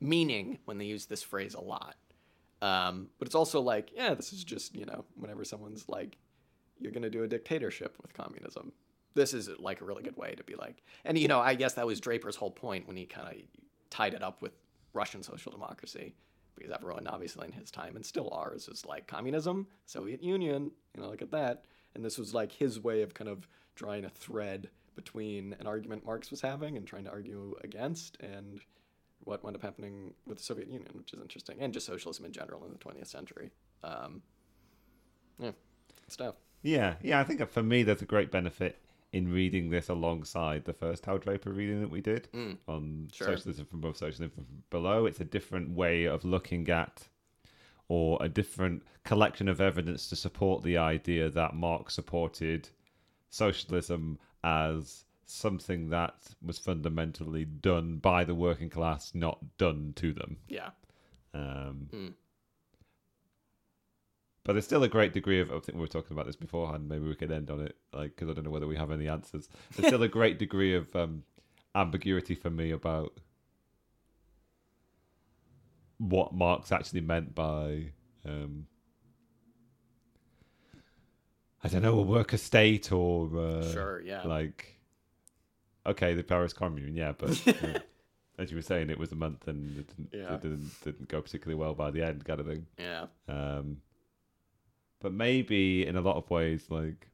meaning 0.01 0.59
when 0.65 0.79
they 0.79 0.85
use 0.85 1.07
this 1.07 1.23
phrase 1.23 1.55
a 1.55 1.61
lot. 1.61 1.97
Um, 2.63 3.09
but 3.19 3.27
it's 3.27 3.35
also 3.35 3.61
like, 3.61 3.91
yeah, 3.95 4.15
this 4.15 4.33
is 4.33 4.45
just 4.45 4.75
you 4.75 4.87
know, 4.87 5.05
whenever 5.17 5.45
someone's 5.45 5.89
like, 5.89 6.17
you're 6.79 6.93
gonna 6.93 7.11
do 7.11 7.23
a 7.23 7.29
dictatorship 7.29 7.97
with 8.03 8.15
communism. 8.15 8.73
This 9.15 9.33
is 9.33 9.49
like 9.59 9.81
a 9.81 9.85
really 9.85 10.03
good 10.03 10.17
way 10.17 10.35
to 10.35 10.43
be 10.43 10.55
like, 10.57 10.83
and 11.05 11.17
you 11.19 11.29
know, 11.29 11.41
I 11.41 11.55
guess 11.55 11.75
that 11.75 11.87
was 11.87 12.01
Draper's 12.01 12.37
whole 12.37 12.51
point 12.51 12.87
when 12.87 12.97
he 12.97 13.07
kind 13.07 13.29
of 13.29 13.35
tied 13.91 14.15
it 14.15 14.23
up 14.23 14.43
with 14.43 14.53
Russian 14.93 15.23
social 15.23 15.53
democracy, 15.53 16.15
because 16.57 16.73
everyone 16.73 17.07
obviously 17.07 17.47
in 17.47 17.53
his 17.53 17.71
time 17.71 17.97
and 17.97 18.05
still 18.05 18.31
ours 18.33 18.69
is 18.69 18.85
like 18.85 19.07
communism, 19.07 19.67
Soviet 19.87 20.23
Union, 20.23 20.71
you 20.95 21.03
know, 21.03 21.09
look 21.09 21.23
at 21.23 21.31
that. 21.33 21.65
And 21.95 22.05
this 22.05 22.19
was 22.19 22.35
like 22.35 22.51
his 22.51 22.81
way 22.81 23.03
of 23.03 23.15
kind 23.15 23.31
of 23.31 23.47
drawing 23.77 24.05
a 24.05 24.11
thread 24.11 24.69
between 24.95 25.55
an 25.61 25.67
argument 25.67 26.05
Marx 26.05 26.31
was 26.31 26.41
having 26.41 26.77
and 26.77 26.87
trying 26.87 27.05
to 27.05 27.11
argue 27.11 27.55
against, 27.63 28.17
and 28.21 28.61
what 29.25 29.43
wound 29.43 29.57
up 29.57 29.63
happening 29.63 30.13
with 30.27 30.39
the 30.39 30.45
Soviet 30.45 30.69
Union, 30.69 30.91
which 30.95 31.13
is 31.13 31.21
interesting, 31.21 31.57
and 31.61 31.73
just 31.73 31.87
socialism 31.87 32.25
in 32.25 32.33
general 32.33 32.65
in 32.65 32.73
the 32.73 32.79
20th 32.79 33.07
century. 33.09 33.51
Um, 33.83 34.23
yeah, 35.39 35.53
stuff. 36.09 36.35
Yeah, 36.63 36.95
yeah. 37.03 37.21
I 37.21 37.25
think 37.25 37.47
for 37.49 37.63
me, 37.63 37.83
there's 37.83 38.03
a 38.03 38.07
great 38.07 38.31
benefit 38.31 38.79
in 39.13 39.33
reading 39.33 39.71
this 39.71 39.89
alongside 39.89 40.65
the 40.65 40.73
first 40.73 41.05
Hal 41.07 41.19
Draper 41.19 41.51
reading 41.53 41.81
that 41.81 41.91
we 41.91 42.01
did 42.01 42.29
on 42.67 43.09
Sure. 43.13 43.29
socialism 43.29 43.65
from 43.67 43.79
above, 43.79 43.97
socialism 43.97 44.31
from 44.31 44.47
below. 44.71 45.07
It's 45.07 45.21
a 45.21 45.25
different 45.25 45.71
way 45.71 46.05
of 46.05 46.25
looking 46.25 46.69
at, 46.69 47.07
or 47.89 48.19
a 48.21 48.29
different 48.29 48.83
collection 49.05 49.49
of 49.49 49.61
evidence 49.61 50.09
to 50.09 50.17
support 50.17 50.63
the 50.65 50.77
idea 50.79 51.29
that 51.31 51.55
Marx 51.55 51.95
supported 51.95 52.69
socialism 53.31 54.19
as 54.45 55.05
something 55.27 55.89
that 55.89 56.15
was 56.45 56.59
fundamentally 56.59 57.45
done 57.47 57.97
by 57.97 58.25
the 58.25 58.35
working 58.35 58.69
class, 58.69 59.13
not 59.15 59.39
done 59.57 59.95
to 59.97 60.13
them. 60.13 60.37
Yeah. 60.49 60.71
Um, 61.33 61.89
But 64.45 64.53
there's 64.53 64.67
still 64.67 64.83
a 64.85 64.89
great 64.89 65.15
degree 65.15 65.41
of. 65.41 65.51
I 65.51 65.59
think 65.61 65.77
we 65.77 65.81
were 65.81 65.87
talking 65.87 66.13
about 66.13 66.27
this 66.27 66.37
beforehand. 66.37 66.87
Maybe 66.87 67.07
we 67.09 67.15
could 67.15 67.33
end 67.33 67.51
on 67.51 67.61
it, 67.61 67.77
like 67.95 68.15
because 68.15 68.29
I 68.29 68.35
don't 68.35 68.45
know 68.45 68.51
whether 68.51 68.67
we 68.67 68.77
have 68.77 68.91
any 68.93 69.09
answers. 69.09 69.49
There's 69.75 69.89
still 69.89 70.03
a 70.03 70.09
great 70.19 70.39
degree 70.39 70.75
of 70.75 70.95
um, 70.95 71.23
ambiguity 71.75 72.35
for 72.35 72.51
me 72.51 72.71
about 72.71 73.19
what 75.97 76.35
Marx 76.35 76.71
actually 76.71 77.01
meant 77.01 77.35
by. 77.35 77.93
Um, 78.27 78.67
I 81.65 81.69
don't 81.69 81.83
know, 81.83 81.99
a 81.99 82.03
worker 82.03 82.37
state 82.37 82.93
or 82.93 83.31
uh, 83.39 83.73
Sure, 83.73 84.03
yeah. 84.03 84.23
like 84.25 84.79
okay, 85.87 86.15
the 86.15 86.23
Paris 86.23 86.53
Commune, 86.53 86.95
yeah, 86.95 87.13
but 87.17 87.31
uh, 87.49 87.79
as 88.39 88.51
you 88.51 88.57
were 88.57 88.63
saying, 88.63 88.91
it 88.91 88.99
was 88.99 89.13
a 89.13 89.15
month 89.17 89.49
and 89.49 89.79
it 89.79 89.87
didn't, 89.89 90.09
Yeah. 90.13 90.35
it 90.35 90.43
didn't 90.43 90.71
didn't 90.85 91.09
go 91.09 91.21
particularly 91.23 91.59
well 91.59 91.75
by 91.75 91.91
the 91.91 92.03
end, 92.03 92.25
kind 92.25 92.41
of 92.41 92.47
thing. 92.47 92.67
Yeah. 92.79 93.07
Um, 93.29 93.79
but 95.01 95.13
maybe 95.13 95.87
in 95.87 95.97
a 95.97 96.01
lot 96.01 96.17
of 96.17 96.31
ways, 96.31 96.67
like 96.71 97.09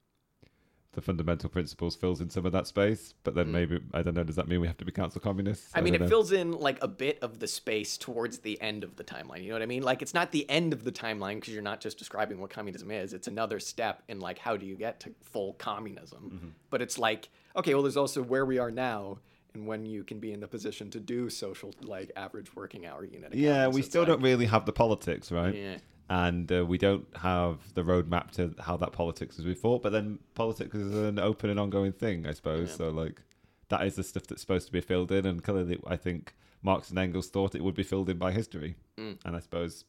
the 0.93 1.01
fundamental 1.01 1.49
principles 1.49 1.95
fills 1.95 2.21
in 2.21 2.31
some 2.31 2.45
of 2.45 2.53
that 2.53 2.67
space. 2.67 3.15
But 3.23 3.35
then 3.35 3.53
maybe 3.53 3.81
I 3.95 4.03
don't 4.03 4.15
know. 4.15 4.25
Does 4.25 4.37
that 4.37 4.49
mean 4.49 4.61
we 4.61 4.67
have 4.67 4.77
to 4.79 4.85
be 4.85 4.93
council 4.93 5.21
communists? 5.21 5.73
Hmm. 5.73 5.79
I 5.79 5.81
mean, 5.83 5.95
it 5.95 6.01
know. 6.01 6.09
fills 6.09 6.33
in 6.33 6.53
like 6.53 6.79
a 6.83 6.89
bit 6.89 7.19
of 7.23 7.39
the 7.39 7.47
space 7.47 7.97
towards 7.97 8.39
the 8.39 8.61
end 8.61 8.83
of 8.83 8.97
the 8.97 9.05
timeline. 9.05 9.43
You 9.43 9.49
know 9.51 9.55
what 9.55 9.63
I 9.63 9.67
mean? 9.67 9.83
Like, 9.83 10.03
it's 10.03 10.15
not 10.15 10.33
the 10.33 10.49
end 10.51 10.73
of 10.73 10.85
the 10.85 10.93
timeline 10.93 11.37
because 11.37 11.55
you're 11.55 11.63
not 11.63 11.81
just 11.81 11.99
describing 11.99 12.41
what 12.41 12.51
communism 12.51 12.91
is. 12.91 13.13
It's 13.13 13.29
another 13.29 13.61
step 13.61 14.03
in 14.09 14.21
like 14.21 14.39
how 14.39 14.57
do 14.57 14.67
you 14.67 14.77
get 14.77 15.01
to 15.01 15.15
full 15.23 15.55
communism. 15.55 16.33
Mm-hmm. 16.35 16.49
But 16.71 16.83
it's 16.83 16.99
like, 16.99 17.29
okay, 17.55 17.75
well, 17.75 17.83
there's 17.83 17.97
also 17.97 18.23
where 18.23 18.45
we 18.45 18.59
are 18.59 18.71
now 18.71 19.19
and 19.55 19.67
when 19.67 19.85
you 19.85 20.05
can 20.05 20.19
be 20.21 20.33
in 20.33 20.41
the 20.41 20.47
position 20.47 20.91
to 20.91 21.01
do 21.01 21.29
social, 21.29 21.75
like 21.83 22.11
average 22.17 22.55
working 22.55 22.87
hour 22.87 23.05
unit. 23.05 23.35
Yeah, 23.35 23.67
we 23.69 23.81
It's 23.81 23.89
still 23.89 24.03
like- 24.03 24.09
don't 24.09 24.23
really 24.23 24.47
have 24.47 24.65
the 24.67 24.73
politics, 24.73 25.33
right? 25.33 25.55
Yeah. 25.55 25.77
And 26.11 26.51
uh, 26.51 26.67
we 26.67 26.77
don't 26.77 27.07
have 27.17 27.73
the 27.75 27.83
roadmap 27.83 28.33
to 28.33 28.53
how 28.61 28.77
that 28.79 28.91
politics 28.93 29.39
is 29.39 29.45
before. 29.45 29.79
But 29.81 29.93
then 29.93 30.19
politics 30.35 30.75
is 30.75 30.93
an 30.95 31.19
open 31.21 31.49
and 31.51 31.59
ongoing 31.61 31.93
thing, 31.93 32.27
I 32.27 32.33
suppose. 32.33 32.75
So 32.75 32.91
like 32.91 33.23
that 33.69 33.87
is 33.87 33.95
the 33.95 34.03
stuff 34.03 34.25
that's 34.27 34.41
supposed 34.41 34.67
to 34.67 34.73
be 34.73 34.81
filled 34.81 35.13
in, 35.13 35.25
and 35.25 35.43
clearly, 35.43 35.79
I 35.87 35.95
think 35.97 36.35
Marx 36.63 36.91
and 36.91 36.99
Engels 36.99 37.29
thought 37.29 37.55
it 37.55 37.63
would 37.63 37.77
be 37.77 37.85
filled 37.85 38.11
in 38.11 38.19
by 38.19 38.33
history, 38.33 38.75
Mm. 38.99 39.19
and 39.25 39.37
I 39.37 39.39
suppose 39.39 39.85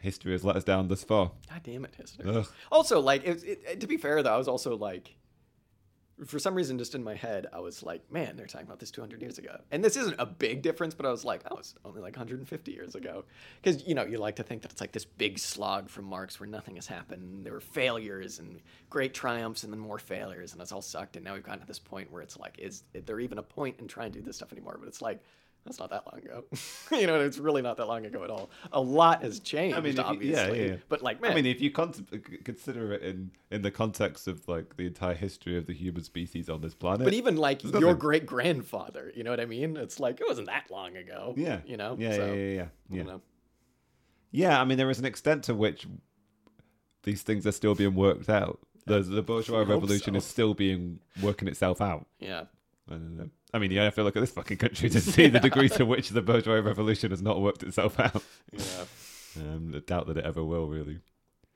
history 0.00 0.30
has 0.32 0.44
let 0.44 0.54
us 0.56 0.62
down 0.64 0.86
thus 0.88 1.02
far. 1.02 1.32
God 1.50 1.62
damn 1.64 1.84
it, 1.84 1.94
history. 1.96 2.24
Ugh. 2.30 2.46
Also, 2.70 3.00
like, 3.00 3.24
it, 3.26 3.42
it, 3.44 3.80
to 3.80 3.86
be 3.88 3.96
fair 3.96 4.22
though, 4.22 4.32
I 4.34 4.38
was 4.38 4.46
also 4.46 4.76
like, 4.76 5.16
for 6.24 6.38
some 6.38 6.54
reason, 6.54 6.78
just 6.78 6.94
in 6.94 7.04
my 7.04 7.14
head, 7.14 7.46
I 7.52 7.60
was 7.60 7.82
like, 7.82 8.10
man, 8.10 8.36
they're 8.36 8.46
talking 8.46 8.66
about 8.66 8.78
this 8.78 8.90
200 8.90 9.20
years 9.20 9.36
ago, 9.36 9.60
and 9.70 9.84
this 9.84 9.96
isn't 9.96 10.16
a 10.18 10.24
big 10.24 10.62
difference, 10.62 10.94
but 10.94 11.04
I 11.04 11.10
was 11.10 11.24
like, 11.24 11.42
oh, 11.50 11.58
it's 11.58 11.74
only 11.84 12.00
like 12.00 12.16
150 12.16 12.72
years 12.72 12.94
ago, 12.94 13.24
because 13.62 13.86
you 13.86 13.94
know, 13.94 14.04
you 14.04 14.16
like 14.16 14.36
to 14.36 14.42
think 14.42 14.62
that 14.62 14.72
it's 14.72 14.80
like 14.80 14.92
this 14.92 15.04
big 15.04 15.38
slog 15.38 15.90
from 15.90 16.06
Marx 16.06 16.40
where 16.40 16.48
nothing 16.48 16.76
has 16.76 16.86
happened. 16.86 17.44
There 17.44 17.52
were 17.52 17.60
failures 17.60 18.38
and 18.38 18.60
great 18.88 19.12
triumphs, 19.12 19.64
and 19.64 19.72
then 19.72 19.80
more 19.80 19.98
failures, 19.98 20.52
and 20.52 20.62
it's 20.62 20.72
all 20.72 20.82
sucked. 20.82 21.16
And 21.16 21.24
now 21.24 21.34
we've 21.34 21.42
gotten 21.42 21.60
to 21.60 21.66
this 21.66 21.78
point 21.78 22.10
where 22.10 22.22
it's 22.22 22.38
like, 22.38 22.58
is 22.58 22.84
there 22.92 23.20
even 23.20 23.38
a 23.38 23.42
point 23.42 23.76
in 23.78 23.86
trying 23.86 24.12
to 24.12 24.18
do 24.18 24.24
this 24.24 24.36
stuff 24.36 24.52
anymore? 24.52 24.76
But 24.78 24.88
it's 24.88 25.02
like. 25.02 25.22
That's 25.66 25.78
not 25.78 25.90
that 25.90 26.04
long 26.10 26.22
ago. 26.24 26.44
you 26.98 27.06
know, 27.06 27.20
it's 27.20 27.38
really 27.38 27.60
not 27.60 27.76
that 27.76 27.86
long 27.86 28.06
ago 28.06 28.24
at 28.24 28.30
all. 28.30 28.48
A 28.72 28.80
lot 28.80 29.22
has 29.22 29.40
changed, 29.40 29.76
I 29.76 29.80
mean, 29.80 29.96
you- 29.96 30.02
obviously. 30.02 30.60
yeah, 30.60 30.66
yeah. 30.72 30.76
But 30.88 31.02
like, 31.02 31.20
man, 31.20 31.32
I 31.32 31.34
mean, 31.34 31.44
if 31.46 31.60
you 31.60 31.70
con- 31.70 31.92
consider 32.44 32.92
it 32.94 33.02
in 33.02 33.30
in 33.50 33.62
the 33.62 33.70
context 33.70 34.26
of 34.28 34.46
like 34.48 34.76
the 34.76 34.86
entire 34.86 35.14
history 35.14 35.58
of 35.58 35.66
the 35.66 35.74
human 35.74 36.02
species 36.04 36.48
on 36.48 36.60
this 36.62 36.74
planet, 36.74 37.04
But 37.04 37.12
even 37.14 37.36
like 37.36 37.62
your 37.62 37.72
nothing- 37.80 37.98
great 37.98 38.26
grandfather, 38.26 39.12
you 39.14 39.24
know 39.24 39.30
what 39.30 39.40
I 39.40 39.46
mean? 39.46 39.76
It's 39.76 40.00
like 40.00 40.20
it 40.20 40.26
wasn't 40.26 40.46
that 40.46 40.70
long 40.70 40.96
ago. 40.96 41.34
yeah, 41.36 41.60
You 41.66 41.76
know? 41.76 41.96
yeah, 41.98 42.12
So, 42.16 42.26
yeah, 42.26 42.32
yeah, 42.32 42.52
yeah, 42.54 42.62
I 42.62 42.66
yeah. 42.90 42.96
don't 42.98 43.06
know. 43.06 43.22
Yeah, 44.30 44.60
I 44.60 44.64
mean, 44.64 44.78
there 44.78 44.90
is 44.90 44.98
an 44.98 45.04
extent 45.04 45.44
to 45.44 45.54
which 45.54 45.86
these 47.02 47.22
things 47.22 47.46
are 47.46 47.52
still 47.52 47.74
being 47.74 47.94
worked 47.94 48.28
out. 48.28 48.58
The, 48.86 49.00
the 49.00 49.22
bourgeois 49.22 49.60
revolution 49.64 50.14
so. 50.14 50.18
is 50.18 50.24
still 50.24 50.54
being 50.54 51.00
working 51.20 51.48
itself 51.48 51.80
out. 51.80 52.06
Yeah. 52.20 52.44
I 52.88 52.92
don't 52.94 53.16
know. 53.16 53.30
I 53.52 53.58
mean, 53.58 53.70
you 53.70 53.80
have 53.80 53.94
to 53.96 54.04
look 54.04 54.16
at 54.16 54.20
this 54.20 54.30
fucking 54.30 54.58
country 54.58 54.88
to 54.90 55.00
see 55.00 55.26
the 55.28 55.40
degree 55.48 55.68
to 55.70 55.84
which 55.84 56.10
the 56.10 56.22
bourgeois 56.22 56.54
revolution 56.60 57.10
has 57.10 57.22
not 57.22 57.40
worked 57.40 57.62
itself 57.62 57.98
out. 57.98 58.22
Yeah. 58.52 58.84
Um, 59.38 59.72
I 59.74 59.80
doubt 59.80 60.06
that 60.06 60.16
it 60.18 60.24
ever 60.24 60.44
will, 60.44 60.68
really. 60.68 61.00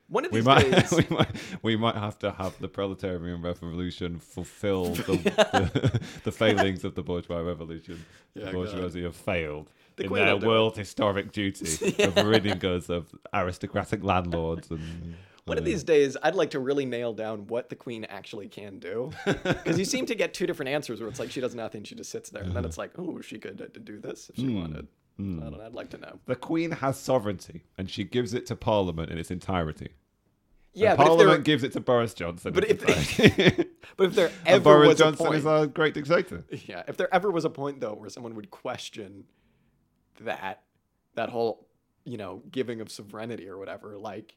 One 0.09 0.25
of 0.25 0.33
We 0.33 0.43
might, 0.43 0.69
days 0.69 0.91
we 1.11 1.17
might, 1.17 1.31
we 1.63 1.77
might 1.77 1.95
have 1.95 2.19
to 2.19 2.33
have 2.33 2.59
the 2.59 2.67
proletarian 2.69 3.43
revolution 3.43 4.19
fulfill 4.19 4.87
the, 4.95 5.17
the, 5.23 6.01
the 6.25 6.33
failings 6.33 6.83
of 6.85 6.97
the 6.97 7.03
bourgeois 7.03 7.39
revolution. 7.39 8.05
Yeah, 8.35 8.47
the 8.47 8.53
God. 8.53 8.55
bourgeoisie 8.55 9.03
have 9.05 9.15
failed 9.15 9.71
The 9.97 10.05
in 10.07 10.13
their 10.13 10.35
it. 10.35 10.43
world 10.43 10.77
historic 10.77 11.31
duty 11.31 11.95
of 12.03 12.17
ridding 12.17 12.65
us 12.65 12.89
of 12.89 13.15
aristocratic 13.33 14.03
landlords 14.03 14.69
and. 14.71 15.15
One 15.47 15.59
of 15.59 15.63
uh, 15.63 15.67
these 15.67 15.83
days 15.85 16.17
I'd 16.23 16.35
like 16.35 16.51
to 16.51 16.61
really 16.61 16.85
nail 16.87 17.13
down 17.13 17.47
what 17.47 17.69
the 17.69 17.77
queen 17.77 18.05
actually 18.05 18.49
can 18.49 18.79
do. 18.79 19.11
Because 19.25 19.79
you 19.79 19.85
seem 19.85 20.07
to 20.07 20.15
get 20.15 20.35
two 20.35 20.47
different 20.47 20.71
answers 20.71 21.01
where 21.01 21.09
it's 21.09 21.19
like 21.21 21.31
she 21.31 21.41
does 21.41 21.55
nothing, 21.55 21.85
she 21.85 21.95
just 21.95 22.11
sits 22.11 22.31
there. 22.31 22.43
And 22.43 22.55
then 22.55 22.65
it's 22.65 22.79
like, 22.79 22.93
oh, 22.99 23.21
she 23.21 23.39
could 23.39 23.61
uh, 23.61 23.79
do 23.85 23.99
this 24.01 24.29
if 24.31 24.37
she 24.37 24.47
Hmm. 24.47 24.61
wanted. 24.61 24.89
I 25.19 25.23
don't 25.23 25.59
know, 25.59 25.67
I'd 25.67 25.75
like 25.75 25.91
to 25.91 25.99
know. 25.99 26.19
The 26.27 26.35
Queen 26.37 26.71
has 26.71 26.99
sovereignty, 26.99 27.65
and 27.77 27.91
she 27.91 28.05
gives 28.05 28.33
it 28.33 28.47
to 28.47 28.57
Parliament 28.57 29.11
in 29.11 29.19
its 29.19 29.31
entirety. 29.31 29.91
Yeah, 30.73 30.91
And 30.91 30.99
but 30.99 31.07
Parliament 31.09 31.45
gives 31.45 31.63
it 31.63 31.73
to 31.75 31.81
Boris 31.81 32.15
Johnson. 32.15 32.53
But 32.55 32.71
if- 32.71 33.67
but 33.97 34.07
if 34.07 34.15
there 34.15 34.31
ever 34.47 34.63
Boris 34.65 34.89
was 34.91 34.99
Johnson 34.99 35.27
a 35.27 35.29
point, 35.29 35.39
is 35.41 35.47
our 35.47 35.67
great 35.67 35.93
dictator. 35.95 36.45
Yeah, 36.67 36.85
if 36.89 36.97
there 36.97 37.13
ever 37.15 37.31
was 37.31 37.45
a 37.45 37.51
point 37.51 37.81
though 37.81 37.93
where 37.95 38.09
someone 38.09 38.35
would 38.37 38.51
question 38.51 39.25
that 40.21 40.63
that 41.17 41.29
whole, 41.29 41.67
you 42.05 42.17
know, 42.17 42.43
giving 42.51 42.81
of 42.81 42.91
sovereignty 42.91 43.47
or 43.49 43.59
whatever, 43.59 43.99
like 43.99 44.35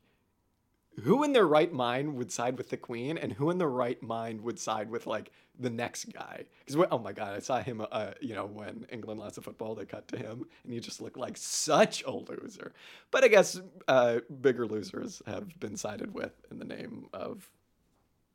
who 1.02 1.24
in 1.24 1.34
their 1.34 1.48
right 1.48 1.72
mind 1.72 2.16
would 2.16 2.32
side 2.32 2.58
with 2.58 2.70
the 2.70 2.78
queen 2.78 3.18
and 3.18 3.34
who 3.34 3.50
in 3.50 3.58
their 3.58 3.70
right 3.70 4.02
mind 4.02 4.41
would 4.41 4.60
side 4.60 4.89
with 4.89 5.08
like 5.08 5.32
the 5.60 5.70
next 5.70 6.06
guy? 6.14 6.44
Because 6.66 6.88
oh 6.91 7.00
my 7.00 7.14
god, 7.14 7.36
I 7.36 7.39
saw 7.39 7.62
him, 7.62 7.86
uh, 7.91 8.12
you 8.22 8.36
know, 8.36 8.46
when 8.46 8.86
England 8.91 9.20
lost 9.20 9.36
the 9.36 9.41
football, 9.41 9.76
they 9.76 9.86
cut 9.86 10.08
to 10.10 10.18
him 10.18 10.46
and 10.64 10.74
he 10.74 10.80
just 10.80 11.02
looked 11.02 11.18
like 11.18 11.38
such 11.38 12.04
a 12.04 12.12
loser. 12.12 12.74
But 13.12 13.24
I 13.24 13.28
guess 13.28 13.60
uh, 13.88 14.20
bigger 14.41 14.68
losers 14.68 15.22
have 15.26 15.60
been 15.60 15.78
sided 15.78 16.14
with 16.14 16.34
in 16.52 16.60
the 16.60 16.66
name 16.66 17.08
of 17.14 17.50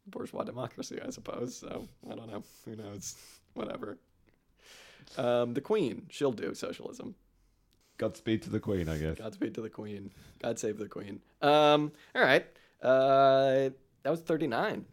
bourgeois 0.06 0.44
democracy, 0.44 0.98
I 1.04 1.10
suppose. 1.10 1.56
So 1.56 1.88
I 2.10 2.14
don't 2.14 2.30
know. 2.30 2.42
Who 2.64 2.76
knows? 2.76 3.14
Whatever. 3.54 3.98
Um, 5.16 5.54
the 5.54 5.60
Queen, 5.60 6.06
she'll 6.10 6.32
do 6.32 6.54
socialism. 6.54 7.14
Godspeed 7.98 8.42
to 8.42 8.50
the 8.50 8.60
Queen, 8.60 8.88
I 8.88 8.96
guess. 8.96 9.18
Godspeed 9.18 9.54
to 9.56 9.60
the 9.60 9.68
Queen. 9.68 10.10
God 10.42 10.58
save 10.58 10.78
the 10.78 10.88
Queen. 10.88 11.20
Um, 11.42 11.92
all 12.14 12.22
right. 12.22 12.46
Uh, 12.82 13.70
that 14.04 14.10
was 14.10 14.20
39. 14.20 14.84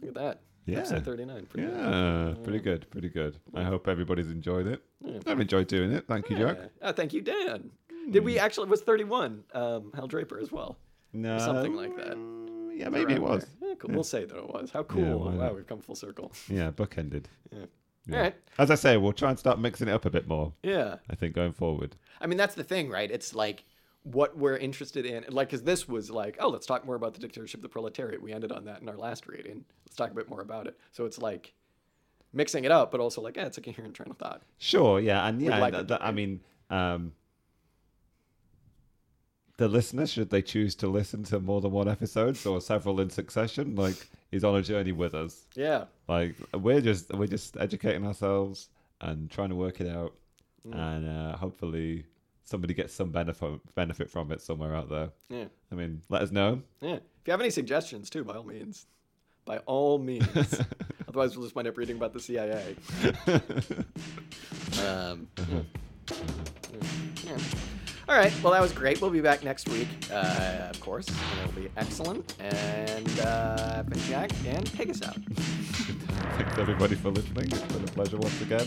Look 0.00 0.08
at 0.10 0.14
that. 0.14 0.40
Yeah. 0.66 0.78
Episode 0.78 1.04
39. 1.04 1.46
Pretty 1.46 1.66
good. 1.68 1.76
Yeah, 1.78 2.34
pretty 2.44 2.58
good, 2.58 2.90
pretty 2.90 3.08
good. 3.08 3.38
I 3.54 3.62
hope 3.64 3.88
everybody's 3.88 4.30
enjoyed 4.30 4.66
it. 4.66 4.82
I've 5.26 5.40
enjoyed 5.40 5.66
doing 5.66 5.92
it. 5.92 6.06
Thank 6.06 6.28
you, 6.28 6.36
Jack. 6.36 6.58
Oh, 6.82 6.92
thank 6.92 7.14
you, 7.14 7.22
Dan. 7.22 7.70
Did 8.10 8.22
we 8.24 8.38
actually 8.38 8.64
it 8.64 8.70
was 8.70 8.82
31? 8.82 9.44
Um, 9.54 9.92
Hal 9.94 10.06
Draper 10.06 10.38
as 10.38 10.52
well. 10.52 10.76
No, 11.14 11.38
Something 11.38 11.74
like 11.74 11.96
that. 11.96 12.18
Yeah, 12.76 12.90
maybe 12.90 13.14
it 13.14 13.22
was. 13.22 13.46
Yeah, 13.62 13.74
cool. 13.78 13.94
We'll 13.94 14.04
say 14.04 14.24
that 14.26 14.36
it 14.36 14.46
was. 14.46 14.70
How 14.70 14.82
cool! 14.82 15.32
wow, 15.32 15.52
we've 15.54 15.66
come 15.66 15.80
full 15.80 15.96
circle. 15.96 16.32
Yeah, 16.48 16.70
bookended. 16.70 17.24
Yeah. 18.08 18.14
Yeah. 18.14 18.18
All 18.18 18.24
right. 18.24 18.34
As 18.58 18.70
I 18.70 18.74
say, 18.74 18.96
we'll 18.96 19.12
try 19.12 19.30
and 19.30 19.38
start 19.38 19.58
mixing 19.58 19.88
it 19.88 19.92
up 19.92 20.04
a 20.04 20.10
bit 20.10 20.26
more. 20.26 20.52
Yeah. 20.62 20.96
I 21.10 21.14
think 21.14 21.34
going 21.34 21.52
forward. 21.52 21.96
I 22.20 22.26
mean, 22.26 22.38
that's 22.38 22.54
the 22.54 22.64
thing, 22.64 22.90
right? 22.90 23.10
It's 23.10 23.34
like 23.34 23.64
what 24.02 24.36
we're 24.36 24.56
interested 24.56 25.06
in. 25.06 25.24
Like, 25.28 25.48
because 25.48 25.62
this 25.62 25.86
was 25.86 26.10
like, 26.10 26.36
oh, 26.40 26.48
let's 26.48 26.66
talk 26.66 26.84
more 26.86 26.96
about 26.96 27.14
the 27.14 27.20
dictatorship 27.20 27.58
of 27.58 27.62
the 27.62 27.68
proletariat. 27.68 28.22
We 28.22 28.32
ended 28.32 28.50
on 28.52 28.64
that 28.64 28.80
in 28.82 28.88
our 28.88 28.96
last 28.96 29.26
reading. 29.26 29.64
Let's 29.86 29.96
talk 29.96 30.10
a 30.10 30.14
bit 30.14 30.28
more 30.28 30.40
about 30.40 30.66
it. 30.66 30.78
So 30.92 31.04
it's 31.04 31.18
like 31.18 31.52
mixing 32.32 32.64
it 32.64 32.70
up, 32.70 32.90
but 32.90 33.00
also 33.00 33.20
like, 33.20 33.36
yeah, 33.36 33.46
it's 33.46 33.58
a 33.58 33.60
coherent 33.60 33.94
train 33.94 34.10
of 34.10 34.18
thought. 34.18 34.42
Sure, 34.58 35.00
yeah, 35.00 35.26
and 35.26 35.40
yeah, 35.40 35.58
like 35.58 35.74
th- 35.74 35.88
th- 35.88 36.00
I 36.02 36.10
mean, 36.12 36.40
um, 36.70 37.12
the 39.58 39.68
listener 39.68 40.06
should 40.06 40.30
they 40.30 40.40
choose 40.42 40.74
to 40.76 40.86
listen 40.88 41.22
to 41.24 41.38
more 41.40 41.60
than 41.60 41.70
one 41.72 41.88
episodes 41.88 42.46
or 42.46 42.60
several 42.60 43.00
in 43.00 43.10
succession, 43.10 43.74
like 43.76 44.08
is 44.32 44.44
on 44.44 44.56
a 44.56 44.62
journey 44.62 44.92
with 44.92 45.14
us. 45.14 45.44
Yeah. 45.54 45.84
Like 46.08 46.34
we're 46.54 46.80
just 46.80 47.12
we're 47.12 47.26
just 47.26 47.56
educating 47.58 48.06
ourselves 48.06 48.68
and 49.00 49.30
trying 49.30 49.50
to 49.50 49.54
work 49.56 49.80
it 49.80 49.88
out, 49.88 50.14
Mm. 50.66 50.74
and 50.74 51.08
uh, 51.08 51.36
hopefully 51.36 52.04
somebody 52.44 52.74
gets 52.74 52.92
some 52.92 53.10
benefit 53.10 53.60
benefit 53.76 54.10
from 54.10 54.32
it 54.32 54.40
somewhere 54.40 54.74
out 54.74 54.88
there. 54.90 55.10
Yeah. 55.28 55.44
I 55.70 55.74
mean, 55.76 56.02
let 56.08 56.22
us 56.22 56.32
know. 56.32 56.62
Yeah. 56.80 56.94
If 56.96 57.26
you 57.26 57.30
have 57.30 57.40
any 57.40 57.50
suggestions 57.50 58.10
too, 58.10 58.24
by 58.24 58.34
all 58.34 58.44
means. 58.44 58.86
By 59.44 59.58
all 59.66 59.98
means. 59.98 60.26
Otherwise, 61.08 61.36
we'll 61.36 61.46
just 61.46 61.54
wind 61.54 61.68
up 61.68 61.76
reading 61.78 61.96
about 61.96 62.12
the 62.12 62.20
CIA. 62.20 62.74
um, 64.84 65.26
yeah. 65.36 65.62
Yeah. 67.24 67.38
All 68.08 68.16
right. 68.16 68.32
Well, 68.42 68.54
that 68.54 68.62
was 68.62 68.72
great. 68.72 69.02
We'll 69.02 69.10
be 69.10 69.20
back 69.20 69.44
next 69.44 69.68
week, 69.68 69.88
uh, 70.10 70.68
of 70.70 70.80
course, 70.80 71.08
and 71.08 71.40
it'll 71.40 71.60
be 71.60 71.68
excellent. 71.76 72.34
And 72.40 73.20
uh, 73.20 73.82
Jack, 74.06 74.30
Dan, 74.42 74.64
take 74.64 74.88
us 74.88 75.02
out. 75.02 75.14
Thanks 75.34 76.56
everybody 76.58 76.94
for 76.94 77.10
listening. 77.10 77.46
It's 77.46 77.60
been 77.60 77.84
a 77.84 77.88
pleasure 77.88 78.16
once 78.16 78.40
again. 78.40 78.66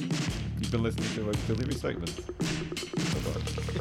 You've 0.60 0.72
been 0.72 0.84
listening 0.84 1.10
to 1.16 1.30
Auxiliary 1.30 1.74
Segments. 1.74 2.20
Bye-bye. 2.20 3.81